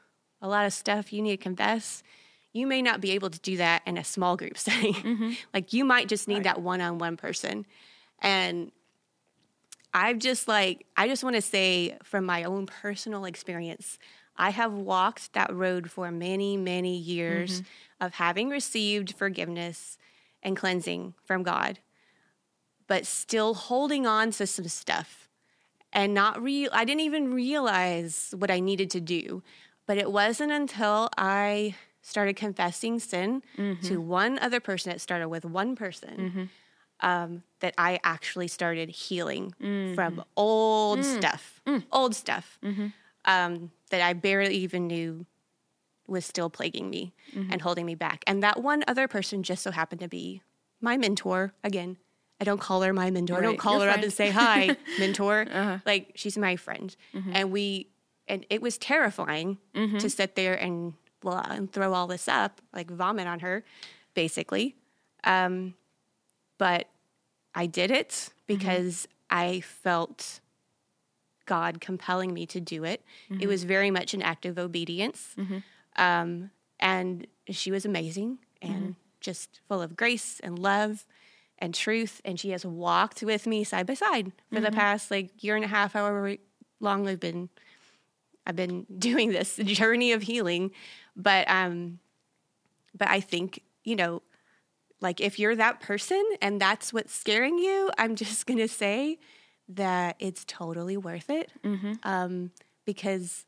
a 0.42 0.48
lot 0.48 0.66
of 0.66 0.72
stuff 0.72 1.12
you 1.12 1.22
need 1.22 1.38
to 1.38 1.42
confess, 1.42 2.02
you 2.56 2.66
may 2.66 2.82
not 2.82 3.00
be 3.00 3.12
able 3.12 3.30
to 3.30 3.38
do 3.40 3.58
that 3.58 3.82
in 3.86 3.98
a 3.98 4.04
small 4.04 4.36
group 4.36 4.58
setting. 4.58 4.94
Mm-hmm. 4.94 5.32
like, 5.52 5.72
you 5.72 5.84
might 5.84 6.08
just 6.08 6.28
need 6.28 6.44
that 6.44 6.60
one 6.60 6.80
on 6.80 6.98
one 6.98 7.16
person. 7.16 7.66
And 8.20 8.72
I've 9.92 10.18
just 10.18 10.48
like, 10.48 10.86
I 10.96 11.08
just 11.08 11.22
want 11.22 11.36
to 11.36 11.42
say 11.42 11.96
from 12.02 12.24
my 12.24 12.44
own 12.44 12.66
personal 12.66 13.24
experience, 13.24 13.98
I 14.36 14.50
have 14.50 14.72
walked 14.72 15.32
that 15.32 15.54
road 15.54 15.90
for 15.90 16.10
many, 16.10 16.56
many 16.56 16.96
years 16.96 17.60
mm-hmm. 17.60 18.04
of 18.04 18.14
having 18.14 18.50
received 18.50 19.14
forgiveness 19.14 19.96
and 20.42 20.56
cleansing 20.56 21.14
from 21.24 21.42
God, 21.42 21.78
but 22.86 23.06
still 23.06 23.54
holding 23.54 24.06
on 24.06 24.30
to 24.32 24.46
some 24.46 24.68
stuff 24.68 25.28
and 25.92 26.12
not 26.12 26.42
real. 26.42 26.68
I 26.72 26.84
didn't 26.84 27.00
even 27.00 27.32
realize 27.32 28.34
what 28.36 28.50
I 28.50 28.60
needed 28.60 28.90
to 28.90 29.00
do. 29.00 29.42
But 29.86 29.98
it 29.98 30.10
wasn't 30.10 30.50
until 30.50 31.08
I 31.16 31.76
started 32.06 32.36
confessing 32.36 33.00
sin 33.00 33.42
to 33.56 33.62
mm-hmm. 33.62 34.06
one 34.06 34.38
other 34.38 34.60
person, 34.60 34.92
it 34.92 35.00
started 35.00 35.28
with 35.28 35.44
one 35.44 35.74
person, 35.74 36.16
mm-hmm. 36.16 37.06
um, 37.06 37.42
that 37.58 37.74
I 37.76 37.98
actually 38.04 38.46
started 38.46 38.88
healing 38.88 39.52
mm-hmm. 39.60 39.94
from 39.96 40.22
old 40.36 41.00
mm. 41.00 41.16
stuff, 41.16 41.60
mm. 41.66 41.82
old 41.90 42.14
stuff 42.14 42.60
um, 43.24 43.72
that 43.90 44.00
I 44.02 44.12
barely 44.12 44.54
even 44.54 44.86
knew 44.86 45.26
was 46.06 46.24
still 46.24 46.48
plaguing 46.48 46.88
me 46.88 47.12
and 47.50 47.60
holding 47.60 47.84
me 47.84 47.96
back. 47.96 48.22
And 48.28 48.40
that 48.44 48.62
one 48.62 48.84
other 48.86 49.08
person 49.08 49.42
just 49.42 49.64
so 49.64 49.72
happened 49.72 50.00
to 50.02 50.08
be 50.08 50.42
my 50.80 50.96
mentor. 50.96 51.54
Again, 51.64 51.96
I 52.40 52.44
don't 52.44 52.60
call 52.60 52.82
her 52.82 52.92
my 52.92 53.10
mentor. 53.10 53.38
I 53.38 53.40
don't 53.40 53.56
call 53.56 53.78
your 53.78 53.86
her 53.86 53.90
up 53.90 54.02
and 54.04 54.12
say, 54.12 54.30
hi, 54.30 54.76
mentor. 55.00 55.46
Uh-huh. 55.50 55.78
Like, 55.84 56.12
she's 56.14 56.38
my 56.38 56.54
friend. 56.54 56.94
And 57.32 57.50
we, 57.50 57.88
and 58.28 58.46
it 58.48 58.62
was 58.62 58.78
terrifying 58.78 59.58
to 59.74 60.08
sit 60.08 60.36
there 60.36 60.54
and 60.54 60.94
and 61.32 61.72
throw 61.72 61.92
all 61.92 62.06
this 62.06 62.28
up, 62.28 62.60
like 62.72 62.90
vomit 62.90 63.26
on 63.26 63.40
her, 63.40 63.64
basically. 64.14 64.76
Um, 65.24 65.74
but 66.58 66.88
I 67.54 67.66
did 67.66 67.90
it 67.90 68.10
mm-hmm. 68.10 68.30
because 68.46 69.08
I 69.30 69.60
felt 69.60 70.40
God 71.46 71.80
compelling 71.80 72.34
me 72.34 72.46
to 72.46 72.60
do 72.60 72.84
it. 72.84 73.02
It 73.28 73.34
mm-hmm. 73.34 73.48
was 73.48 73.64
very 73.64 73.90
much 73.90 74.14
an 74.14 74.22
act 74.22 74.46
of 74.46 74.58
obedience. 74.58 75.34
Mm-hmm. 75.38 75.58
Um, 75.96 76.50
and 76.78 77.26
she 77.48 77.70
was 77.70 77.84
amazing 77.84 78.38
and 78.60 78.96
just 79.20 79.60
full 79.68 79.80
of 79.80 79.96
grace 79.96 80.40
and 80.42 80.58
love 80.58 81.06
and 81.58 81.74
truth. 81.74 82.20
And 82.24 82.38
she 82.38 82.50
has 82.50 82.66
walked 82.66 83.22
with 83.22 83.46
me 83.46 83.64
side 83.64 83.86
by 83.86 83.94
side 83.94 84.32
for 84.52 84.60
the 84.60 84.70
past 84.70 85.10
like 85.10 85.42
year 85.42 85.56
and 85.56 85.64
a 85.64 85.68
half, 85.68 85.94
however 85.94 86.36
long 86.80 87.04
we've 87.04 87.20
been 87.20 87.48
I've 88.46 88.56
been 88.56 88.86
doing 88.98 89.30
this 89.30 89.56
journey 89.56 90.12
of 90.12 90.22
healing. 90.22 90.72
But 91.16 91.48
um 91.50 91.98
but 92.96 93.08
I 93.08 93.20
think, 93.20 93.62
you 93.84 93.96
know, 93.96 94.22
like 95.00 95.20
if 95.20 95.38
you're 95.38 95.56
that 95.56 95.80
person 95.80 96.24
and 96.40 96.60
that's 96.60 96.92
what's 96.92 97.14
scaring 97.14 97.58
you, 97.58 97.90
I'm 97.98 98.16
just 98.24 98.46
gonna 98.46 98.68
say 98.68 99.18
that 99.68 100.16
it's 100.18 100.44
totally 100.46 100.96
worth 100.96 101.28
it. 101.28 101.50
Um, 102.04 102.52
because 102.84 103.44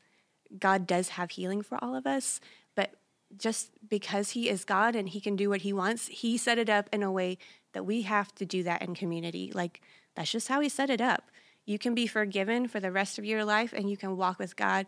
God 0.57 0.85
does 0.85 1.09
have 1.09 1.31
healing 1.31 1.61
for 1.61 1.81
all 1.81 1.95
of 1.95 2.05
us, 2.05 2.41
but 2.75 2.95
just 3.37 3.69
because 3.87 4.31
He 4.31 4.49
is 4.49 4.65
God 4.65 4.95
and 4.95 5.07
He 5.07 5.21
can 5.21 5.35
do 5.35 5.49
what 5.49 5.61
He 5.61 5.71
wants, 5.71 6.07
He 6.07 6.37
set 6.37 6.57
it 6.57 6.69
up 6.69 6.89
in 6.91 7.03
a 7.03 7.11
way 7.11 7.37
that 7.73 7.85
we 7.85 8.01
have 8.03 8.33
to 8.35 8.45
do 8.45 8.63
that 8.63 8.81
in 8.81 8.95
community. 8.95 9.51
Like 9.53 9.81
that's 10.15 10.31
just 10.31 10.47
how 10.47 10.59
he 10.59 10.69
set 10.69 10.89
it 10.89 11.01
up. 11.01 11.29
You 11.65 11.77
can 11.79 11.93
be 11.93 12.07
forgiven 12.07 12.67
for 12.67 12.79
the 12.79 12.91
rest 12.91 13.17
of 13.19 13.25
your 13.25 13.45
life 13.45 13.73
and 13.73 13.89
you 13.89 13.97
can 13.97 14.17
walk 14.17 14.39
with 14.39 14.55
God 14.55 14.87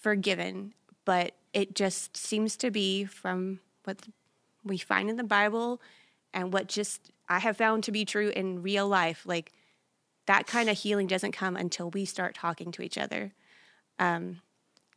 forgiven, 0.00 0.72
but 1.04 1.32
it 1.52 1.74
just 1.74 2.16
seems 2.16 2.56
to 2.58 2.70
be 2.70 3.04
from 3.04 3.60
what 3.84 3.98
we 4.64 4.78
find 4.78 5.10
in 5.10 5.16
the 5.16 5.24
Bible 5.24 5.80
and 6.32 6.52
what 6.52 6.68
just 6.68 7.10
I 7.28 7.38
have 7.40 7.56
found 7.56 7.84
to 7.84 7.92
be 7.92 8.04
true 8.04 8.28
in 8.34 8.62
real 8.62 8.88
life. 8.88 9.22
Like 9.26 9.52
that 10.26 10.46
kind 10.46 10.68
of 10.70 10.78
healing 10.78 11.06
doesn't 11.06 11.32
come 11.32 11.56
until 11.56 11.90
we 11.90 12.04
start 12.04 12.34
talking 12.34 12.72
to 12.72 12.82
each 12.82 12.96
other. 12.98 13.32
Um, 13.98 14.40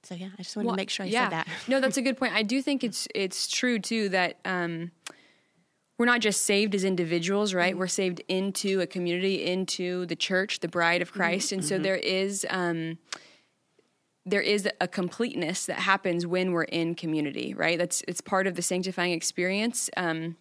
so 0.04 0.16
yeah, 0.16 0.30
I 0.38 0.44
just 0.44 0.56
wanted 0.56 0.68
Well, 0.68 0.76
to 0.76 0.82
make 0.82 0.90
sure 0.90 1.06
I 1.06 1.10
yeah. 1.10 1.26
said 1.26 1.32
that. 1.32 1.48
no, 1.68 1.80
that's 1.80 1.98
a 1.98 2.02
good 2.08 2.18
point. 2.18 2.34
I 2.34 2.44
do 2.44 2.62
think 2.62 2.84
it's 2.84 3.08
it's 3.16 3.48
true 3.48 3.80
too 3.80 4.10
that 4.10 4.38
um, 4.46 4.92
we're 5.98 6.06
not 6.06 6.22
just 6.22 6.42
saved 6.42 6.74
as 6.76 6.84
individuals, 6.84 7.52
Mm-hmm. 7.52 7.58
right? 7.58 7.78
We're 7.78 7.88
saved 7.88 8.22
into 8.28 8.82
a 8.82 8.88
community, 8.88 9.46
into 9.46 10.06
the 10.08 10.16
church, 10.16 10.60
the 10.60 10.68
bride 10.68 11.02
of 11.02 11.12
Christ, 11.12 11.48
Mm-hmm. 11.48 11.60
and 11.60 11.66
so 11.66 11.78
there 11.80 11.96
is. 11.98 12.46
Um, 12.50 12.98
there 14.26 14.40
is 14.42 14.70
a 14.80 14.88
completeness 14.88 15.66
that 15.66 15.80
happens 15.80 16.26
when 16.26 16.54
we're 16.54 16.64
in 16.64 16.96
community, 16.96 17.54
right? 17.54 17.78
That's 17.78 18.02
it's 18.08 18.22
part 18.22 18.48
of 18.48 18.56
the 18.56 18.62
sanctifying 18.62 19.12
experience. 19.12 19.90
Um, 19.98 20.38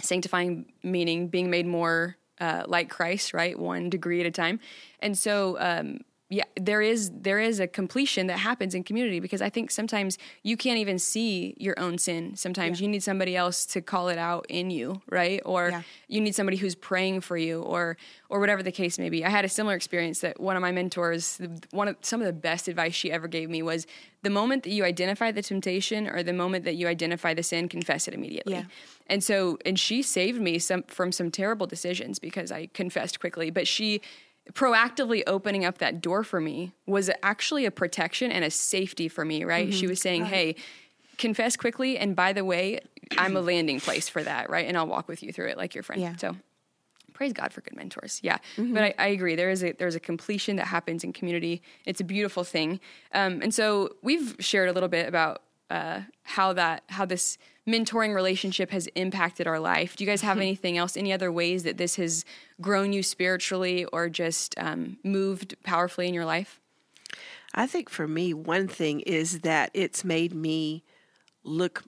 sanctifying 0.00 0.66
meaning 0.84 1.26
being 1.26 1.50
made 1.50 1.66
more 1.66 2.16
uh, 2.40 2.62
like 2.68 2.88
Christ, 2.88 3.34
right? 3.34 3.58
One 3.58 3.90
degree 3.90 4.20
at 4.20 4.26
a 4.26 4.30
time. 4.30 4.60
And 5.00 5.18
so, 5.18 5.56
um, 5.58 6.02
yeah, 6.28 6.42
there 6.60 6.82
is 6.82 7.12
there 7.14 7.38
is 7.38 7.60
a 7.60 7.68
completion 7.68 8.26
that 8.26 8.38
happens 8.38 8.74
in 8.74 8.82
community 8.82 9.20
because 9.20 9.40
I 9.40 9.48
think 9.48 9.70
sometimes 9.70 10.18
you 10.42 10.56
can't 10.56 10.78
even 10.78 10.98
see 10.98 11.54
your 11.56 11.78
own 11.78 11.98
sin. 11.98 12.34
Sometimes 12.34 12.80
you 12.80 12.88
need 12.88 13.04
somebody 13.04 13.36
else 13.36 13.64
to 13.66 13.80
call 13.80 14.08
it 14.08 14.18
out 14.18 14.44
in 14.48 14.70
you, 14.70 15.00
right? 15.08 15.40
Or 15.44 15.68
Yeah. 15.70 15.82
you 16.08 16.20
need 16.20 16.34
somebody 16.34 16.56
who's 16.56 16.74
praying 16.74 17.20
for 17.20 17.36
you, 17.36 17.62
or 17.62 17.96
or 18.28 18.40
whatever 18.40 18.60
the 18.60 18.72
case 18.72 18.98
may 18.98 19.08
be. 19.08 19.24
I 19.24 19.30
had 19.30 19.44
a 19.44 19.48
similar 19.48 19.76
experience 19.76 20.18
that 20.20 20.40
one 20.40 20.56
of 20.56 20.62
my 20.62 20.72
mentors, 20.72 21.40
one 21.70 21.86
of 21.86 21.96
some 22.00 22.20
of 22.20 22.26
the 22.26 22.32
best 22.32 22.66
advice 22.66 22.92
she 22.94 23.12
ever 23.12 23.28
gave 23.28 23.48
me 23.48 23.62
was 23.62 23.86
the 24.22 24.30
moment 24.30 24.64
that 24.64 24.70
you 24.70 24.84
identify 24.84 25.30
the 25.30 25.42
temptation 25.42 26.08
or 26.08 26.24
the 26.24 26.32
moment 26.32 26.64
that 26.64 26.74
you 26.74 26.88
identify 26.88 27.34
the 27.34 27.44
sin, 27.44 27.68
confess 27.68 28.08
it 28.08 28.14
immediately. 28.14 28.54
Yeah. 28.54 28.64
And 29.06 29.22
so, 29.22 29.58
and 29.64 29.78
she 29.78 30.02
saved 30.02 30.40
me 30.40 30.58
some 30.58 30.82
from 30.88 31.12
some 31.12 31.30
terrible 31.30 31.68
decisions 31.68 32.18
because 32.18 32.50
I 32.50 32.66
confessed 32.74 33.20
quickly. 33.20 33.50
But 33.50 33.68
she 33.68 34.00
proactively 34.52 35.22
opening 35.26 35.64
up 35.64 35.78
that 35.78 36.00
door 36.00 36.22
for 36.24 36.40
me 36.40 36.72
was 36.86 37.10
actually 37.22 37.64
a 37.64 37.70
protection 37.70 38.30
and 38.30 38.44
a 38.44 38.50
safety 38.50 39.08
for 39.08 39.24
me. 39.24 39.44
Right? 39.44 39.72
She 39.72 39.86
was 39.86 40.00
saying, 40.00 40.26
"Hey, 40.26 40.56
confess 41.18 41.56
quickly, 41.56 41.98
and 41.98 42.14
by 42.14 42.32
the 42.32 42.44
way, 42.44 42.80
I'm 43.18 43.36
a 43.36 43.40
landing 43.40 43.80
place 43.80 44.08
for 44.08 44.22
that. 44.22 44.50
Right? 44.50 44.66
And 44.66 44.76
I'll 44.76 44.86
walk 44.86 45.08
with 45.08 45.22
you 45.22 45.32
through 45.32 45.48
it 45.48 45.56
like 45.56 45.74
your 45.74 45.82
friend." 45.82 46.00
Yeah. 46.02 46.16
So. 46.16 46.36
Praise 47.12 47.32
God 47.32 47.50
for 47.50 47.62
good 47.62 47.74
mentors. 47.74 48.20
Yeah, 48.22 48.36
but 48.58 48.82
I, 48.82 48.94
I 48.98 49.06
agree. 49.06 49.36
There 49.36 49.48
is 49.48 49.64
a 49.64 49.72
there's 49.72 49.94
a 49.94 50.00
completion 50.00 50.56
that 50.56 50.66
happens 50.66 51.02
in 51.02 51.14
community. 51.14 51.62
It's 51.86 51.98
a 51.98 52.04
beautiful 52.04 52.44
thing, 52.44 52.78
um, 53.14 53.40
and 53.40 53.54
so 53.54 53.94
we've 54.02 54.36
shared 54.38 54.68
a 54.68 54.72
little 54.74 54.90
bit 54.90 55.08
about 55.08 55.40
uh, 55.70 56.02
how 56.22 56.52
that 56.52 56.82
how 56.88 57.04
this 57.04 57.38
mentoring 57.66 58.14
relationship 58.14 58.70
has 58.70 58.86
impacted 58.94 59.46
our 59.46 59.58
life. 59.58 59.96
Do 59.96 60.04
you 60.04 60.10
guys 60.10 60.22
have 60.22 60.38
anything 60.46 60.78
else? 60.78 60.96
Any 60.96 61.12
other 61.12 61.32
ways 61.32 61.64
that 61.64 61.78
this 61.78 61.96
has 61.96 62.24
grown 62.60 62.92
you 62.92 63.02
spiritually 63.02 63.84
or 63.86 64.08
just 64.08 64.54
um, 64.58 64.98
moved 65.02 65.56
powerfully 65.64 66.06
in 66.08 66.14
your 66.14 66.24
life? 66.24 66.60
I 67.54 67.66
think 67.66 67.88
for 67.88 68.06
me, 68.06 68.34
one 68.34 68.68
thing 68.68 69.00
is 69.00 69.40
that 69.40 69.70
it's 69.72 70.04
made 70.04 70.34
me 70.34 70.84
look 71.42 71.84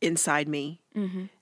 inside 0.00 0.48
me 0.48 0.80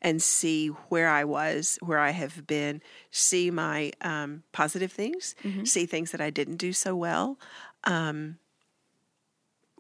and 0.01 0.23
see 0.23 0.69
where 0.69 1.09
I 1.09 1.25
was, 1.25 1.77
where 1.83 1.99
I 1.99 2.11
have 2.11 2.47
been, 2.47 2.81
see 3.11 3.51
my 3.51 3.91
um, 4.01 4.45
positive 4.53 4.93
things, 4.93 5.35
see 5.65 5.87
things 5.87 6.13
that 6.13 6.21
I 6.21 6.31
didn't 6.31 6.59
do 6.59 6.73
so 6.73 6.95
well. 6.95 7.37
Um, 7.85 8.39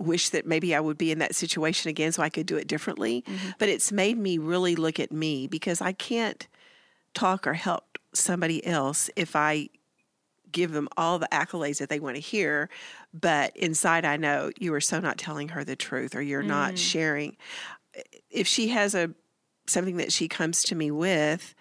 wish 0.01 0.31
that 0.31 0.47
maybe 0.47 0.75
I 0.75 0.81
would 0.81 0.99
be 0.99 1.13
in 1.13 1.19
that 1.19 1.35
situation 1.35 1.91
again 1.91 2.11
so 2.11 2.23
I 2.23 2.31
could 2.31 2.47
do 2.47 2.57
it 2.57 2.67
differently. 2.67 3.23
Mm-hmm. 3.23 3.51
But 3.59 3.69
it's 3.69 3.93
made 3.93 4.19
me 4.19 4.39
really 4.39 4.75
look 4.75 4.99
at 4.99 5.13
me 5.13 5.47
because 5.47 5.81
I 5.81 5.93
can't 5.93 6.47
talk 7.15 7.47
or 7.47 7.55
help 7.55 7.99
somebody 8.13 8.65
else 8.67 9.11
if 9.17 9.37
I 9.37 9.69
give 10.53 10.73
them 10.73 10.89
all 10.97 11.19
the 11.19 11.29
accolades 11.31 11.79
that 11.79 11.89
they 11.89 12.01
want 12.01 12.17
to 12.17 12.21
hear, 12.21 12.69
but 13.15 13.57
inside 13.57 14.05
I 14.05 14.17
know 14.17 14.51
you 14.59 14.75
are 14.75 14.81
so 14.81 14.99
not 15.01 15.19
telling 15.19 15.51
her 15.51 15.65
the 15.65 15.77
truth 15.77 16.17
or 16.17 16.23
you're 16.23 16.43
not 16.43 16.75
mm. 16.75 16.79
sharing. 16.79 17.37
If 18.31 18.47
she 18.47 18.69
has 18.69 18.95
a 18.95 19.11
something 19.67 19.99
that 19.99 20.13
she 20.13 20.27
comes 20.27 20.65
to 20.65 20.75
me 20.75 20.91
with, 20.91 21.55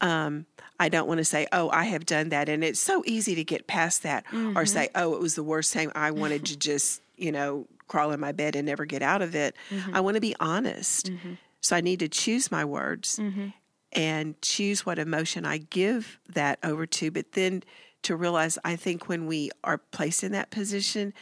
um, 0.00 0.46
I 0.78 0.88
don't 0.88 1.08
want 1.08 1.18
to 1.18 1.24
say, 1.24 1.48
"Oh, 1.50 1.70
I 1.70 1.84
have 1.84 2.06
done 2.06 2.28
that," 2.28 2.48
and 2.48 2.62
it's 2.62 2.78
so 2.78 3.02
easy 3.04 3.34
to 3.34 3.44
get 3.44 3.66
past 3.66 4.04
that, 4.04 4.24
or 4.32 4.36
mm-hmm. 4.36 4.64
say, 4.64 4.88
"Oh, 4.94 5.14
it 5.14 5.20
was 5.20 5.34
the 5.34 5.42
worst 5.42 5.72
thing. 5.72 5.90
I 5.94 6.12
wanted 6.12 6.46
to 6.46 6.56
just, 6.68 7.02
you 7.16 7.32
know, 7.32 7.66
crawl 7.88 8.12
in 8.12 8.20
my 8.20 8.32
bed 8.32 8.56
and 8.56 8.66
never 8.66 8.84
get 8.84 9.02
out 9.02 9.22
of 9.22 9.34
it." 9.34 9.56
I 9.70 9.74
mm-hmm. 9.74 10.04
want 10.04 10.14
to 10.14 10.20
be 10.20 10.34
honest, 10.40 11.10
mm-hmm. 11.10 11.34
so 11.60 11.76
I 11.76 11.80
need 11.80 12.00
to 12.00 12.08
choose 12.08 12.50
my 12.50 12.64
words 12.64 13.18
mm-hmm. 13.18 13.48
and 13.92 14.40
choose 14.42 14.86
what 14.86 14.98
emotion 14.98 15.44
I 15.44 15.58
give 15.58 16.18
that 16.28 16.58
over 16.62 16.86
to. 16.86 17.10
But 17.10 17.32
then 17.32 17.62
to 18.02 18.16
realize, 18.16 18.58
I 18.64 18.76
think 18.76 19.08
when 19.08 19.26
we 19.26 19.50
are 19.64 19.78
placed 19.78 20.22
in 20.22 20.32
that 20.32 20.50
position, 20.50 21.12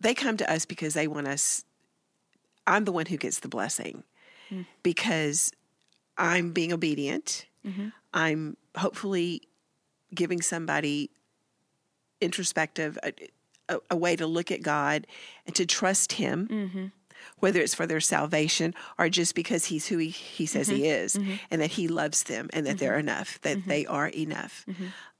they 0.00 0.14
come 0.14 0.36
to 0.36 0.50
us 0.50 0.64
because 0.64 0.94
they 0.94 1.08
want 1.08 1.26
us. 1.26 1.64
I'm 2.66 2.84
the 2.84 2.92
one 2.92 3.06
who 3.06 3.16
gets 3.16 3.40
the 3.40 3.48
blessing 3.48 4.04
mm. 4.50 4.64
because 4.82 5.52
I'm 6.16 6.52
being 6.52 6.72
obedient. 6.72 7.46
I'm 8.14 8.56
hopefully 8.76 9.42
giving 10.14 10.40
somebody 10.40 11.10
introspective, 12.20 12.98
uh, 13.02 13.10
a, 13.68 13.78
a, 13.90 13.96
way 13.96 14.16
to 14.16 14.26
look 14.26 14.50
at 14.50 14.62
God 14.62 15.06
and 15.46 15.54
to 15.54 15.66
trust 15.66 16.12
Him 16.12 16.48
mm-hmm. 16.48 16.86
whether 17.40 17.60
it's 17.60 17.74
for 17.74 17.86
their 17.86 18.00
salvation 18.00 18.74
or 18.98 19.08
just 19.08 19.34
because 19.34 19.66
he's 19.66 19.88
who 19.88 19.98
he, 19.98 20.10
he 20.10 20.46
says 20.46 20.68
he 20.68 20.82
mm-hmm. 20.82 20.84
is 20.84 21.16
mm-hmm. 21.16 21.34
and 21.50 21.62
that 21.62 21.72
he 21.72 21.88
loves 21.88 22.24
them 22.24 22.50
and 22.52 22.66
that 22.66 22.78
they're 22.78 22.98
enough, 22.98 23.40
that 23.42 23.64
they 23.66 23.86
are 23.86 24.08
enough. 24.08 24.66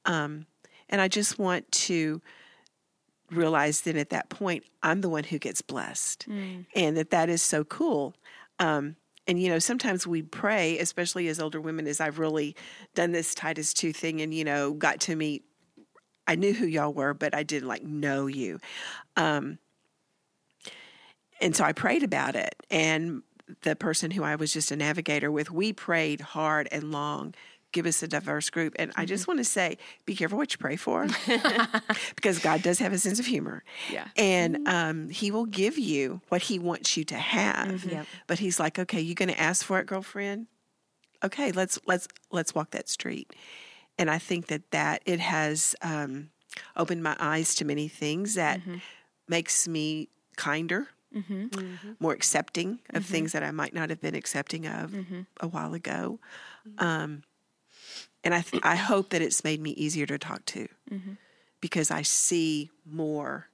Um, 0.05 0.47
and 0.89 1.01
I 1.01 1.09
just 1.09 1.39
want 1.39 1.71
to 1.73 2.21
realize 3.31 3.83
then 3.83 3.97
at 3.97 4.11
that 4.11 4.29
point, 4.29 4.65
I'm 4.83 5.01
the 5.01 5.09
one 5.09 5.25
who 5.25 5.39
gets 5.39 5.63
blessed 5.63 6.29
mm. 6.29 6.67
and 6.75 6.97
that 6.97 7.11
that 7.11 7.29
is 7.29 7.43
so 7.43 7.65
cool. 7.65 8.15
Um, 8.59 8.97
and 9.27 9.41
you 9.41 9.49
know, 9.49 9.59
sometimes 9.59 10.07
we 10.07 10.23
pray, 10.23 10.79
especially 10.79 11.29
as 11.29 11.41
older 11.41 11.61
women, 11.61 11.87
as 11.87 12.01
I've 12.01 12.19
really 12.19 12.55
done 12.95 13.13
this 13.13 13.35
Titus 13.35 13.73
2 13.73 13.93
thing 13.93 14.21
and, 14.21 14.35
you 14.35 14.45
know, 14.45 14.73
got 14.73 15.01
to 15.01 15.17
meet, 15.17 15.45
I 16.27 16.37
knew 16.37 16.53
who 16.53 16.67
y'all 16.67 16.93
were, 16.93 17.15
but 17.15 17.35
I 17.35 17.43
didn't 17.43 17.69
like 17.69 17.83
know 17.83 18.27
you. 18.27 18.61
Um, 19.17 19.59
and 21.41 21.55
so 21.55 21.65
I 21.65 21.73
prayed 21.73 22.03
about 22.03 22.37
it. 22.37 22.55
And 22.71 23.23
the 23.63 23.77
person 23.77 24.11
who 24.11 24.23
I 24.23 24.37
was 24.37 24.53
just 24.53 24.71
a 24.71 24.77
navigator 24.77 25.31
with, 25.31 25.51
we 25.51 25.73
prayed 25.73 26.21
hard 26.21 26.69
and 26.73 26.91
long. 26.91 27.35
Give 27.73 27.87
us 27.87 28.03
a 28.03 28.09
diverse 28.09 28.51
group. 28.51 28.75
And 28.79 28.93
I 28.97 29.05
just 29.05 29.27
want 29.27 29.39
to 29.39 29.45
say, 29.45 29.79
be 30.07 30.15
careful 30.15 30.39
what 30.39 30.53
you 30.53 30.59
pray 30.59 30.77
for 30.77 31.07
because 32.17 32.39
God 32.39 32.63
does 32.63 32.79
have 32.79 32.93
a 32.93 32.99
sense 32.99 33.19
of 33.19 33.27
humor. 33.27 33.65
Yeah. 33.91 34.07
And 34.17 34.67
um, 34.69 35.09
He 35.09 35.31
will 35.31 35.47
give 35.47 35.77
you 35.77 36.21
what 36.29 36.43
He 36.43 36.59
wants 36.59 36.97
you 36.97 37.05
to 37.05 37.17
have. 37.17 37.85
Yep. 37.85 38.07
But 38.27 38.39
He's 38.39 38.61
like, 38.61 38.79
okay, 38.79 39.01
you're 39.01 39.17
going 39.17 39.29
to 39.29 39.41
ask 39.41 39.65
for 39.65 39.81
it, 39.81 39.87
girlfriend? 39.87 40.47
Okay, 41.25 41.53
let's 41.53 41.79
let's 41.87 42.07
let's 42.31 42.55
walk 42.55 42.73
that 42.73 42.89
street. 42.89 43.35
And 43.99 44.11
I 44.11 44.19
think 44.19 44.47
that 44.49 44.71
that 44.71 45.03
it 45.07 45.21
has 45.21 45.75
um, 45.83 46.31
opened 46.77 47.03
my 47.03 47.17
eyes 47.19 47.55
to 47.57 47.65
many 47.65 47.89
things 47.89 48.35
that 48.35 48.61
mm-hmm. 48.61 48.77
makes 49.29 49.69
me 49.69 50.09
kinder 50.37 50.89
mm-hmm. 51.15 51.47
Mm-hmm. 51.47 51.93
more 52.01 52.13
accepting 52.13 52.81
of 52.93 53.05
things 53.05 53.33
that 53.33 53.43
I 53.43 53.53
might 53.53 53.75
not 53.75 53.91
have 53.91 54.01
been 54.01 54.15
accepting 54.15 54.67
of 54.67 54.95
a 55.41 55.47
while 55.47 55.75
ago. 55.75 56.19
Um, 56.79 57.23
and 58.25 58.35
I, 58.35 58.41
th- 58.41 58.63
I 58.65 58.75
hope 58.75 59.11
that 59.11 59.23
it's 59.23 59.45
made 59.45 59.61
me 59.61 59.71
easier 59.71 60.07
to 60.07 60.19
talk 60.19 60.45
to 60.47 60.67
because 61.61 61.91
I 61.91 62.03
see 62.03 62.71
more 62.85 63.49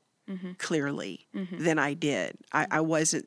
clearly 0.58 1.26
than 1.52 1.78
I 1.78 1.94
did. 1.94 2.38
I, 2.52 2.66
I 2.70 2.80
wasn't 2.80 3.26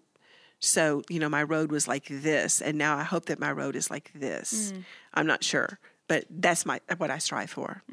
so, 0.64 1.03
you 1.09 1.20
know, 1.20 1.28
my 1.28 1.43
road 1.43 1.74
was 1.74 1.89
like 1.89 2.05
this, 2.07 2.61
and 2.61 2.78
now 2.78 2.95
I 2.95 3.03
hope 3.03 3.26
that 3.26 3.38
my 3.38 3.51
road 3.51 3.76
is 3.76 3.91
like 3.91 4.11
this. 4.16 4.72
Mm. 4.72 4.84
I'm 5.14 5.28
not 5.28 5.43
sure, 5.43 5.78
but 6.08 6.26
that's 6.30 6.66
my 6.66 6.80
what 6.97 7.10
I 7.12 7.18
strive 7.18 7.49
for. 7.49 7.84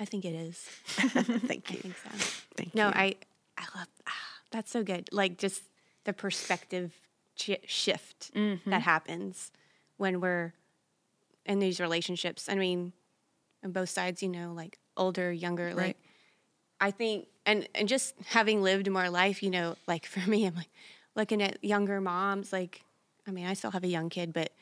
I 0.00 0.04
think 0.04 0.24
it 0.24 0.34
is. 0.34 0.58
Thank 0.96 1.70
I 1.70 1.74
you. 1.74 1.80
think 1.80 1.96
so. 1.96 2.10
Thank 2.56 2.74
No, 2.74 2.86
you. 2.88 2.92
I, 2.94 3.14
I 3.56 3.64
love 3.76 3.88
ah, 4.06 4.12
that's 4.50 4.70
so 4.70 4.82
good. 4.84 5.08
Like 5.12 5.38
just 5.38 5.62
the 6.04 6.12
perspective 6.12 6.92
chi- 7.36 7.58
shift 7.66 8.30
that 8.66 8.82
happens 8.82 9.50
when 9.96 10.20
we're 10.20 10.52
in 11.46 11.58
these 11.58 11.80
relationships. 11.80 12.48
I 12.48 12.54
mean, 12.54 12.92
on 13.64 13.72
both 13.72 13.88
sides, 13.90 14.22
you 14.22 14.28
know, 14.28 14.52
like 14.54 14.78
older, 14.96 15.32
younger, 15.32 15.66
Right. 15.68 15.76
like 15.76 15.96
I 16.80 16.92
think, 16.92 17.26
and 17.44 17.68
and 17.74 17.88
just 17.88 18.14
having 18.26 18.62
lived 18.62 18.88
more 18.88 19.10
life, 19.10 19.42
you 19.42 19.50
know, 19.50 19.74
like 19.88 20.06
for 20.14 20.20
me, 20.30 20.46
I'm 20.46 20.54
like 20.54 20.70
looking 21.16 21.42
at 21.42 21.62
younger 21.64 22.00
moms. 22.00 22.52
Like, 22.52 22.82
I 23.26 23.32
mean, 23.32 23.46
I 23.46 23.54
still 23.54 23.72
have 23.72 23.82
a 23.82 23.88
young 23.88 24.10
kid, 24.10 24.32
but 24.32 24.52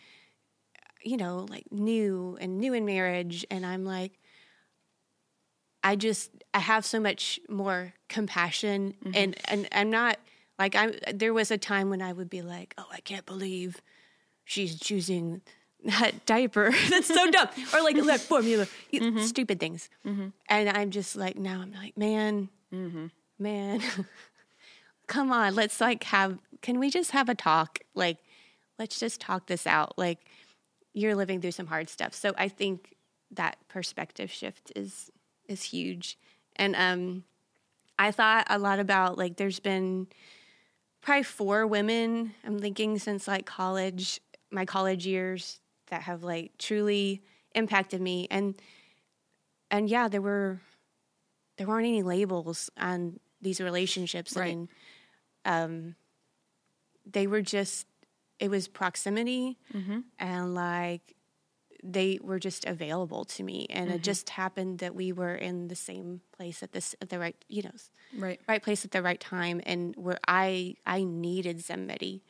you 1.07 1.17
know, 1.17 1.47
like 1.49 1.71
new 1.71 2.37
and 2.41 2.59
new 2.59 2.75
in 2.75 2.85
marriage. 2.85 3.47
And 3.49 3.65
I'm 3.65 3.85
like, 3.85 4.13
I 5.85 5.95
just, 5.95 6.31
I 6.53 6.59
have 6.59 6.85
so 6.85 6.99
much 6.99 7.39
more 7.49 7.95
compassion 8.09 8.95
mm-hmm. 9.05 9.13
and, 9.15 9.37
and 9.45 9.69
I'm 9.71 9.91
not 9.91 10.19
like, 10.59 10.75
I'm, 10.75 10.95
there 11.15 11.33
was 11.33 11.53
a 11.53 11.59
time 11.59 11.91
when 11.91 12.03
I 12.03 12.13
would 12.13 12.29
be 12.29 12.43
like, 12.43 12.75
oh, 12.77 12.87
I 12.91 12.99
can't 13.01 13.25
believe 13.25 13.81
she's 14.45 14.81
choosing 14.81 15.43
that 15.85 16.27
diaper. 16.27 16.73
That's 16.91 17.07
so 17.07 17.31
dumb. 17.31 17.49
Or 17.73 17.83
like 17.83 18.03
that 18.05 18.21
formula, 18.29 18.67
You- 18.91 19.01
mm-hmm. 19.01 19.21
stupid 19.21 19.61
things. 19.61 19.89
Mm-hmm. 20.05 20.29
And 20.49 20.69
I'm 20.71 20.91
just 20.91 21.15
like, 21.15 21.37
now 21.37 21.61
I'm 21.61 21.73
like, 21.73 21.97
man, 21.97 22.49
man, 23.39 23.81
come 25.07 25.31
on, 25.31 25.55
let's 25.55 25.81
like 25.81 26.03
have, 26.05 26.39
can 26.63 26.81
we 26.81 26.91
just 26.91 27.13
have 27.13 27.29
a 27.29 27.35
talk? 27.37 27.79
Like, 27.95 28.19
let's 28.77 28.99
just 28.99 29.21
talk 29.21 29.47
this 29.47 29.69
out. 29.69 29.97
Like, 29.97 30.26
you're 30.97 31.15
living 31.15 31.43
through 31.43 31.53
some 31.53 31.67
hard 31.67 31.91
stuff. 31.91 32.15
So 32.15 32.33
I 32.39 32.49
think 32.49 32.95
that 33.31 33.59
perspective 33.69 34.31
shift 34.31 34.73
is 34.75 35.11
is 35.47 35.63
huge. 35.63 36.19
And 36.57 36.75
um 36.75 37.25
I 37.99 38.11
thought 38.11 38.47
a 38.49 38.59
lot 38.59 38.79
about 38.79 39.19
like 39.19 39.37
there's 39.37 39.61
been 39.61 40.07
probably 41.03 41.23
four 41.23 41.67
women 41.67 42.33
I'm 42.45 42.59
thinking 42.59 42.99
since 42.99 43.29
like 43.29 43.45
college, 43.45 44.21
my 44.51 44.65
college 44.65 45.07
years 45.07 45.61
that 45.89 46.03
have 46.03 46.25
like 46.25 46.53
truly 46.59 47.23
impacted 47.55 48.01
me 48.01 48.27
and 48.31 48.55
and 49.71 49.91
yeah, 49.91 50.09
there 50.09 50.23
were 50.23 50.61
there 51.59 51.67
weren't 51.67 51.87
any 51.87 52.03
labels 52.03 52.71
on 52.79 53.21
these 53.43 53.61
relationships. 53.61 54.35
I 54.37 54.41
Right. 54.41 54.49
mean, 54.49 54.69
um, 55.45 55.95
they 57.05 57.27
were 57.27 57.43
just 57.43 57.87
it 58.39 58.51
was 58.51 58.69
proximity 58.69 59.59
and 60.19 60.55
like 60.55 61.15
they 61.83 62.19
were 62.23 62.39
just 62.39 62.65
available 62.65 63.25
to 63.25 63.43
me. 63.43 63.67
And 63.71 63.91
it 63.91 64.03
just 64.03 64.31
happened 64.31 64.79
that 64.81 64.95
we 64.95 65.13
were 65.13 65.35
in 65.35 65.69
the 65.69 65.77
same 65.77 66.21
place 66.37 66.63
at 66.63 66.73
this 66.73 66.95
at 67.01 67.09
the 67.11 67.19
right 67.19 67.37
you 67.49 67.63
know 67.63 67.71
Right. 68.15 68.41
right 68.49 68.63
place 68.63 68.85
at 68.85 68.91
the 68.93 69.03
right 69.03 69.21
time 69.21 69.61
and 69.67 69.95
where 69.97 70.19
i 70.27 70.75
i 70.87 71.05
needed 71.05 71.63
somebody 71.65 72.23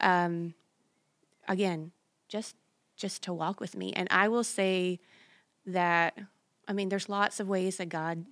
um 0.00 0.54
again 1.48 1.92
just 2.28 2.56
just 2.96 3.22
to 3.24 3.32
walk 3.32 3.60
with 3.60 3.76
me. 3.76 3.92
And 3.92 4.06
i 4.10 4.28
will 4.28 4.44
say 4.44 5.00
that 5.66 6.16
i 6.68 6.72
mean 6.72 6.88
there's 6.88 7.08
lots 7.08 7.40
of 7.40 7.48
ways 7.48 7.76
that 7.78 7.88
god 7.88 8.24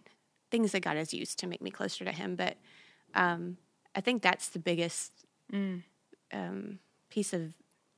things 0.51 0.73
that 0.73 0.81
god 0.81 0.97
has 0.97 1.12
used 1.14 1.39
to 1.41 1.47
make 1.47 1.62
me 1.62 1.70
closer 1.70 2.05
to 2.05 2.12
him 2.12 2.37
but 2.37 2.57
um 3.14 3.57
i 3.95 4.01
think 4.01 4.23
that's 4.23 4.49
the 4.49 4.59
biggest 4.59 5.12
um 6.33 6.79
piece 7.12 7.32
of 7.32 7.42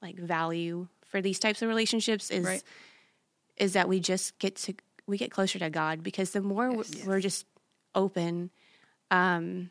like 0.03 0.17
value 0.17 0.89
for 1.11 1.21
these 1.23 1.39
types 1.39 1.63
of 1.63 1.69
relationships 1.69 2.31
is 2.31 2.45
Right. 2.45 2.63
is 3.57 3.73
that 3.75 3.89
we 3.89 4.01
just 4.01 4.39
get 4.39 4.57
to 4.67 4.75
we 5.07 5.17
get 5.19 5.31
closer 5.31 5.59
to 5.59 5.71
God 5.71 6.03
because 6.03 6.29
the 6.33 6.41
more 6.41 6.67
we're- 6.71 7.03
we're 7.07 7.21
just 7.21 7.47
open 7.95 8.51
um 9.11 9.71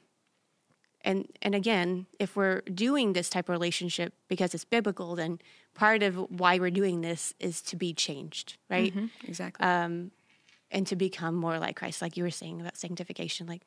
and 1.01 1.27
and 1.41 1.53
again 1.55 2.05
if 2.19 2.35
we're 2.37 2.61
doing 2.61 3.13
this 3.13 3.29
type 3.29 3.45
of 3.49 3.53
relationship 3.59 4.13
because 4.29 4.53
it's 4.55 4.63
biblical 4.65 5.15
then 5.15 5.39
part 5.73 6.01
of 6.03 6.15
why 6.39 6.57
we're 6.59 6.71
doing 6.81 7.01
this 7.01 7.33
is 7.39 7.61
to 7.61 7.75
be 7.75 7.93
changed 7.93 8.57
right 8.69 8.93
Exactly. 9.27 9.65
um 9.65 10.11
and 10.71 10.87
to 10.87 10.95
become 10.95 11.35
more 11.35 11.59
like 11.59 11.75
Christ, 11.75 12.01
like 12.01 12.17
you 12.17 12.23
were 12.23 12.31
saying 12.31 12.59
about 12.59 12.75
sanctification. 12.77 13.45
Like, 13.45 13.61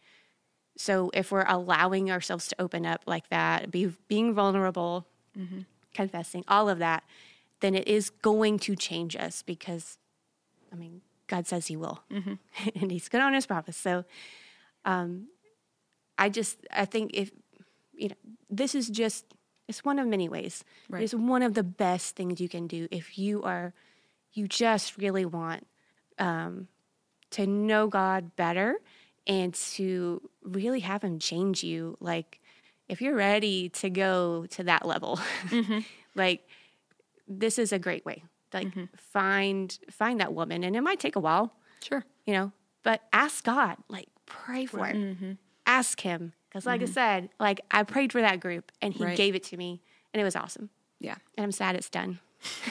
so 0.77 1.09
if 1.15 1.31
we're 1.31 1.45
allowing 1.47 2.11
ourselves 2.11 2.49
to 2.49 2.57
open 2.61 2.85
up 2.85 3.03
like 3.07 3.29
that, 3.29 3.71
be 3.71 3.93
being 4.09 4.35
vulnerable, 4.35 5.07
confessing, 5.95 6.45
all 6.49 6.69
of 6.69 6.79
that, 6.79 7.05
then 7.61 7.75
it 7.75 7.89
is 7.89 8.11
going 8.11 8.59
to 8.61 8.77
change 8.77 9.17
us 9.17 9.43
because, 9.43 9.99
I 10.73 10.77
mean, 10.77 11.01
God 11.27 11.47
says 11.47 11.67
He 11.67 11.77
will, 11.77 12.03
and 12.11 12.91
He's 12.91 13.09
good 13.09 13.21
on 13.21 13.33
His 13.33 13.47
promise. 13.47 13.77
So, 13.77 14.05
um, 14.85 15.29
I 16.19 16.29
just 16.29 16.59
I 16.71 16.85
think 16.85 17.11
if 17.15 17.31
you 17.95 18.09
know 18.09 18.15
this 18.49 18.75
is 18.75 18.89
just 18.89 19.25
it's 19.69 19.85
one 19.85 19.99
of 19.99 20.07
many 20.07 20.29
ways. 20.29 20.65
Right. 20.89 21.03
It's 21.03 21.15
one 21.15 21.43
of 21.43 21.55
the 21.55 21.65
best 21.65 22.15
things 22.15 22.41
you 22.41 22.49
can 22.49 22.67
do 22.67 22.87
if 22.91 23.19
you 23.19 23.43
are 23.43 23.75
you 24.33 24.47
just 24.47 24.99
really 24.99 25.25
want 25.25 25.67
um, 26.19 26.69
to 27.31 27.47
know 27.47 27.89
God 27.89 28.37
better 28.37 28.77
and 29.27 29.55
to 29.55 30.21
really 30.43 30.81
have 30.81 31.03
Him 31.03 31.19
change 31.19 31.65
you. 31.65 31.97
Like, 32.01 32.41
if 32.89 33.01
you're 33.01 33.15
ready 33.17 33.69
to 33.71 33.91
go 33.91 34.47
to 34.51 34.65
that 34.65 34.87
level, 34.87 35.17
mm-hmm. 35.49 35.81
like 36.15 36.47
this 37.29 37.59
is 37.59 37.73
a 37.73 37.79
great 37.79 38.05
way. 38.05 38.25
Like, 38.53 38.69
mm-hmm. 38.69 38.85
find 38.97 39.77
find 39.91 40.21
that 40.21 40.33
woman, 40.33 40.65
and 40.65 40.77
it 40.77 40.81
might 40.81 41.01
take 41.01 41.17
a 41.17 41.21
while, 41.21 41.53
sure. 41.83 42.05
you 42.25 42.33
know, 42.33 42.53
but 42.83 43.03
ask 43.13 43.45
God. 43.45 43.77
Like, 43.89 44.09
pray 44.25 44.67
for 44.67 44.87
it. 44.87 44.97
Mm-hmm. 44.97 45.33
Ask 45.67 46.01
Him, 46.01 46.33
because, 46.49 46.65
like 46.65 46.81
I 46.81 46.87
said, 46.87 47.29
like 47.41 47.61
I 47.71 47.83
prayed 47.83 48.13
for 48.13 48.21
that 48.21 48.41
group, 48.41 48.71
and 48.81 48.95
He 48.95 49.05
Right. 49.05 49.17
gave 49.17 49.35
it 49.35 49.43
to 49.45 49.57
me, 49.57 49.83
and 50.15 50.21
it 50.21 50.25
was 50.25 50.37
awesome. 50.37 50.71
Yeah. 51.01 51.17
And 51.37 51.45
I'm 51.45 51.53
sad 51.53 51.75
it's 51.75 51.91
done. 51.91 52.21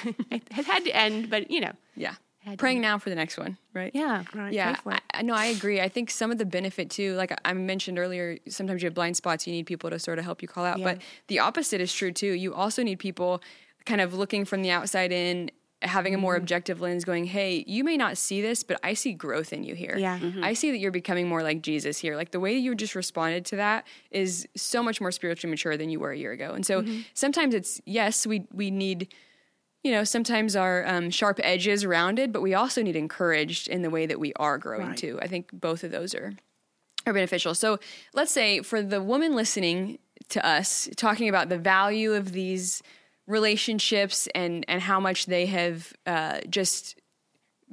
it 0.31 0.47
had 0.51 0.85
to 0.85 0.95
end, 0.95 1.29
but 1.29 1.51
you 1.51 1.59
know, 1.59 1.73
Yeah. 1.95 2.15
Had 2.45 2.59
Praying 2.59 2.79
now 2.81 2.99
for 2.99 3.09
the 3.09 3.15
next 3.15 3.37
one, 3.39 3.57
right? 3.73 3.89
yeah, 3.95 4.23
Yeah, 4.51 4.73
pray 4.73 4.81
for 4.83 4.91
it. 4.93 5.01
I, 5.13 5.19
I- 5.19 5.21
no, 5.23 5.33
I 5.33 5.45
agree. 5.47 5.81
I 5.81 5.89
think 5.89 6.11
some 6.11 6.29
of 6.31 6.37
the 6.37 6.45
benefit 6.45 6.91
too, 6.91 7.15
like 7.15 7.33
I 7.43 7.53
mentioned 7.53 7.97
earlier, 7.97 8.37
sometimes 8.47 8.83
you 8.83 8.85
have 8.87 8.93
blind 8.93 9.17
spots. 9.17 9.47
You 9.47 9.53
need 9.53 9.65
people 9.65 9.89
to 9.89 9.97
sort 9.97 10.19
of 10.19 10.25
help 10.25 10.43
you 10.43 10.47
call 10.47 10.63
out. 10.63 10.77
Yeah. 10.77 10.85
But 10.85 11.01
the 11.27 11.39
opposite 11.39 11.81
is 11.81 11.91
true 11.91 12.11
too. 12.11 12.33
You 12.33 12.53
also 12.53 12.83
need 12.83 12.99
people 12.99 13.41
kind 13.85 13.99
of 13.99 14.13
looking 14.13 14.45
from 14.45 14.61
the 14.61 14.69
outside 14.69 15.11
in, 15.11 15.49
having 15.81 16.13
a 16.13 16.17
Mm-hmm. 16.17 16.21
more 16.21 16.35
objective 16.35 16.81
lens, 16.81 17.03
going, 17.03 17.25
"Hey, 17.25 17.63
you 17.67 17.83
may 17.83 17.97
not 17.97 18.17
see 18.17 18.41
this, 18.41 18.63
but 18.63 18.79
I 18.83 18.93
see 18.93 19.13
growth 19.13 19.51
in 19.51 19.63
you 19.63 19.73
here. 19.75 19.95
Yeah. 19.97 20.17
Mhm. 20.19 20.43
I 20.43 20.53
see 20.53 20.69
that 20.71 20.77
you're 20.77 20.91
becoming 20.91 21.27
more 21.27 21.41
like 21.43 21.61
Jesus 21.63 21.97
here. 21.97 22.15
Like 22.15 22.29
the 22.31 22.39
way 22.39 22.55
you 22.55 22.75
just 22.75 22.93
responded 22.95 23.45
to 23.47 23.55
that 23.57 23.85
is 24.11 24.47
so 24.55 24.81
much 24.83 25.01
more 25.01 25.11
spiritually 25.11 25.51
mature 25.51 25.77
than 25.77 25.89
you 25.89 25.99
were 25.99 26.11
a 26.11 26.17
year 26.17 26.31
ago. 26.31 26.53
And 26.53 26.65
so 26.65 26.81
Mm-hmm. 26.83 27.01
sometimes 27.15 27.55
it's 27.55 27.81
yes, 27.85 28.25
we 28.27 28.45
we 28.53 28.69
need." 28.69 29.13
You 29.85 29.91
know, 29.91 30.03
sometimes 30.03 30.55
our 30.55 30.83
um, 30.87 31.11
sharp 31.11 31.39
edges 31.43 31.85
rounded, 31.85 32.33
but 32.33 32.41
we 32.41 32.55
also 32.55 32.81
need 32.81 32.95
encouraged 32.95 33.67
in 33.67 33.83
the 33.83 33.91
way 33.91 34.07
that 34.07 34.19
we 34.19 34.33
are 34.33 34.57
growing 34.57 34.87
Right. 34.87 34.97
too. 34.97 35.19
I 35.21 35.27
think 35.27 35.51
both 35.53 35.83
of 35.83 35.91
those 35.91 36.15
are 36.15 36.33
are 37.05 37.13
beneficial. 37.13 37.53
So 37.53 37.77
let's 38.15 38.31
say 38.31 38.61
for 38.61 38.81
the 38.81 38.99
woman 38.99 39.35
listening 39.35 39.99
to 40.29 40.43
us, 40.43 40.89
talking 40.97 41.29
about 41.29 41.49
the 41.49 41.59
value 41.59 42.13
of 42.13 42.31
these 42.31 42.81
relationships 43.27 44.27
and 44.33 44.65
and 44.67 44.81
how 44.81 44.99
much 44.99 45.27
they 45.27 45.45
have 45.45 45.93
uh, 46.07 46.39
just 46.49 46.99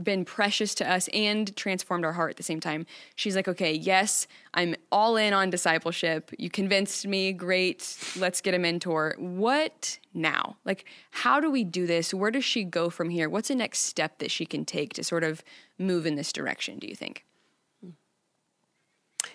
been 0.01 0.25
precious 0.25 0.75
to 0.77 0.91
us 0.91 1.09
and 1.09 1.55
transformed 1.57 2.05
our 2.05 2.13
heart 2.13 2.31
at 2.31 2.37
the 2.37 2.43
same 2.43 2.61
time. 2.61 2.87
She's 3.15 3.37
like, 3.37 3.49
okay, 3.49 3.73
yes, 3.73 4.27
I'm 4.55 4.75
all 4.91 5.17
in 5.17 5.33
on 5.33 5.51
discipleship. 5.51 6.31
You 6.39 6.51
convinced 6.51 7.07
me. 7.07 7.33
Great. 7.33 7.97
Let's 8.17 8.41
get 8.41 8.55
a 8.55 8.59
mentor. 8.59 9.15
What 9.19 9.99
now? 10.15 10.57
Like, 10.65 10.87
how 11.11 11.41
do 11.41 11.51
we 11.51 11.65
do 11.65 11.87
this? 11.87 12.15
Where 12.15 12.31
does 12.31 12.45
she 12.45 12.65
go 12.65 12.91
from 12.91 13.11
here? 13.11 13.29
What's 13.29 13.49
the 13.49 13.55
next 13.55 13.81
step 13.81 14.19
that 14.19 14.31
she 14.31 14.47
can 14.47 14.65
take 14.65 14.95
to 14.95 15.05
sort 15.05 15.25
of 15.25 15.43
move 15.79 16.07
in 16.07 16.15
this 16.15 16.33
direction, 16.33 16.79
do 16.79 16.87
you 16.87 16.95
think? 16.95 17.25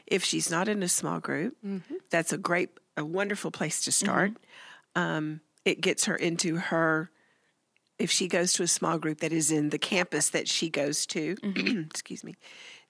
if 0.08 0.24
she's 0.24 0.50
not 0.50 0.68
in 0.68 0.82
a 0.82 0.88
small 0.88 1.20
group, 1.20 1.56
that's 2.10 2.34
a 2.34 2.38
great, 2.38 2.70
a 2.96 3.06
wonderful 3.06 3.52
place 3.52 3.84
to 3.84 3.92
start. 3.92 4.32
Um, 4.96 5.42
it 5.66 5.82
gets 5.82 6.06
her 6.06 6.16
into 6.16 6.58
her. 6.58 7.12
If 8.00 8.12
she 8.12 8.28
goes 8.28 8.54
to 8.54 8.64
a 8.64 8.68
small 8.68 8.98
group 9.00 9.22
that 9.22 9.34
is 9.34 9.52
in 9.52 9.70
the 9.70 9.80
campus 9.80 10.30
that 10.30 10.48
she 10.48 10.70
goes 10.70 11.06
to, 11.08 11.36
mm-hmm. 11.36 11.80
excuse 11.92 12.24
me, 12.24 12.36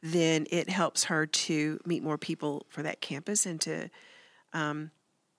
then 0.04 0.48
it 0.52 0.70
helps 0.70 1.06
her 1.06 1.26
to 1.26 1.80
meet 1.86 2.04
more 2.04 2.18
people 2.18 2.66
for 2.70 2.84
that 2.84 3.02
campus 3.02 3.46
and 3.46 3.60
to 3.62 3.90
um, 4.54 4.92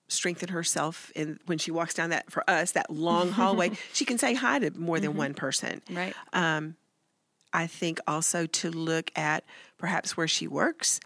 strengthen 0.07 0.49
herself. 0.49 1.11
And 1.15 1.39
when 1.45 1.57
she 1.57 1.71
walks 1.71 1.93
down 1.93 2.09
that 2.09 2.31
for 2.31 2.47
us 2.49 2.71
that 2.71 2.89
long 2.89 3.31
hallway, 3.31 3.71
she 3.93 4.05
can 4.05 4.17
say 4.17 4.33
hi 4.33 4.59
to 4.59 4.71
more 4.71 4.99
than 4.99 5.11
mm-hmm. 5.11 5.19
one 5.19 5.33
person. 5.33 5.81
Right. 5.89 6.13
Um, 6.33 6.75
I 7.53 7.67
think 7.67 7.99
also 8.07 8.45
to 8.45 8.69
look 8.69 9.11
at 9.17 9.43
perhaps 9.77 10.15
where 10.15 10.27
she 10.27 10.47
works, 10.47 10.99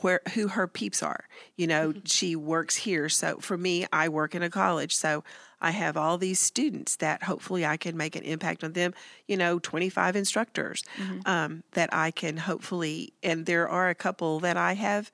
where 0.00 0.20
who 0.34 0.48
her 0.48 0.66
peeps 0.66 1.02
are. 1.02 1.24
You 1.56 1.66
know, 1.66 1.90
mm-hmm. 1.90 2.00
she 2.04 2.36
works 2.36 2.76
here. 2.76 3.08
So 3.08 3.38
for 3.38 3.56
me, 3.56 3.86
I 3.92 4.08
work 4.08 4.34
in 4.34 4.42
a 4.42 4.50
college. 4.50 4.94
So 4.94 5.24
I 5.60 5.72
have 5.72 5.96
all 5.96 6.18
these 6.18 6.38
students 6.38 6.96
that 6.96 7.24
hopefully 7.24 7.66
I 7.66 7.76
can 7.76 7.96
make 7.96 8.14
an 8.16 8.22
impact 8.22 8.62
on 8.62 8.72
them. 8.72 8.94
You 9.26 9.36
know, 9.36 9.58
25 9.58 10.16
instructors 10.16 10.84
um, 11.26 11.62
that 11.72 11.92
I 11.92 12.10
can 12.10 12.36
hopefully, 12.36 13.12
and 13.22 13.46
there 13.46 13.68
are 13.68 13.88
a 13.88 13.94
couple 13.94 14.40
that 14.40 14.56
I 14.56 14.74
have 14.74 15.10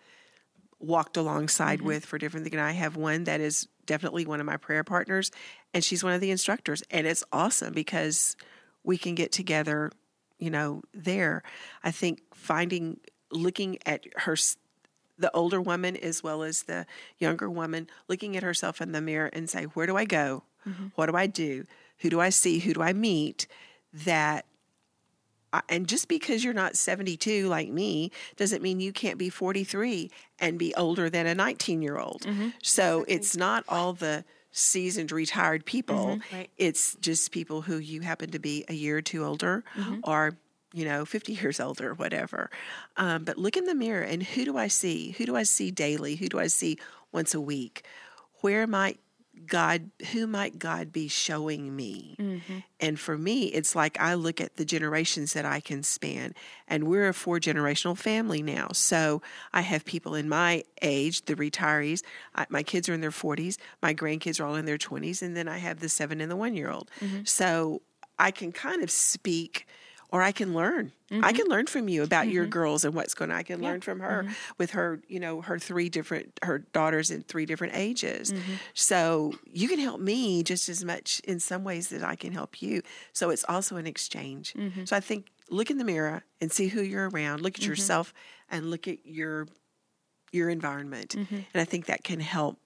walked 0.79 1.17
alongside 1.17 1.81
with 1.81 2.05
for 2.05 2.19
different 2.19 2.45
things. 2.45 2.55
And 2.55 2.63
I 2.63 2.73
have 2.73 2.97
one 2.97 3.25
that 3.25 3.41
is 3.41 3.69
definitely 3.87 4.27
one 4.27 4.41
of 4.41 4.47
my 4.47 4.57
prayer 4.57 4.85
partners, 4.85 5.31
and 5.73 5.83
she's 5.83 6.05
one 6.05 6.13
of 6.13 6.21
the 6.21 6.31
instructors. 6.31 6.83
And 6.91 7.07
it's 7.07 7.25
awesome 7.33 7.73
because 7.73 8.37
we 8.83 8.99
can 8.99 9.15
get 9.15 9.33
together, 9.33 9.91
you 10.39 10.51
know, 10.51 10.83
there. 10.93 11.43
I 11.83 11.91
think 11.91 12.21
finding, 12.35 13.01
looking 13.31 13.79
at 13.87 14.05
her, 14.17 14.37
the 15.19 15.31
older 15.33 15.61
woman 15.61 15.97
as 15.97 16.23
well 16.23 16.43
as 16.43 16.62
the 16.65 16.87
younger 17.19 17.49
woman, 17.49 17.89
looking 18.09 18.37
at 18.37 18.43
herself 18.43 18.81
in 18.81 18.93
the 18.93 19.01
mirror 19.01 19.31
and 19.33 19.49
say, 19.49 19.65
where 19.65 19.87
do 19.87 19.97
I 19.97 20.05
go? 20.05 20.43
Mm-hmm. 20.69 20.89
What 20.95 21.07
do 21.07 21.17
I 21.17 21.27
do? 21.27 21.65
Who 21.99 22.11
do 22.11 22.21
I 22.21 22.31
see? 22.31 22.59
Who 22.59 22.75
do 22.75 22.83
I 22.83 22.93
meet 22.93 23.47
that 23.93 24.47
I- 25.53 25.62
and 25.69 25.87
just 25.87 26.09
because 26.09 26.43
you're 26.43 26.53
not 26.53 26.77
72 26.77 27.47
like 27.49 27.69
me 27.69 28.11
doesn't 28.37 28.61
mean 28.61 28.81
you 28.81 28.93
can't 28.93 29.19
be 29.19 29.31
43 29.31 30.11
and 30.41 30.59
be 30.59 30.75
older 30.75 31.09
than 31.09 31.27
a 31.27 31.35
19 31.35 31.81
year 31.81 31.97
old. 31.97 32.23
Mm-hmm. 32.23 32.49
So 32.62 33.05
it's 33.07 33.37
not 33.37 33.65
all 33.69 33.93
the 33.93 34.25
seasoned 34.51 35.12
retired 35.12 35.65
people. 35.65 36.07
Mm-hmm. 36.19 36.37
Right. 36.37 36.51
It's 36.57 36.97
just 36.97 37.31
people 37.31 37.62
who 37.62 37.79
you 37.79 38.01
happen 38.01 38.31
to 38.33 38.41
be 38.41 38.65
a 38.69 38.75
year 38.75 38.97
or 38.99 39.03
two 39.03 39.25
older 39.25 39.62
or 40.03 40.37
you 40.75 40.85
know 40.85 41.05
50 41.05 41.33
years 41.35 41.61
older 41.61 41.91
or 41.91 41.95
whatever. 41.95 42.51
Um, 42.97 43.25
but 43.25 43.39
look 43.39 43.57
in 43.57 43.64
the 43.64 43.75
mirror 43.75 44.03
and 44.03 44.22
who 44.22 44.45
do 44.45 44.59
I 44.59 44.68
see? 44.68 45.12
Who 45.12 45.25
do 45.25 45.37
I 45.37 45.45
see 45.45 45.70
daily? 45.70 46.16
Who 46.16 46.29
do 46.29 46.39
I 46.39 46.49
see 46.49 46.79
once 47.12 47.33
a 47.33 47.41
week? 47.41 47.87
Where 48.41 48.66
might 48.66 48.99
God, 49.47 49.91
who 50.12 50.27
might 50.27 50.59
God 50.59 50.93
be 50.93 51.09
showing 51.09 51.75
me? 51.75 52.16
And 52.81 53.01
for 53.01 53.16
me, 53.18 53.47
it's 53.47 53.75
like 53.75 53.99
I 54.01 54.14
look 54.14 54.41
at 54.41 54.57
the 54.57 54.64
generations 54.64 55.33
that 55.33 55.45
I 55.45 55.59
can 55.61 55.83
span, 55.83 56.35
and 56.68 56.85
we're 56.85 57.09
a 57.09 57.14
four 57.14 57.41
generational 57.41 57.97
family 57.97 58.43
now. 58.43 58.68
So 58.72 59.22
I 59.53 59.62
have 59.62 59.85
people 59.85 60.14
in 60.14 60.29
my 60.29 60.62
age, 60.83 61.25
the 61.25 61.35
retirees. 61.35 62.03
I, 62.37 62.47
my 62.49 62.62
kids 62.62 62.89
are 62.89 62.95
in 62.95 63.01
their 63.01 63.11
40s, 63.11 63.57
my 63.83 63.93
grandkids 63.95 64.39
are 64.41 64.45
all 64.45 64.55
in 64.55 64.66
their 64.66 64.79
20s, 64.79 65.20
and 65.22 65.37
then 65.37 65.49
I 65.49 65.59
have 65.59 65.81
the 65.81 65.89
seven 65.89 66.20
and 66.20 66.31
the 66.31 66.37
one 66.37 66.55
year 66.55 66.70
old. 66.70 66.91
So 67.25 67.83
I 68.18 68.31
can 68.31 68.53
kind 68.53 68.83
of 68.83 68.91
speak. 68.91 69.66
Or 70.15 70.23
I 70.23 70.31
can 70.31 70.55
learn. 70.55 70.93
I 71.11 71.15
mm-hmm. 71.15 71.37
can 71.37 71.47
learn 71.49 71.67
from 71.67 71.89
you 71.89 72.05
about 72.05 72.29
your 72.29 72.45
mm-hmm. 72.45 72.51
girls 72.51 72.85
and 72.85 72.95
what's 72.95 73.15
going 73.15 73.33
on. 73.33 73.37
I 73.37 73.43
can 73.43 73.61
learn 73.61 73.81
from 73.81 73.99
her 73.99 74.23
mm-hmm. 74.23 74.33
with 74.59 74.71
her, 74.71 75.01
you 75.09 75.19
know, 75.19 75.41
her 75.41 75.59
three 75.59 75.89
different 75.89 76.39
her 76.45 76.61
daughters 76.73 77.11
in 77.11 77.25
three 77.25 77.47
different 77.47 77.75
ages. 77.75 78.33
So 78.75 79.35
you 79.53 79.67
can 79.67 79.81
help 79.81 80.01
me 80.01 80.45
just 80.45 80.69
as 80.69 80.85
much 80.85 81.21
in 81.25 81.41
some 81.41 81.65
ways 81.65 81.89
that 81.89 82.05
I 82.05 82.15
can 82.15 82.33
help 82.33 82.62
you. 82.62 82.83
So 83.12 83.31
it's 83.31 83.45
also 83.49 83.77
an 83.77 83.89
exchange. 83.89 84.55
So 84.85 84.97
I 84.97 85.01
think 85.01 85.33
look 85.51 85.69
in 85.69 85.79
the 85.79 85.85
mirror 85.85 86.23
and 86.41 86.53
see 86.53 86.69
who 86.69 86.81
you're 86.81 87.09
around. 87.11 87.43
Look 87.43 87.59
at 87.59 87.67
yourself 87.67 88.15
and 88.49 88.71
look 88.71 88.87
at 88.87 89.05
your 89.05 89.49
your 90.31 90.49
environment. 90.49 91.17
And 91.17 91.47
I 91.55 91.65
think 91.65 91.87
that 91.87 92.05
can 92.05 92.21
help 92.21 92.61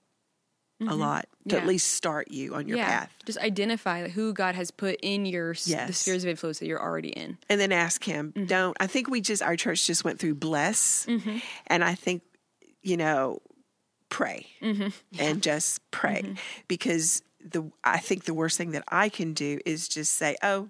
a 0.87 0.95
lot 0.95 1.27
to 1.49 1.55
Yeah. 1.55 1.61
at 1.61 1.67
least 1.67 1.91
start 1.91 2.31
you 2.31 2.55
on 2.55 2.67
your 2.67 2.77
path. 2.77 3.13
Just 3.25 3.37
identify 3.39 4.07
who 4.07 4.33
God 4.33 4.55
has 4.55 4.71
put 4.71 4.97
in 5.01 5.25
your 5.25 5.51
s 5.51 5.65
the 5.65 5.91
spheres 5.93 6.23
of 6.23 6.29
influence 6.29 6.59
that 6.59 6.67
you're 6.67 6.81
already 6.81 7.09
in. 7.09 7.37
and 7.49 7.59
then 7.59 7.71
ask 7.71 8.03
him 8.03 8.31
Mm-hmm. 8.33 8.45
don't 8.45 8.77
i 8.79 8.87
think 8.87 9.09
we 9.09 9.19
just 9.21 9.41
our 9.41 9.55
church 9.57 9.85
just 9.87 10.03
went 10.05 10.19
through 10.19 10.35
bless 10.35 11.05
and 11.67 11.83
i 11.83 11.95
think 11.95 12.21
you 12.81 12.95
know 12.97 13.41
pray 14.09 14.47
Mm-hmm. 14.61 14.89
and 15.19 15.41
just 15.43 15.81
pray 15.91 16.35
because 16.67 17.21
the 17.43 17.63
i 17.83 17.97
think 17.97 18.23
the 18.25 18.33
worst 18.33 18.57
thing 18.57 18.71
that 18.71 18.83
i 18.87 19.09
can 19.09 19.33
do 19.33 19.59
is 19.65 19.87
just 19.87 20.13
say 20.13 20.35
oh 20.43 20.69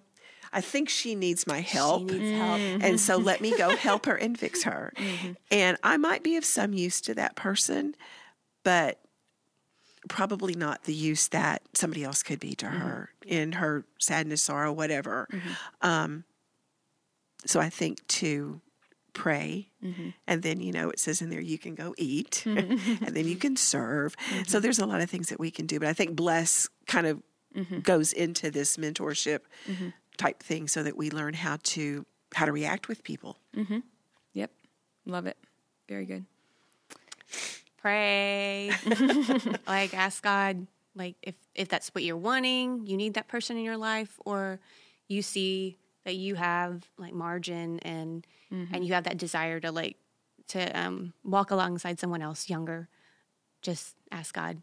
I 0.51 0.61
think 0.61 0.89
she 0.89 1.13
needs 1.13 1.45
my 1.45 1.59
help. 1.61 2.09
needs 2.09 2.31
help. 2.35 2.59
And 2.81 2.99
so 2.99 3.17
let 3.17 3.39
me 3.39 3.55
go 3.55 3.75
help 3.75 4.07
her 4.07 4.15
and 4.15 4.35
fix 4.35 4.63
her. 4.63 4.91
Mm-hmm. 4.97 5.31
And 5.51 5.77
I 5.83 5.97
might 5.97 6.23
be 6.23 6.37
of 6.37 6.43
some 6.43 6.73
use 6.73 7.01
to 7.01 7.13
that 7.13 7.35
person, 7.35 7.93
but 8.63 8.97
probably 10.07 10.53
not 10.55 10.83
the 10.85 10.93
use 10.93 11.27
that 11.29 11.61
somebody 11.73 12.03
else 12.03 12.23
could 12.23 12.39
be 12.39 12.55
to 12.55 12.65
Mm-hmm. 12.65 12.77
her 12.79 13.09
in 13.25 13.51
her 13.53 13.83
sadness, 13.99 14.41
sorrow, 14.41 14.71
whatever. 14.71 15.27
Um, 15.81 16.23
so 17.45 17.59
I 17.59 17.69
think 17.69 18.05
to 18.07 18.61
pray, 19.13 19.67
Mm-hmm. 19.83 20.09
and 20.27 20.41
then 20.43 20.59
you 20.59 20.71
know 20.71 20.89
it 20.89 20.99
says 20.99 21.21
in 21.21 21.29
there 21.29 21.41
you 21.41 21.57
can 21.57 21.75
go 21.75 21.93
eat, 21.97 22.43
and 22.45 22.79
then 23.15 23.27
you 23.27 23.35
can 23.35 23.55
serve. 23.55 24.15
Mm-hmm. 24.17 24.43
So 24.47 24.59
there's 24.59 24.79
a 24.79 24.85
lot 24.85 25.01
of 25.01 25.09
things 25.09 25.29
that 25.29 25.39
we 25.39 25.51
can 25.51 25.65
do, 25.65 25.79
but 25.79 25.87
I 25.89 25.93
think 25.93 26.15
bless 26.15 26.69
kind 26.87 27.07
of 27.07 27.21
Mm-hmm. 27.57 27.79
goes 27.79 28.13
into 28.13 28.51
this 28.51 28.77
mentorship 28.77 29.39
type 30.17 30.43
thing, 30.43 30.67
so 30.67 30.83
that 30.83 30.95
we 30.95 31.09
learn 31.09 31.33
how 31.33 31.57
to 31.63 32.05
how 32.35 32.45
to 32.45 32.51
react 32.51 32.87
with 32.87 33.03
people. 33.03 33.37
Yep. 34.33 34.51
Love 35.07 35.25
it. 35.25 35.35
Very 35.87 36.05
good. 36.05 36.25
Pray. 37.81 38.71
Like 39.67 39.93
ask 39.93 40.23
god 40.23 40.67
like 40.95 41.15
if 41.21 41.35
if 41.55 41.69
that's 41.69 41.89
what 41.89 42.03
you're 42.03 42.17
wanting 42.17 42.85
you 42.85 42.97
need 42.97 43.13
that 43.13 43.27
person 43.27 43.57
in 43.57 43.63
your 43.63 43.77
life 43.77 44.19
or 44.25 44.59
you 45.07 45.21
see 45.21 45.77
that 46.05 46.15
you 46.15 46.35
have 46.35 46.83
like 46.97 47.13
margin 47.13 47.79
and 47.79 48.25
and 48.51 48.85
you 48.85 48.93
have 48.93 49.03
that 49.03 49.17
desire 49.17 49.59
to 49.59 49.71
like 49.71 49.95
to 50.47 50.79
um 50.79 51.13
walk 51.23 51.51
alongside 51.51 51.99
someone 51.99 52.21
else 52.21 52.49
younger 52.49 52.89
just 53.61 53.95
ask 54.11 54.33
god. 54.33 54.61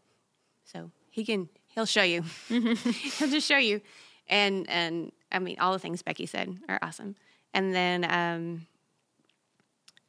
So 0.65 0.91
he 1.09 1.23
can 1.23 1.49
he'll 1.67 1.85
show 1.85 2.03
you. 2.03 2.23
He'll 2.47 3.29
just 3.29 3.47
show 3.47 3.57
you. 3.57 3.81
And 4.27 4.69
and 4.69 5.11
i 5.31 5.39
mean 5.39 5.57
all 5.59 5.71
the 5.73 5.79
things 5.79 6.01
becky 6.01 6.25
said 6.25 6.57
are 6.67 6.79
awesome. 6.81 7.15
And 7.53 7.73
then 7.73 8.03
um 8.09 8.67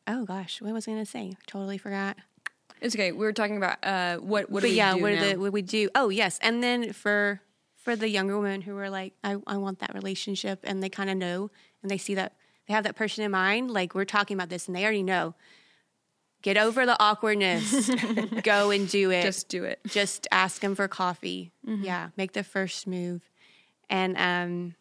oh 0.06 0.24
gosh 0.24 0.60
what 0.60 0.72
was 0.72 0.88
i 0.88 0.90
going 0.90 1.04
to 1.04 1.10
say? 1.10 1.34
Totally 1.46 1.78
forgot 1.78 2.16
It's 2.80 2.94
okay. 2.94 3.12
We 3.12 3.18
were 3.18 3.32
talking 3.32 3.56
about 3.56 3.78
uh, 3.82 4.16
what 4.18 4.50
what 4.50 4.60
do 4.60 4.68
but 4.68 4.70
we 4.70 4.76
yeah, 4.76 4.94
do 4.94 5.02
what 5.02 5.12
now? 5.12 5.22
are 5.22 5.28
the 5.30 5.36
what 5.36 5.52
we 5.52 5.62
do? 5.62 5.88
Oh 5.94 6.08
yes, 6.08 6.38
and 6.42 6.62
then 6.62 6.92
for 6.92 7.40
for 7.76 7.96
the 7.96 8.08
younger 8.08 8.38
women 8.38 8.60
who 8.60 8.76
are 8.76 8.90
like, 8.90 9.14
I, 9.24 9.36
I 9.46 9.56
want 9.56 9.78
that 9.80 9.94
relationship, 9.94 10.60
and 10.64 10.82
they 10.82 10.88
kind 10.88 11.08
of 11.10 11.16
know, 11.16 11.50
and 11.82 11.90
they 11.90 11.98
see 11.98 12.14
that 12.16 12.34
they 12.66 12.74
have 12.74 12.84
that 12.84 12.96
person 12.96 13.24
in 13.24 13.30
mind. 13.30 13.70
Like 13.70 13.94
we're 13.94 14.04
talking 14.04 14.36
about 14.36 14.48
this, 14.48 14.66
and 14.66 14.76
they 14.76 14.82
already 14.82 15.02
know. 15.02 15.34
Get 16.40 16.56
over 16.56 16.86
the 16.86 16.96
awkwardness. 17.02 17.90
Go 18.44 18.70
and 18.70 18.88
do 18.88 19.10
it. 19.10 19.22
Just 19.22 19.48
do 19.48 19.64
it. 19.64 19.80
just 19.88 20.28
ask 20.30 20.60
them 20.62 20.76
for 20.76 20.86
coffee. 20.86 21.50
Yeah, 21.64 22.10
make 22.16 22.32
the 22.32 22.44
first 22.44 22.86
move, 22.86 23.28
and 23.90 24.16
um, 24.16 24.74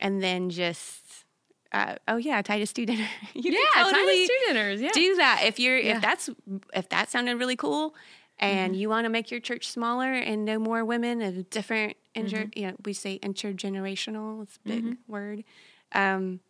and 0.00 0.22
then 0.22 0.50
just. 0.50 1.24
Uh, 1.70 1.96
oh 2.06 2.16
yeah, 2.16 2.40
Titus 2.42 2.72
two 2.72 2.86
dinner. 2.86 3.06
You 3.34 3.52
Yeah, 3.52 3.58
can 3.74 3.84
Titus 3.84 3.92
totally 3.92 4.26
two 4.26 4.38
dinners, 4.46 4.80
yeah. 4.80 4.90
do 4.92 5.16
that 5.16 5.42
if 5.44 5.58
you're 5.58 5.78
Yeah. 5.78 5.96
if 5.96 6.02
that's 6.02 6.30
if 6.74 6.88
that 6.88 7.10
sounded 7.10 7.36
really 7.36 7.56
cool, 7.56 7.94
and 8.38 8.72
mm-hmm. 8.72 8.80
you 8.80 8.88
want 8.88 9.04
to 9.04 9.10
make 9.10 9.30
your 9.30 9.40
church 9.40 9.68
smaller 9.68 10.12
and 10.12 10.44
know 10.44 10.58
more 10.58 10.84
women 10.84 11.20
of 11.20 11.50
different 11.50 11.96
inter, 12.14 12.44
mm-hmm. 12.44 12.58
you 12.58 12.66
know 12.68 12.74
we 12.84 12.92
say 12.92 13.18
intergenerational. 13.18 14.42
It's 14.42 14.56
a 14.56 14.68
big 14.68 14.84
mm-hmm. 14.84 15.12
word. 15.12 15.44
Um, 15.92 16.40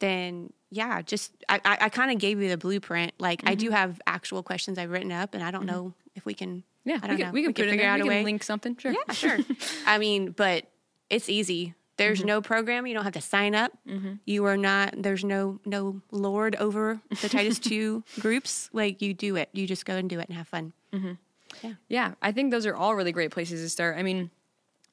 then 0.00 0.52
yeah, 0.70 1.02
just 1.02 1.32
I 1.48 1.60
I, 1.64 1.78
I 1.82 1.88
kind 1.88 2.10
of 2.10 2.18
gave 2.18 2.40
you 2.40 2.48
the 2.48 2.58
blueprint. 2.58 3.12
Like 3.18 3.42
I 3.46 3.54
do 3.54 3.70
have 3.70 4.00
actual 4.06 4.42
questions 4.42 4.78
I've 4.78 4.90
written 4.90 5.12
up, 5.12 5.34
and 5.34 5.42
I 5.42 5.50
don't 5.50 5.66
know 5.66 5.94
if 6.14 6.24
we 6.24 6.34
can. 6.34 6.64
Yeah, 6.84 6.98
I 7.02 7.06
don't 7.06 7.16
can, 7.16 7.26
know. 7.26 7.32
we 7.32 7.42
can 7.42 7.50
it 7.50 7.58
in 7.58 7.70
figure 7.70 7.86
out 7.86 7.96
We 7.96 8.00
a 8.00 8.04
can 8.04 8.08
way. 8.08 8.24
link 8.24 8.42
something. 8.42 8.76
Sure. 8.76 8.92
Yeah, 8.92 9.12
sure. 9.12 9.38
I 9.86 9.98
mean, 9.98 10.30
but 10.30 10.66
it's 11.10 11.28
easy. 11.28 11.74
There's 11.98 12.20
mm-hmm. 12.20 12.28
no 12.28 12.40
program. 12.40 12.86
You 12.86 12.94
don't 12.94 13.04
have 13.04 13.12
to 13.14 13.20
sign 13.20 13.54
up. 13.54 13.72
Mm-hmm. 13.86 14.14
You 14.24 14.44
are 14.46 14.56
not. 14.56 14.94
There's 14.96 15.24
no 15.24 15.60
no 15.64 16.00
lord 16.10 16.56
over 16.56 17.00
the 17.20 17.28
Titus 17.28 17.58
two 17.58 18.04
groups. 18.20 18.70
Like 18.72 19.02
you 19.02 19.12
do 19.12 19.36
it. 19.36 19.50
You 19.52 19.66
just 19.66 19.84
go 19.84 19.96
and 19.96 20.08
do 20.08 20.18
it 20.20 20.28
and 20.28 20.36
have 20.36 20.48
fun. 20.48 20.72
Mm-hmm. 20.92 21.72
Yeah, 21.88 22.14
I 22.22 22.32
think 22.32 22.50
those 22.50 22.66
are 22.66 22.74
all 22.74 22.94
really 22.94 23.12
great 23.12 23.30
places 23.30 23.62
to 23.62 23.68
start. 23.68 23.98
I 23.98 24.02
mean, 24.02 24.30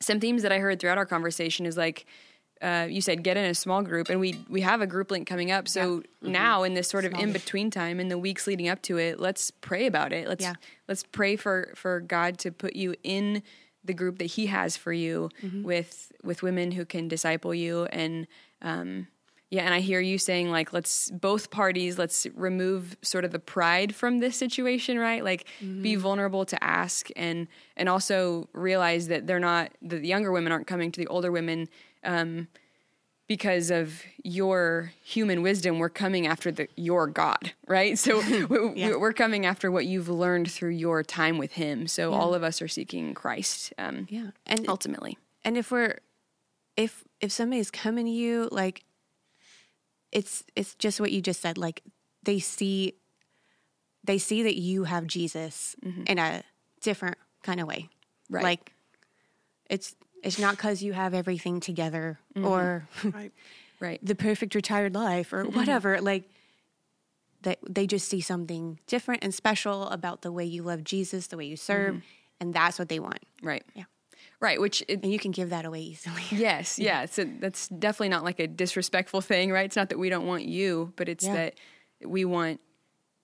some 0.02 0.20
themes 0.20 0.42
that 0.42 0.52
I 0.52 0.60
heard 0.60 0.80
throughout 0.80 0.98
our 0.98 1.06
conversation 1.06 1.66
is 1.66 1.78
like 1.78 2.06
uh, 2.62 2.88
you 2.90 3.02
said, 3.02 3.22
get 3.24 3.36
in 3.38 3.46
a 3.46 3.54
small 3.54 3.82
group, 3.82 4.10
and 4.10 4.20
we 4.20 4.44
we 4.50 4.62
have 4.62 4.82
a 4.82 4.88
group 4.88 5.12
link 5.12 5.28
coming 5.28 5.52
up. 5.52 5.68
So 5.68 6.04
now 6.22 6.64
in 6.64 6.74
this 6.74 6.88
sort 6.88 7.06
of 7.06 7.14
in 7.14 7.34
between 7.34 7.70
time, 7.70 8.00
in 8.00 8.08
the 8.08 8.18
weeks 8.18 8.48
leading 8.48 8.70
up 8.70 8.82
to 8.84 8.98
it, 8.98 9.20
let's 9.20 9.52
pray 9.52 9.86
about 9.86 10.14
it. 10.14 10.28
Let's 10.28 10.44
Yeah. 10.44 10.54
let's 10.88 11.04
pray 11.04 11.36
for 11.36 11.74
for 11.76 12.00
God 12.00 12.38
to 12.40 12.52
put 12.52 12.76
you 12.76 12.96
in 13.04 13.44
the 13.86 13.94
group 13.94 14.18
that 14.20 14.26
He 14.26 14.48
has 14.48 14.76
for 14.78 14.94
you 14.94 15.30
with 15.64 16.12
with 16.24 16.44
women 16.44 16.72
who 16.72 16.86
can 16.86 17.08
disciple 17.08 17.54
you 17.54 17.86
and. 17.86 18.28
Um, 18.62 19.08
yeah, 19.52 19.62
and 19.62 19.74
I 19.74 19.80
hear 19.80 20.02
you 20.02 20.18
saying 20.18 20.50
like 20.50 20.74
let's 20.74 21.12
both 21.12 21.52
parties 21.52 22.00
let's 22.00 22.26
remove 22.34 22.98
sort 23.04 23.24
of 23.24 23.32
the 23.32 23.40
pride 23.40 23.94
from 23.94 24.20
this 24.20 24.36
situation, 24.36 24.98
right? 24.98 25.24
Like 25.24 25.46
be 25.84 25.96
vulnerable 25.96 26.46
to 26.46 26.62
ask 26.64 27.10
and 27.16 27.48
and 27.78 27.88
also 27.88 28.50
realize 28.54 29.08
that 29.08 29.28
they're 29.28 29.40
not 29.40 29.72
the 29.84 30.06
younger 30.06 30.32
women 30.32 30.52
aren't 30.52 30.68
coming 30.68 30.92
to 30.92 31.00
the 31.00 31.08
older 31.08 31.32
women 31.32 31.70
um, 32.04 32.48
because 33.28 33.72
of 33.72 34.04
your 34.24 34.92
human 35.04 35.42
wisdom. 35.42 35.80
We're 35.80 35.90
coming 35.90 36.28
after 36.28 36.52
the 36.52 36.68
your 36.76 37.08
God, 37.08 37.54
right? 37.68 37.98
So 37.98 38.22
we, 38.50 38.96
we're 38.96 39.14
coming 39.14 39.46
after 39.46 39.72
what 39.72 39.86
you've 39.86 40.10
learned 40.10 40.52
through 40.52 40.72
your 40.72 41.02
time 41.04 41.38
with 41.38 41.54
Him. 41.54 41.88
So 41.88 42.14
all 42.14 42.34
of 42.34 42.44
us 42.44 42.62
are 42.62 42.68
seeking 42.68 43.14
Christ, 43.14 43.74
um, 43.78 44.08
Yeah, 44.10 44.32
and 44.46 44.68
ultimately. 44.70 45.18
and 45.44 45.58
if 45.58 45.72
we're 45.72 46.00
if 46.78 47.04
if 47.22 47.32
somebody's 47.32 47.72
coming 47.72 48.06
to 48.06 48.12
you 48.12 48.50
like 48.52 48.84
it's 50.12 50.44
it's 50.56 50.76
just 50.76 51.00
what 51.00 51.12
you 51.12 51.22
just 51.22 51.42
said 51.42 51.58
like 51.58 51.82
they 52.24 52.40
see 52.40 52.94
they 54.04 54.18
see 54.18 54.44
that 54.44 54.56
you 54.56 54.84
have 54.84 55.08
jesus 55.08 55.76
in 56.06 56.20
a 56.20 56.44
different 56.82 57.18
kind 57.44 57.60
of 57.62 57.68
way 57.68 57.90
Right. 58.30 58.44
like 58.44 58.74
it's 59.70 59.96
it's 60.26 60.40
not 60.40 60.56
because 60.58 60.82
you 60.84 60.94
have 60.94 61.14
everything 61.14 61.60
together 61.60 62.20
mm-hmm. 62.36 62.48
or 62.48 62.88
Right. 63.04 63.32
Right. 63.82 64.00
the 64.02 64.16
perfect 64.16 64.56
retired 64.56 64.96
life 64.96 65.34
or 65.34 65.44
mm-hmm. 65.44 65.56
whatever 65.58 66.00
like 66.02 66.30
that 67.42 67.60
they 67.70 67.86
just 67.86 68.08
see 68.08 68.22
something 68.22 68.80
different 68.88 69.24
and 69.24 69.34
special 69.34 69.90
about 69.90 70.22
the 70.22 70.32
way 70.32 70.46
you 70.46 70.64
love 70.64 70.84
jesus 70.84 71.28
the 71.28 71.38
way 71.38 71.46
you 71.46 71.58
serve 71.58 71.96
mm-hmm. 71.96 72.06
and 72.40 72.54
that's 72.54 72.80
what 72.80 72.88
they 72.90 73.00
want 73.00 73.20
Right. 73.44 73.64
Yeah. 73.76 73.84
right, 74.40 74.60
which 74.60 74.82
it, 74.88 75.04
and 75.04 75.12
you 75.12 75.20
can 75.20 75.32
give 75.32 75.50
that 75.52 75.66
away 75.66 75.82
easily. 75.82 76.24
Yes, 76.32 76.80
yeah. 76.80 77.06
So 77.06 77.26
that's 77.26 77.68
definitely 77.68 78.10
not 78.10 78.24
like 78.24 78.40
a 78.40 78.48
disrespectful 78.48 79.22
thing, 79.22 79.52
right? 79.52 79.66
It's 79.66 79.76
not 79.76 79.90
that 79.90 80.00
we 80.00 80.10
don't 80.10 80.26
want 80.26 80.46
you, 80.46 80.94
but 80.96 81.08
it's 81.10 81.26
Yeah. 81.26 81.34
that 81.34 81.54
we 82.04 82.26
want 82.26 82.60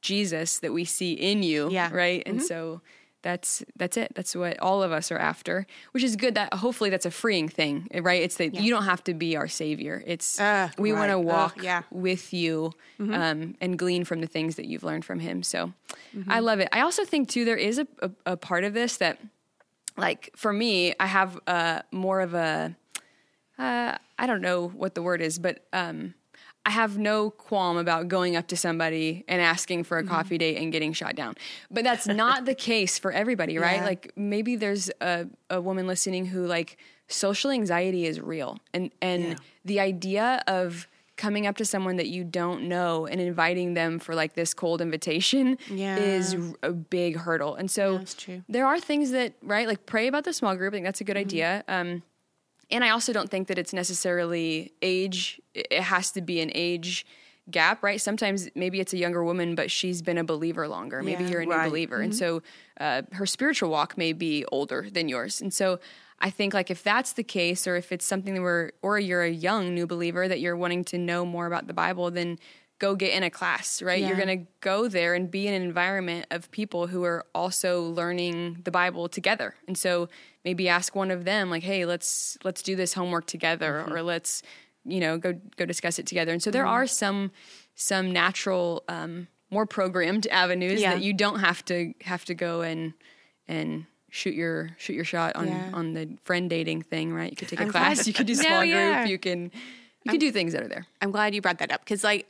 Jesus 0.01 0.59
that 0.59 0.73
we 0.73 0.85
see 0.85 1.13
in 1.13 1.43
you, 1.43 1.69
Yeah. 1.71 1.87
Mm-hmm. 1.87 1.95
right? 1.95 2.23
And 2.25 2.43
so 2.43 2.81
that's 3.23 3.63
that's 3.75 3.97
it. 3.97 4.13
That's 4.15 4.35
what 4.35 4.59
all 4.59 4.81
of 4.83 4.91
us 4.91 5.11
are 5.11 5.17
after, 5.17 5.65
which 5.91 6.03
is 6.03 6.15
good. 6.15 6.35
That 6.35 6.53
hopefully 6.53 6.89
that's 6.89 7.05
a 7.05 7.11
freeing 7.11 7.47
thing, 7.49 7.87
right? 8.01 8.21
It's 8.21 8.35
that 8.37 8.55
you 8.55 8.71
don't 8.71 8.85
have 8.85 9.03
to 9.05 9.13
be 9.13 9.35
our 9.37 9.47
savior. 9.47 10.03
It's 10.05 10.39
Uh, 10.39 10.69
we 10.77 10.91
want 10.93 11.11
to 11.11 11.19
walk 11.19 11.53
Ugh, 11.57 11.63
yeah. 11.63 11.83
with 11.91 12.33
you 12.33 12.73
um, 12.99 13.55
and 13.61 13.77
glean 13.77 14.05
from 14.05 14.21
the 14.21 14.27
things 14.27 14.55
that 14.55 14.65
you've 14.65 14.83
learned 14.83 15.05
from 15.05 15.19
Him. 15.19 15.43
So 15.43 15.73
Mm-hmm. 16.15 16.31
I 16.31 16.39
love 16.39 16.59
it. 16.59 16.67
I 16.73 16.81
also 16.81 17.05
think 17.05 17.29
too 17.29 17.45
there 17.45 17.55
is 17.57 17.77
a, 17.79 17.87
a, 18.01 18.11
a 18.25 18.37
part 18.37 18.63
of 18.65 18.73
this 18.73 18.97
that 18.97 19.17
like 19.97 20.29
for 20.35 20.51
me, 20.51 20.93
I 20.99 21.05
have 21.05 21.39
uh, 21.47 21.81
more 21.91 22.21
of 22.21 22.33
a 22.33 22.75
uh, 23.57 23.97
I 24.17 24.27
don't 24.27 24.41
know 24.41 24.67
what 24.67 24.95
the 24.95 25.01
word 25.01 25.21
is, 25.21 25.39
but 25.39 25.65
um, 25.73 26.13
I 26.65 26.69
have 26.69 26.97
no 26.97 27.31
qualm 27.31 27.77
about 27.77 28.07
going 28.07 28.35
up 28.35 28.47
to 28.49 28.55
somebody 28.57 29.23
and 29.27 29.41
asking 29.41 29.83
for 29.85 29.97
a 29.97 30.01
Mm-hmm. 30.03 30.11
coffee 30.13 30.37
date 30.37 30.57
and 30.57 30.71
getting 30.71 30.93
shot 30.93 31.15
down. 31.15 31.35
But 31.71 31.83
that's 31.83 32.05
not 32.07 32.45
the 32.45 32.53
case 32.69 32.99
for 32.99 33.11
everybody, 33.11 33.57
right? 33.57 33.77
Yeah. 33.77 33.85
Like 33.85 34.11
maybe 34.15 34.55
there's 34.55 34.91
a, 35.01 35.27
a 35.49 35.59
woman 35.59 35.87
listening 35.87 36.27
who 36.27 36.45
like 36.45 36.77
social 37.07 37.49
anxiety 37.51 38.05
is 38.05 38.19
real, 38.21 38.59
and 38.73 38.91
and 39.01 39.37
the 39.65 39.79
idea 39.79 40.41
of 40.47 40.87
coming 41.17 41.45
up 41.45 41.55
to 41.57 41.65
someone 41.65 41.97
that 41.97 42.07
you 42.07 42.23
don't 42.23 42.63
know 42.63 43.05
and 43.05 43.21
inviting 43.21 43.73
them 43.75 43.99
for 43.99 44.15
like 44.15 44.33
this 44.33 44.53
cold 44.55 44.81
invitation 44.81 45.55
Yeah. 45.69 45.97
is 45.97 46.35
a 46.63 46.71
big 46.71 47.15
hurdle. 47.17 47.53
And 47.55 47.69
so 47.69 47.97
That's 47.99 48.15
true. 48.15 48.41
there 48.49 48.65
are 48.65 48.79
things 48.79 49.11
that 49.11 49.33
right 49.43 49.67
like 49.67 49.85
pray 49.85 50.07
about 50.07 50.23
the 50.23 50.33
small 50.33 50.55
group. 50.55 50.73
I 50.73 50.77
think 50.77 50.85
that's 50.85 50.99
a 51.01 51.03
Mm-hmm. 51.03 51.13
good 51.13 51.17
idea. 51.17 51.63
Um, 51.67 52.01
and 52.71 52.83
I 52.83 52.89
also 52.89 53.13
don't 53.13 53.29
think 53.29 53.47
that 53.47 53.57
it's 53.57 53.73
necessarily 53.73 54.71
age. 54.81 55.41
It 55.53 55.81
has 55.81 56.11
to 56.11 56.21
be 56.21 56.41
an 56.41 56.51
age 56.55 57.05
gap, 57.49 57.83
right? 57.83 57.99
Sometimes 57.99 58.49
maybe 58.55 58.79
it's 58.79 58.93
a 58.93 58.97
younger 58.97 59.23
woman, 59.23 59.55
but 59.55 59.69
she's 59.71 60.01
been 60.01 60.17
a 60.17 60.23
believer 60.23 60.67
longer. 60.67 61.01
Maybe 61.03 61.23
Yeah. 61.23 61.29
you're 61.31 61.41
a 61.41 61.45
new 61.45 61.51
Right. 61.51 61.67
believer, 61.69 61.99
and 62.01 62.15
so 62.15 62.41
uh, 62.79 63.01
her 63.13 63.25
spiritual 63.25 63.69
walk 63.69 63.97
may 63.97 64.13
be 64.13 64.45
older 64.51 64.87
than 64.89 65.09
yours. 65.09 65.41
And 65.41 65.53
so 65.53 65.79
I 66.19 66.29
think 66.29 66.53
like 66.53 66.69
if 66.69 66.83
that's 66.83 67.13
the 67.13 67.23
case, 67.23 67.65
or 67.67 67.75
if 67.75 67.91
it's 67.91 68.05
something 68.05 68.35
that 68.35 68.41
we're, 68.41 68.71
or 68.83 68.99
you're 68.99 69.23
a 69.23 69.29
young 69.31 69.73
new 69.73 69.87
believer 69.87 70.27
that 70.27 70.39
you're 70.39 70.55
wanting 70.55 70.83
to 70.85 70.97
know 70.99 71.25
more 71.25 71.47
about 71.47 71.65
the 71.67 71.73
Bible, 71.73 72.11
then 72.11 72.37
go 72.81 72.95
get 72.95 73.13
in 73.13 73.21
a 73.23 73.29
class, 73.29 73.81
right? 73.81 74.03
You're 74.03 74.17
going 74.25 74.39
to 74.39 74.47
go 74.59 74.87
there 74.87 75.13
and 75.13 75.29
be 75.29 75.47
in 75.47 75.53
an 75.53 75.61
environment 75.61 76.25
of 76.31 76.49
people 76.49 76.87
who 76.87 77.03
are 77.03 77.23
also 77.35 77.83
learning 77.83 78.61
the 78.65 78.71
Bible 78.71 79.07
together. 79.07 79.53
And 79.67 79.77
so 79.77 80.09
maybe 80.43 80.67
ask 80.67 80.95
one 80.95 81.11
of 81.11 81.23
them 81.23 81.49
like, 81.51 81.63
"Hey, 81.63 81.85
let's 81.85 82.37
let's 82.43 82.61
do 82.63 82.75
this 82.75 82.93
homework 82.95 83.25
together 83.27 83.85
or 83.89 84.01
let's, 84.01 84.41
you 84.83 84.99
know, 84.99 85.17
go 85.19 85.31
go 85.57 85.65
discuss 85.65 85.99
it 85.99 86.07
together." 86.07 86.31
And 86.33 86.41
so 86.41 86.49
there 86.51 86.65
are 86.65 86.87
some 86.87 87.31
some 87.75 88.11
natural 88.11 88.83
um 88.87 89.27
more 89.51 89.65
programmed 89.67 90.25
avenues 90.31 90.81
Yeah. 90.81 90.93
that 90.95 91.03
you 91.03 91.13
don't 91.13 91.39
have 91.39 91.63
to 91.65 91.93
have 92.01 92.25
to 92.25 92.33
go 92.33 92.61
and 92.61 92.93
and 93.47 93.85
shoot 94.09 94.33
your 94.33 94.71
shoot 94.77 94.93
your 94.93 95.05
shot 95.05 95.35
on 95.35 95.47
Yeah. 95.47 95.69
on 95.73 95.93
the 95.93 96.17
friend 96.23 96.49
dating 96.49 96.81
thing, 96.81 97.13
right? 97.13 97.29
You 97.29 97.35
could 97.37 97.47
take 97.49 97.59
a 97.59 97.63
I'm 97.63 97.69
class, 97.69 97.97
glad- 97.97 98.07
you 98.07 98.13
could 98.13 98.27
do 98.27 98.35
No, 98.41 98.41
small 98.41 98.65
yeah. 98.65 99.01
group, 99.01 99.09
you 99.11 99.19
can 99.19 99.51
you 100.03 100.09
can 100.13 100.19
do 100.19 100.31
things 100.31 100.53
that 100.53 100.63
are 100.63 100.67
there. 100.67 100.87
I'm 101.01 101.11
glad 101.11 101.35
you 101.35 101.41
brought 101.43 101.59
that 101.59 101.71
up 101.71 101.81
because 101.85 102.03
like 102.03 102.25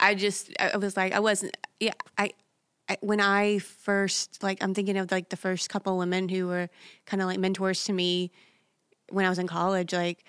I 0.00 0.14
just 0.14 0.52
I 0.58 0.76
was 0.76 0.96
like 0.96 1.12
I 1.12 1.20
wasn't 1.20 1.56
yeah 1.80 1.92
I, 2.16 2.30
I 2.88 2.98
when 3.00 3.20
I 3.20 3.58
first 3.58 4.42
like 4.42 4.62
I'm 4.62 4.74
thinking 4.74 4.96
of 4.96 5.10
like 5.10 5.28
the 5.28 5.36
first 5.36 5.68
couple 5.68 5.98
women 5.98 6.28
who 6.28 6.46
were 6.46 6.68
kind 7.06 7.20
of 7.20 7.28
like 7.28 7.38
mentors 7.38 7.84
to 7.84 7.92
me 7.92 8.30
when 9.10 9.24
I 9.24 9.28
was 9.28 9.38
in 9.38 9.46
college 9.46 9.92
like 9.92 10.24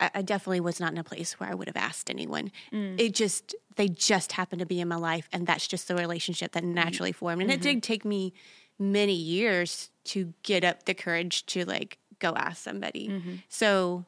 I, 0.00 0.10
I 0.16 0.22
definitely 0.22 0.60
was 0.60 0.80
not 0.80 0.92
in 0.92 0.98
a 0.98 1.04
place 1.04 1.38
where 1.38 1.50
I 1.50 1.54
would 1.54 1.68
have 1.68 1.76
asked 1.76 2.10
anyone. 2.10 2.50
Mm. 2.72 3.00
It 3.00 3.14
just 3.14 3.54
they 3.76 3.88
just 3.88 4.32
happened 4.32 4.60
to 4.60 4.66
be 4.66 4.80
in 4.80 4.88
my 4.88 4.96
life 4.96 5.28
and 5.32 5.46
that's 5.46 5.66
just 5.66 5.88
the 5.88 5.96
relationship 5.96 6.52
that 6.52 6.62
mm-hmm. 6.62 6.74
naturally 6.74 7.12
formed. 7.12 7.42
And 7.42 7.50
it 7.50 7.54
mm-hmm. 7.54 7.74
did 7.74 7.82
take 7.82 8.04
me 8.04 8.32
many 8.78 9.14
years 9.14 9.90
to 10.04 10.34
get 10.42 10.64
up 10.64 10.84
the 10.84 10.94
courage 10.94 11.46
to 11.46 11.64
like 11.64 11.98
go 12.18 12.34
ask 12.34 12.62
somebody. 12.62 13.08
Mm-hmm. 13.08 13.34
So 13.48 14.04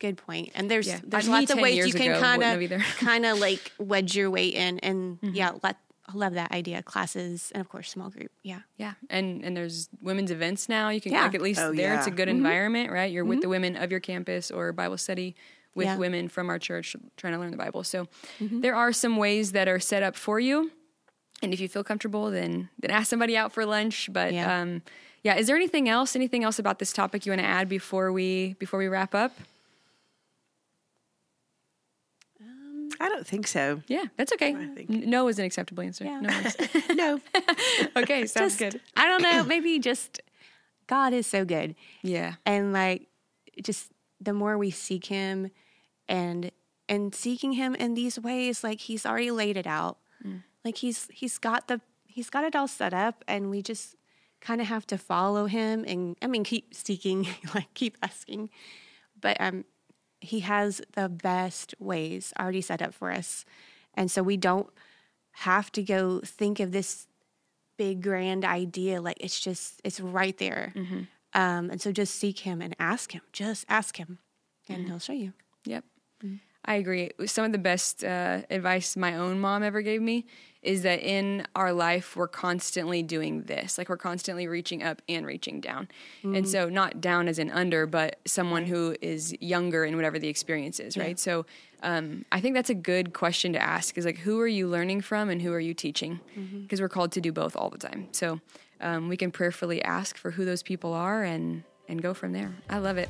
good 0.00 0.16
point. 0.16 0.50
And 0.56 0.70
there's 0.70 0.88
Yeah. 0.88 0.98
there's 1.04 1.26
Me 1.28 1.32
lots 1.34 1.50
of 1.52 1.58
ways 1.60 1.86
you 1.86 1.92
can 1.92 2.18
kind 2.20 2.42
of. 2.42 2.58
Mm-hmm. 2.58 3.04
kind 3.06 3.24
of 3.26 3.38
like 3.38 3.70
wedge 3.78 4.16
your 4.16 4.30
way 4.30 4.48
in 4.48 4.78
and 4.80 5.18
yeah 5.22 5.52
let 5.62 5.76
I 6.08 6.14
love 6.16 6.34
that 6.34 6.50
idea 6.50 6.82
classes 6.82 7.52
and 7.54 7.60
of 7.60 7.68
course 7.68 7.88
small 7.88 8.10
group 8.10 8.32
yeah 8.42 8.60
Yeah, 8.78 8.94
and 9.10 9.44
and 9.44 9.56
there's 9.56 9.88
women's 10.02 10.32
events 10.32 10.68
now. 10.68 10.88
You 10.88 11.00
can 11.00 11.12
Yeah. 11.12 11.22
like 11.24 11.34
at 11.36 11.42
least 11.42 11.60
Oh, 11.60 11.72
there. 11.72 11.94
It's 11.94 12.06
a 12.08 12.10
yeah. 12.10 12.16
good 12.16 12.28
environment, 12.28 12.90
right? 12.90 13.10
You're 13.12 13.24
with 13.24 13.40
the 13.42 13.48
women 13.48 13.76
of 13.76 13.90
your 13.92 14.00
campus 14.00 14.50
or 14.50 14.72
Bible 14.72 14.98
study 14.98 15.36
with 15.76 15.86
Yeah. 15.86 15.96
women 15.98 16.28
from 16.28 16.48
our 16.50 16.58
church 16.58 16.96
trying 17.16 17.34
to 17.34 17.38
learn 17.38 17.52
the 17.52 17.56
Bible. 17.56 17.84
So 17.84 18.08
there 18.40 18.74
are 18.74 18.92
some 18.92 19.16
ways 19.18 19.52
that 19.52 19.68
are 19.68 19.78
set 19.78 20.02
up 20.02 20.16
for 20.16 20.40
you, 20.40 20.72
and 21.42 21.54
if 21.54 21.60
you 21.60 21.68
feel 21.68 21.84
comfortable, 21.84 22.30
then 22.32 22.70
then 22.80 22.90
ask 22.90 23.08
somebody 23.08 23.36
out 23.36 23.52
for 23.52 23.64
lunch. 23.64 24.08
But 24.12 24.32
Yeah. 24.32 24.60
um, 24.60 24.82
yeah, 25.22 25.36
is 25.36 25.46
there 25.46 25.54
anything 25.56 25.88
else? 25.88 26.16
Anything 26.16 26.42
else 26.42 26.58
about 26.58 26.78
this 26.80 26.92
topic 26.92 27.24
you 27.24 27.30
want 27.30 27.42
to 27.42 27.46
add 27.46 27.68
before 27.68 28.10
we 28.10 28.56
before 28.58 28.80
we 28.80 28.88
wrap 28.88 29.14
up? 29.14 29.32
I 33.00 33.08
don't 33.08 33.26
think 33.26 33.46
so. 33.46 33.82
Yeah, 33.88 34.04
that's 34.16 34.32
okay. 34.34 34.52
No 34.88 35.26
is 35.28 35.38
an 35.38 35.44
acceptable 35.46 35.82
answer. 35.82 36.04
Yeah. 36.04 36.20
No. 36.20 36.42
No. 36.94 37.20
okay, 37.96 38.26
sounds 38.26 38.58
Just- 38.58 38.58
good. 38.58 38.80
I 38.96 39.06
don't 39.08 39.22
know 39.22 39.42
maybe 39.44 39.78
just 39.78 40.20
God 40.86 41.12
is 41.12 41.26
so 41.26 41.44
good 41.44 41.74
Yeah. 42.02 42.34
and 42.44 42.72
like 42.72 43.06
just 43.62 43.90
the 44.20 44.32
more 44.32 44.58
we 44.58 44.70
seek 44.70 45.06
him 45.06 45.50
and 46.08 46.50
and 46.88 47.14
seeking 47.14 47.52
him 47.54 47.74
in 47.74 47.94
these 47.94 48.18
ways 48.18 48.62
like 48.64 48.80
he's 48.80 49.06
already 49.06 49.30
laid 49.30 49.56
it 49.56 49.66
out 49.66 49.98
like 50.64 50.76
he's 50.78 51.08
he's 51.12 51.38
got 51.38 51.68
the 51.68 51.80
he's 52.06 52.28
got 52.28 52.44
it 52.44 52.54
all 52.56 52.68
set 52.68 52.92
up 52.92 53.24
and 53.28 53.48
we 53.50 53.62
just 53.62 53.94
kind 54.40 54.60
of 54.60 54.66
have 54.66 54.86
to 54.88 54.98
follow 54.98 55.46
him 55.46 55.84
and 55.86 56.16
i 56.20 56.26
mean 56.26 56.42
keep 56.44 56.74
seeking 56.74 57.26
like 57.54 57.72
keep 57.74 57.96
asking 58.02 58.50
but 59.20 59.36
um 59.40 59.64
he 60.20 60.40
has 60.40 60.80
the 60.94 61.08
best 61.08 61.74
ways 61.78 62.32
already 62.38 62.60
set 62.60 62.82
up 62.82 62.94
for 62.94 63.10
us. 63.10 63.44
And 63.94 64.10
so 64.10 64.22
we 64.22 64.36
don't 64.36 64.68
have 65.32 65.72
to 65.72 65.82
go 65.82 66.20
think 66.20 66.60
of 66.60 66.72
this 66.72 67.06
big 67.78 68.02
grand 68.02 68.44
idea 68.44 69.00
like 69.00 69.16
it's 69.20 69.40
just 69.40 69.80
it's 69.84 70.00
right 70.00 70.36
there. 70.38 70.72
Mm-hmm. 70.76 71.00
Um, 71.32 71.70
and 71.70 71.80
so 71.80 71.92
just 71.92 72.16
seek 72.16 72.40
him 72.40 72.60
and 72.60 72.74
ask 72.78 73.12
him 73.12 73.22
just 73.32 73.64
ask 73.68 73.96
him 73.96 74.18
and 74.68 74.78
mm-hmm. 74.78 74.88
he'll 74.88 74.98
show 74.98 75.12
you. 75.12 75.32
Yep. 75.64 75.84
Mm. 76.24 76.40
I 76.64 76.74
agree. 76.74 77.10
Some 77.26 77.44
of 77.44 77.52
the 77.52 77.58
best 77.58 78.04
uh, 78.04 78.42
advice 78.50 78.96
my 78.96 79.16
own 79.16 79.40
mom 79.40 79.62
ever 79.62 79.80
gave 79.82 80.02
me 80.02 80.26
is 80.62 80.82
that 80.82 81.00
in 81.00 81.46
our 81.56 81.72
life, 81.72 82.16
we're 82.16 82.28
constantly 82.28 83.02
doing 83.02 83.44
this. 83.44 83.78
Like 83.78 83.88
we're 83.88 83.96
constantly 83.96 84.46
reaching 84.46 84.82
up 84.82 85.00
and 85.08 85.24
reaching 85.24 85.60
down. 85.62 85.88
And 86.22 86.46
so, 86.46 86.68
not 86.68 87.00
down 87.00 87.28
as 87.28 87.38
in 87.38 87.50
under, 87.50 87.86
but 87.86 88.18
someone 88.26 88.66
who 88.66 88.94
is 89.00 89.34
younger 89.40 89.86
in 89.86 89.96
whatever 89.96 90.18
the 90.18 90.28
experience 90.28 90.78
is, 90.78 90.98
right? 90.98 91.18
So, 91.18 91.46
um, 91.82 92.26
I 92.30 92.42
think 92.42 92.54
that's 92.54 92.68
a 92.68 92.74
good 92.74 93.14
question 93.14 93.54
to 93.54 93.58
ask 93.62 93.96
is 93.96 94.04
like, 94.04 94.18
who 94.18 94.38
are 94.40 94.46
you 94.46 94.68
learning 94.68 95.00
from 95.00 95.30
and 95.30 95.40
who 95.40 95.50
are 95.54 95.60
you 95.60 95.72
teaching? 95.72 96.20
Because 96.62 96.78
we're 96.82 96.90
called 96.90 97.12
to 97.12 97.22
do 97.22 97.32
both 97.32 97.56
all 97.56 97.70
the 97.70 97.78
time. 97.78 98.08
So, 98.12 98.38
um, 98.82 99.08
we 99.08 99.16
can 99.16 99.30
prayerfully 99.30 99.82
ask 99.82 100.18
for 100.18 100.30
who 100.30 100.44
those 100.44 100.62
people 100.62 100.92
are 100.92 101.24
and 101.24 101.62
and 101.88 102.02
go 102.02 102.12
from 102.12 102.32
there. 102.32 102.54
I 102.68 102.78
love 102.78 102.98
it. 102.98 103.08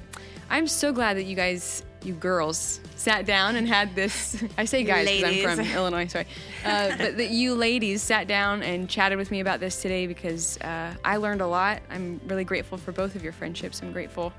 I'm 0.49 0.69
so 0.69 0.93
glad 0.93 1.17
that 1.17 1.25
you 1.25 1.35
guys, 1.37 1.83
you 2.03 2.15
girls, 2.15 2.81
sat 2.97 3.27
down 3.27 3.57
and 3.57 3.69
had 3.69 3.95
this. 3.95 4.43
I 4.59 4.65
say 4.65 4.85
guys 4.85 5.07
because 5.07 5.49
I'm 5.49 5.57
from 5.57 5.67
Illinois, 5.67 6.07
sorry. 6.07 6.27
Uh, 6.65 6.97
but 6.97 7.17
that 7.17 7.31
you 7.31 7.55
ladies 7.55 8.03
sat 8.03 8.27
down 8.27 8.63
and 8.63 8.89
chatted 8.89 9.19
with 9.19 9.31
me 9.31 9.41
about 9.41 9.61
this 9.61 9.81
today 9.83 10.07
because 10.07 10.59
uh, 10.59 10.95
I 11.05 11.17
learned 11.17 11.41
a 11.41 11.47
lot. 11.47 11.83
I'm 11.91 12.21
really 12.27 12.45
grateful 12.45 12.79
for 12.79 12.93
both 12.93 13.15
of 13.15 13.23
your 13.23 13.33
friendships. 13.33 13.83
I'm 13.83 13.93
grateful 13.93 14.33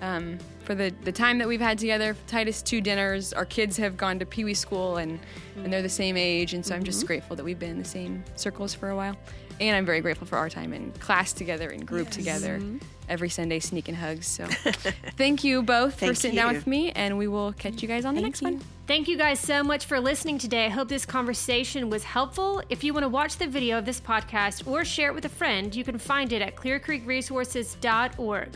um, 0.00 0.38
for 0.64 0.74
the, 0.74 0.92
the 1.02 1.12
time 1.12 1.38
that 1.38 1.48
we've 1.48 1.60
had 1.60 1.78
together. 1.78 2.16
Titus 2.26 2.62
two 2.62 2.80
dinners. 2.80 3.32
Our 3.32 3.44
kids 3.44 3.76
have 3.76 3.96
gone 3.96 4.18
to 4.18 4.26
Pee 4.26 4.44
Wee 4.44 4.54
school 4.54 4.96
and, 4.96 5.18
and 5.56 5.72
they're 5.72 5.82
the 5.82 5.88
same 5.88 6.16
age. 6.16 6.54
And 6.54 6.64
so 6.64 6.74
I'm 6.74 6.84
just 6.84 7.06
grateful 7.06 7.36
that 7.36 7.44
we've 7.44 7.58
been 7.58 7.70
in 7.70 7.78
the 7.78 7.84
same 7.84 8.24
circles 8.36 8.74
for 8.74 8.90
a 8.90 8.96
while. 8.96 9.16
And 9.60 9.76
I'm 9.76 9.86
very 9.86 10.00
grateful 10.00 10.26
for 10.26 10.36
our 10.36 10.50
time 10.50 10.72
in 10.72 10.90
class 10.92 11.32
together 11.32 11.70
and 11.70 11.86
group 11.86 12.10
together 12.10 12.58
mm-hmm. 12.58 12.78
every 13.08 13.28
Sunday, 13.28 13.60
sneaking 13.60 13.94
hugs. 13.94 14.26
So 14.26 14.46
thank 15.16 15.44
you 15.44 15.62
both 15.62 15.94
for 15.94 16.00
Thank 16.00 16.16
sitting 16.16 16.36
down 16.36 16.54
with 16.54 16.66
me, 16.66 16.90
and 16.92 17.16
we 17.16 17.28
will 17.28 17.52
catch 17.52 17.80
you 17.80 17.88
guys 17.88 18.04
on 18.04 18.14
the 18.14 18.20
next 18.20 18.42
one. 18.42 18.60
Thank 18.86 19.08
you 19.08 19.16
guys 19.16 19.40
so 19.40 19.62
much 19.62 19.86
for 19.86 20.00
listening 20.00 20.38
today. 20.38 20.66
I 20.66 20.68
hope 20.68 20.88
this 20.88 21.06
conversation 21.06 21.88
was 21.88 22.02
helpful. 22.04 22.62
If 22.68 22.82
you 22.84 22.92
want 22.92 23.04
to 23.04 23.08
watch 23.08 23.36
the 23.36 23.46
video 23.46 23.78
of 23.78 23.86
this 23.86 24.00
podcast 24.00 24.66
or 24.70 24.84
share 24.84 25.08
it 25.08 25.14
with 25.14 25.24
a 25.24 25.30
friend, 25.30 25.74
you 25.74 25.84
can 25.84 25.98
find 25.98 26.32
it 26.32 26.42
at 26.42 26.56
clearcreekresources.org, 26.56 28.48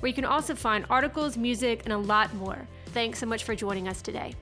where 0.00 0.08
you 0.08 0.14
can 0.14 0.24
also 0.24 0.54
find 0.54 0.86
articles, 0.90 1.36
music, 1.36 1.82
and 1.84 1.92
a 1.92 1.98
lot 1.98 2.34
more. 2.34 2.66
Thanks 2.86 3.18
so 3.18 3.26
much 3.26 3.44
for 3.44 3.54
joining 3.54 3.88
us 3.88 4.00
today. 4.02 4.34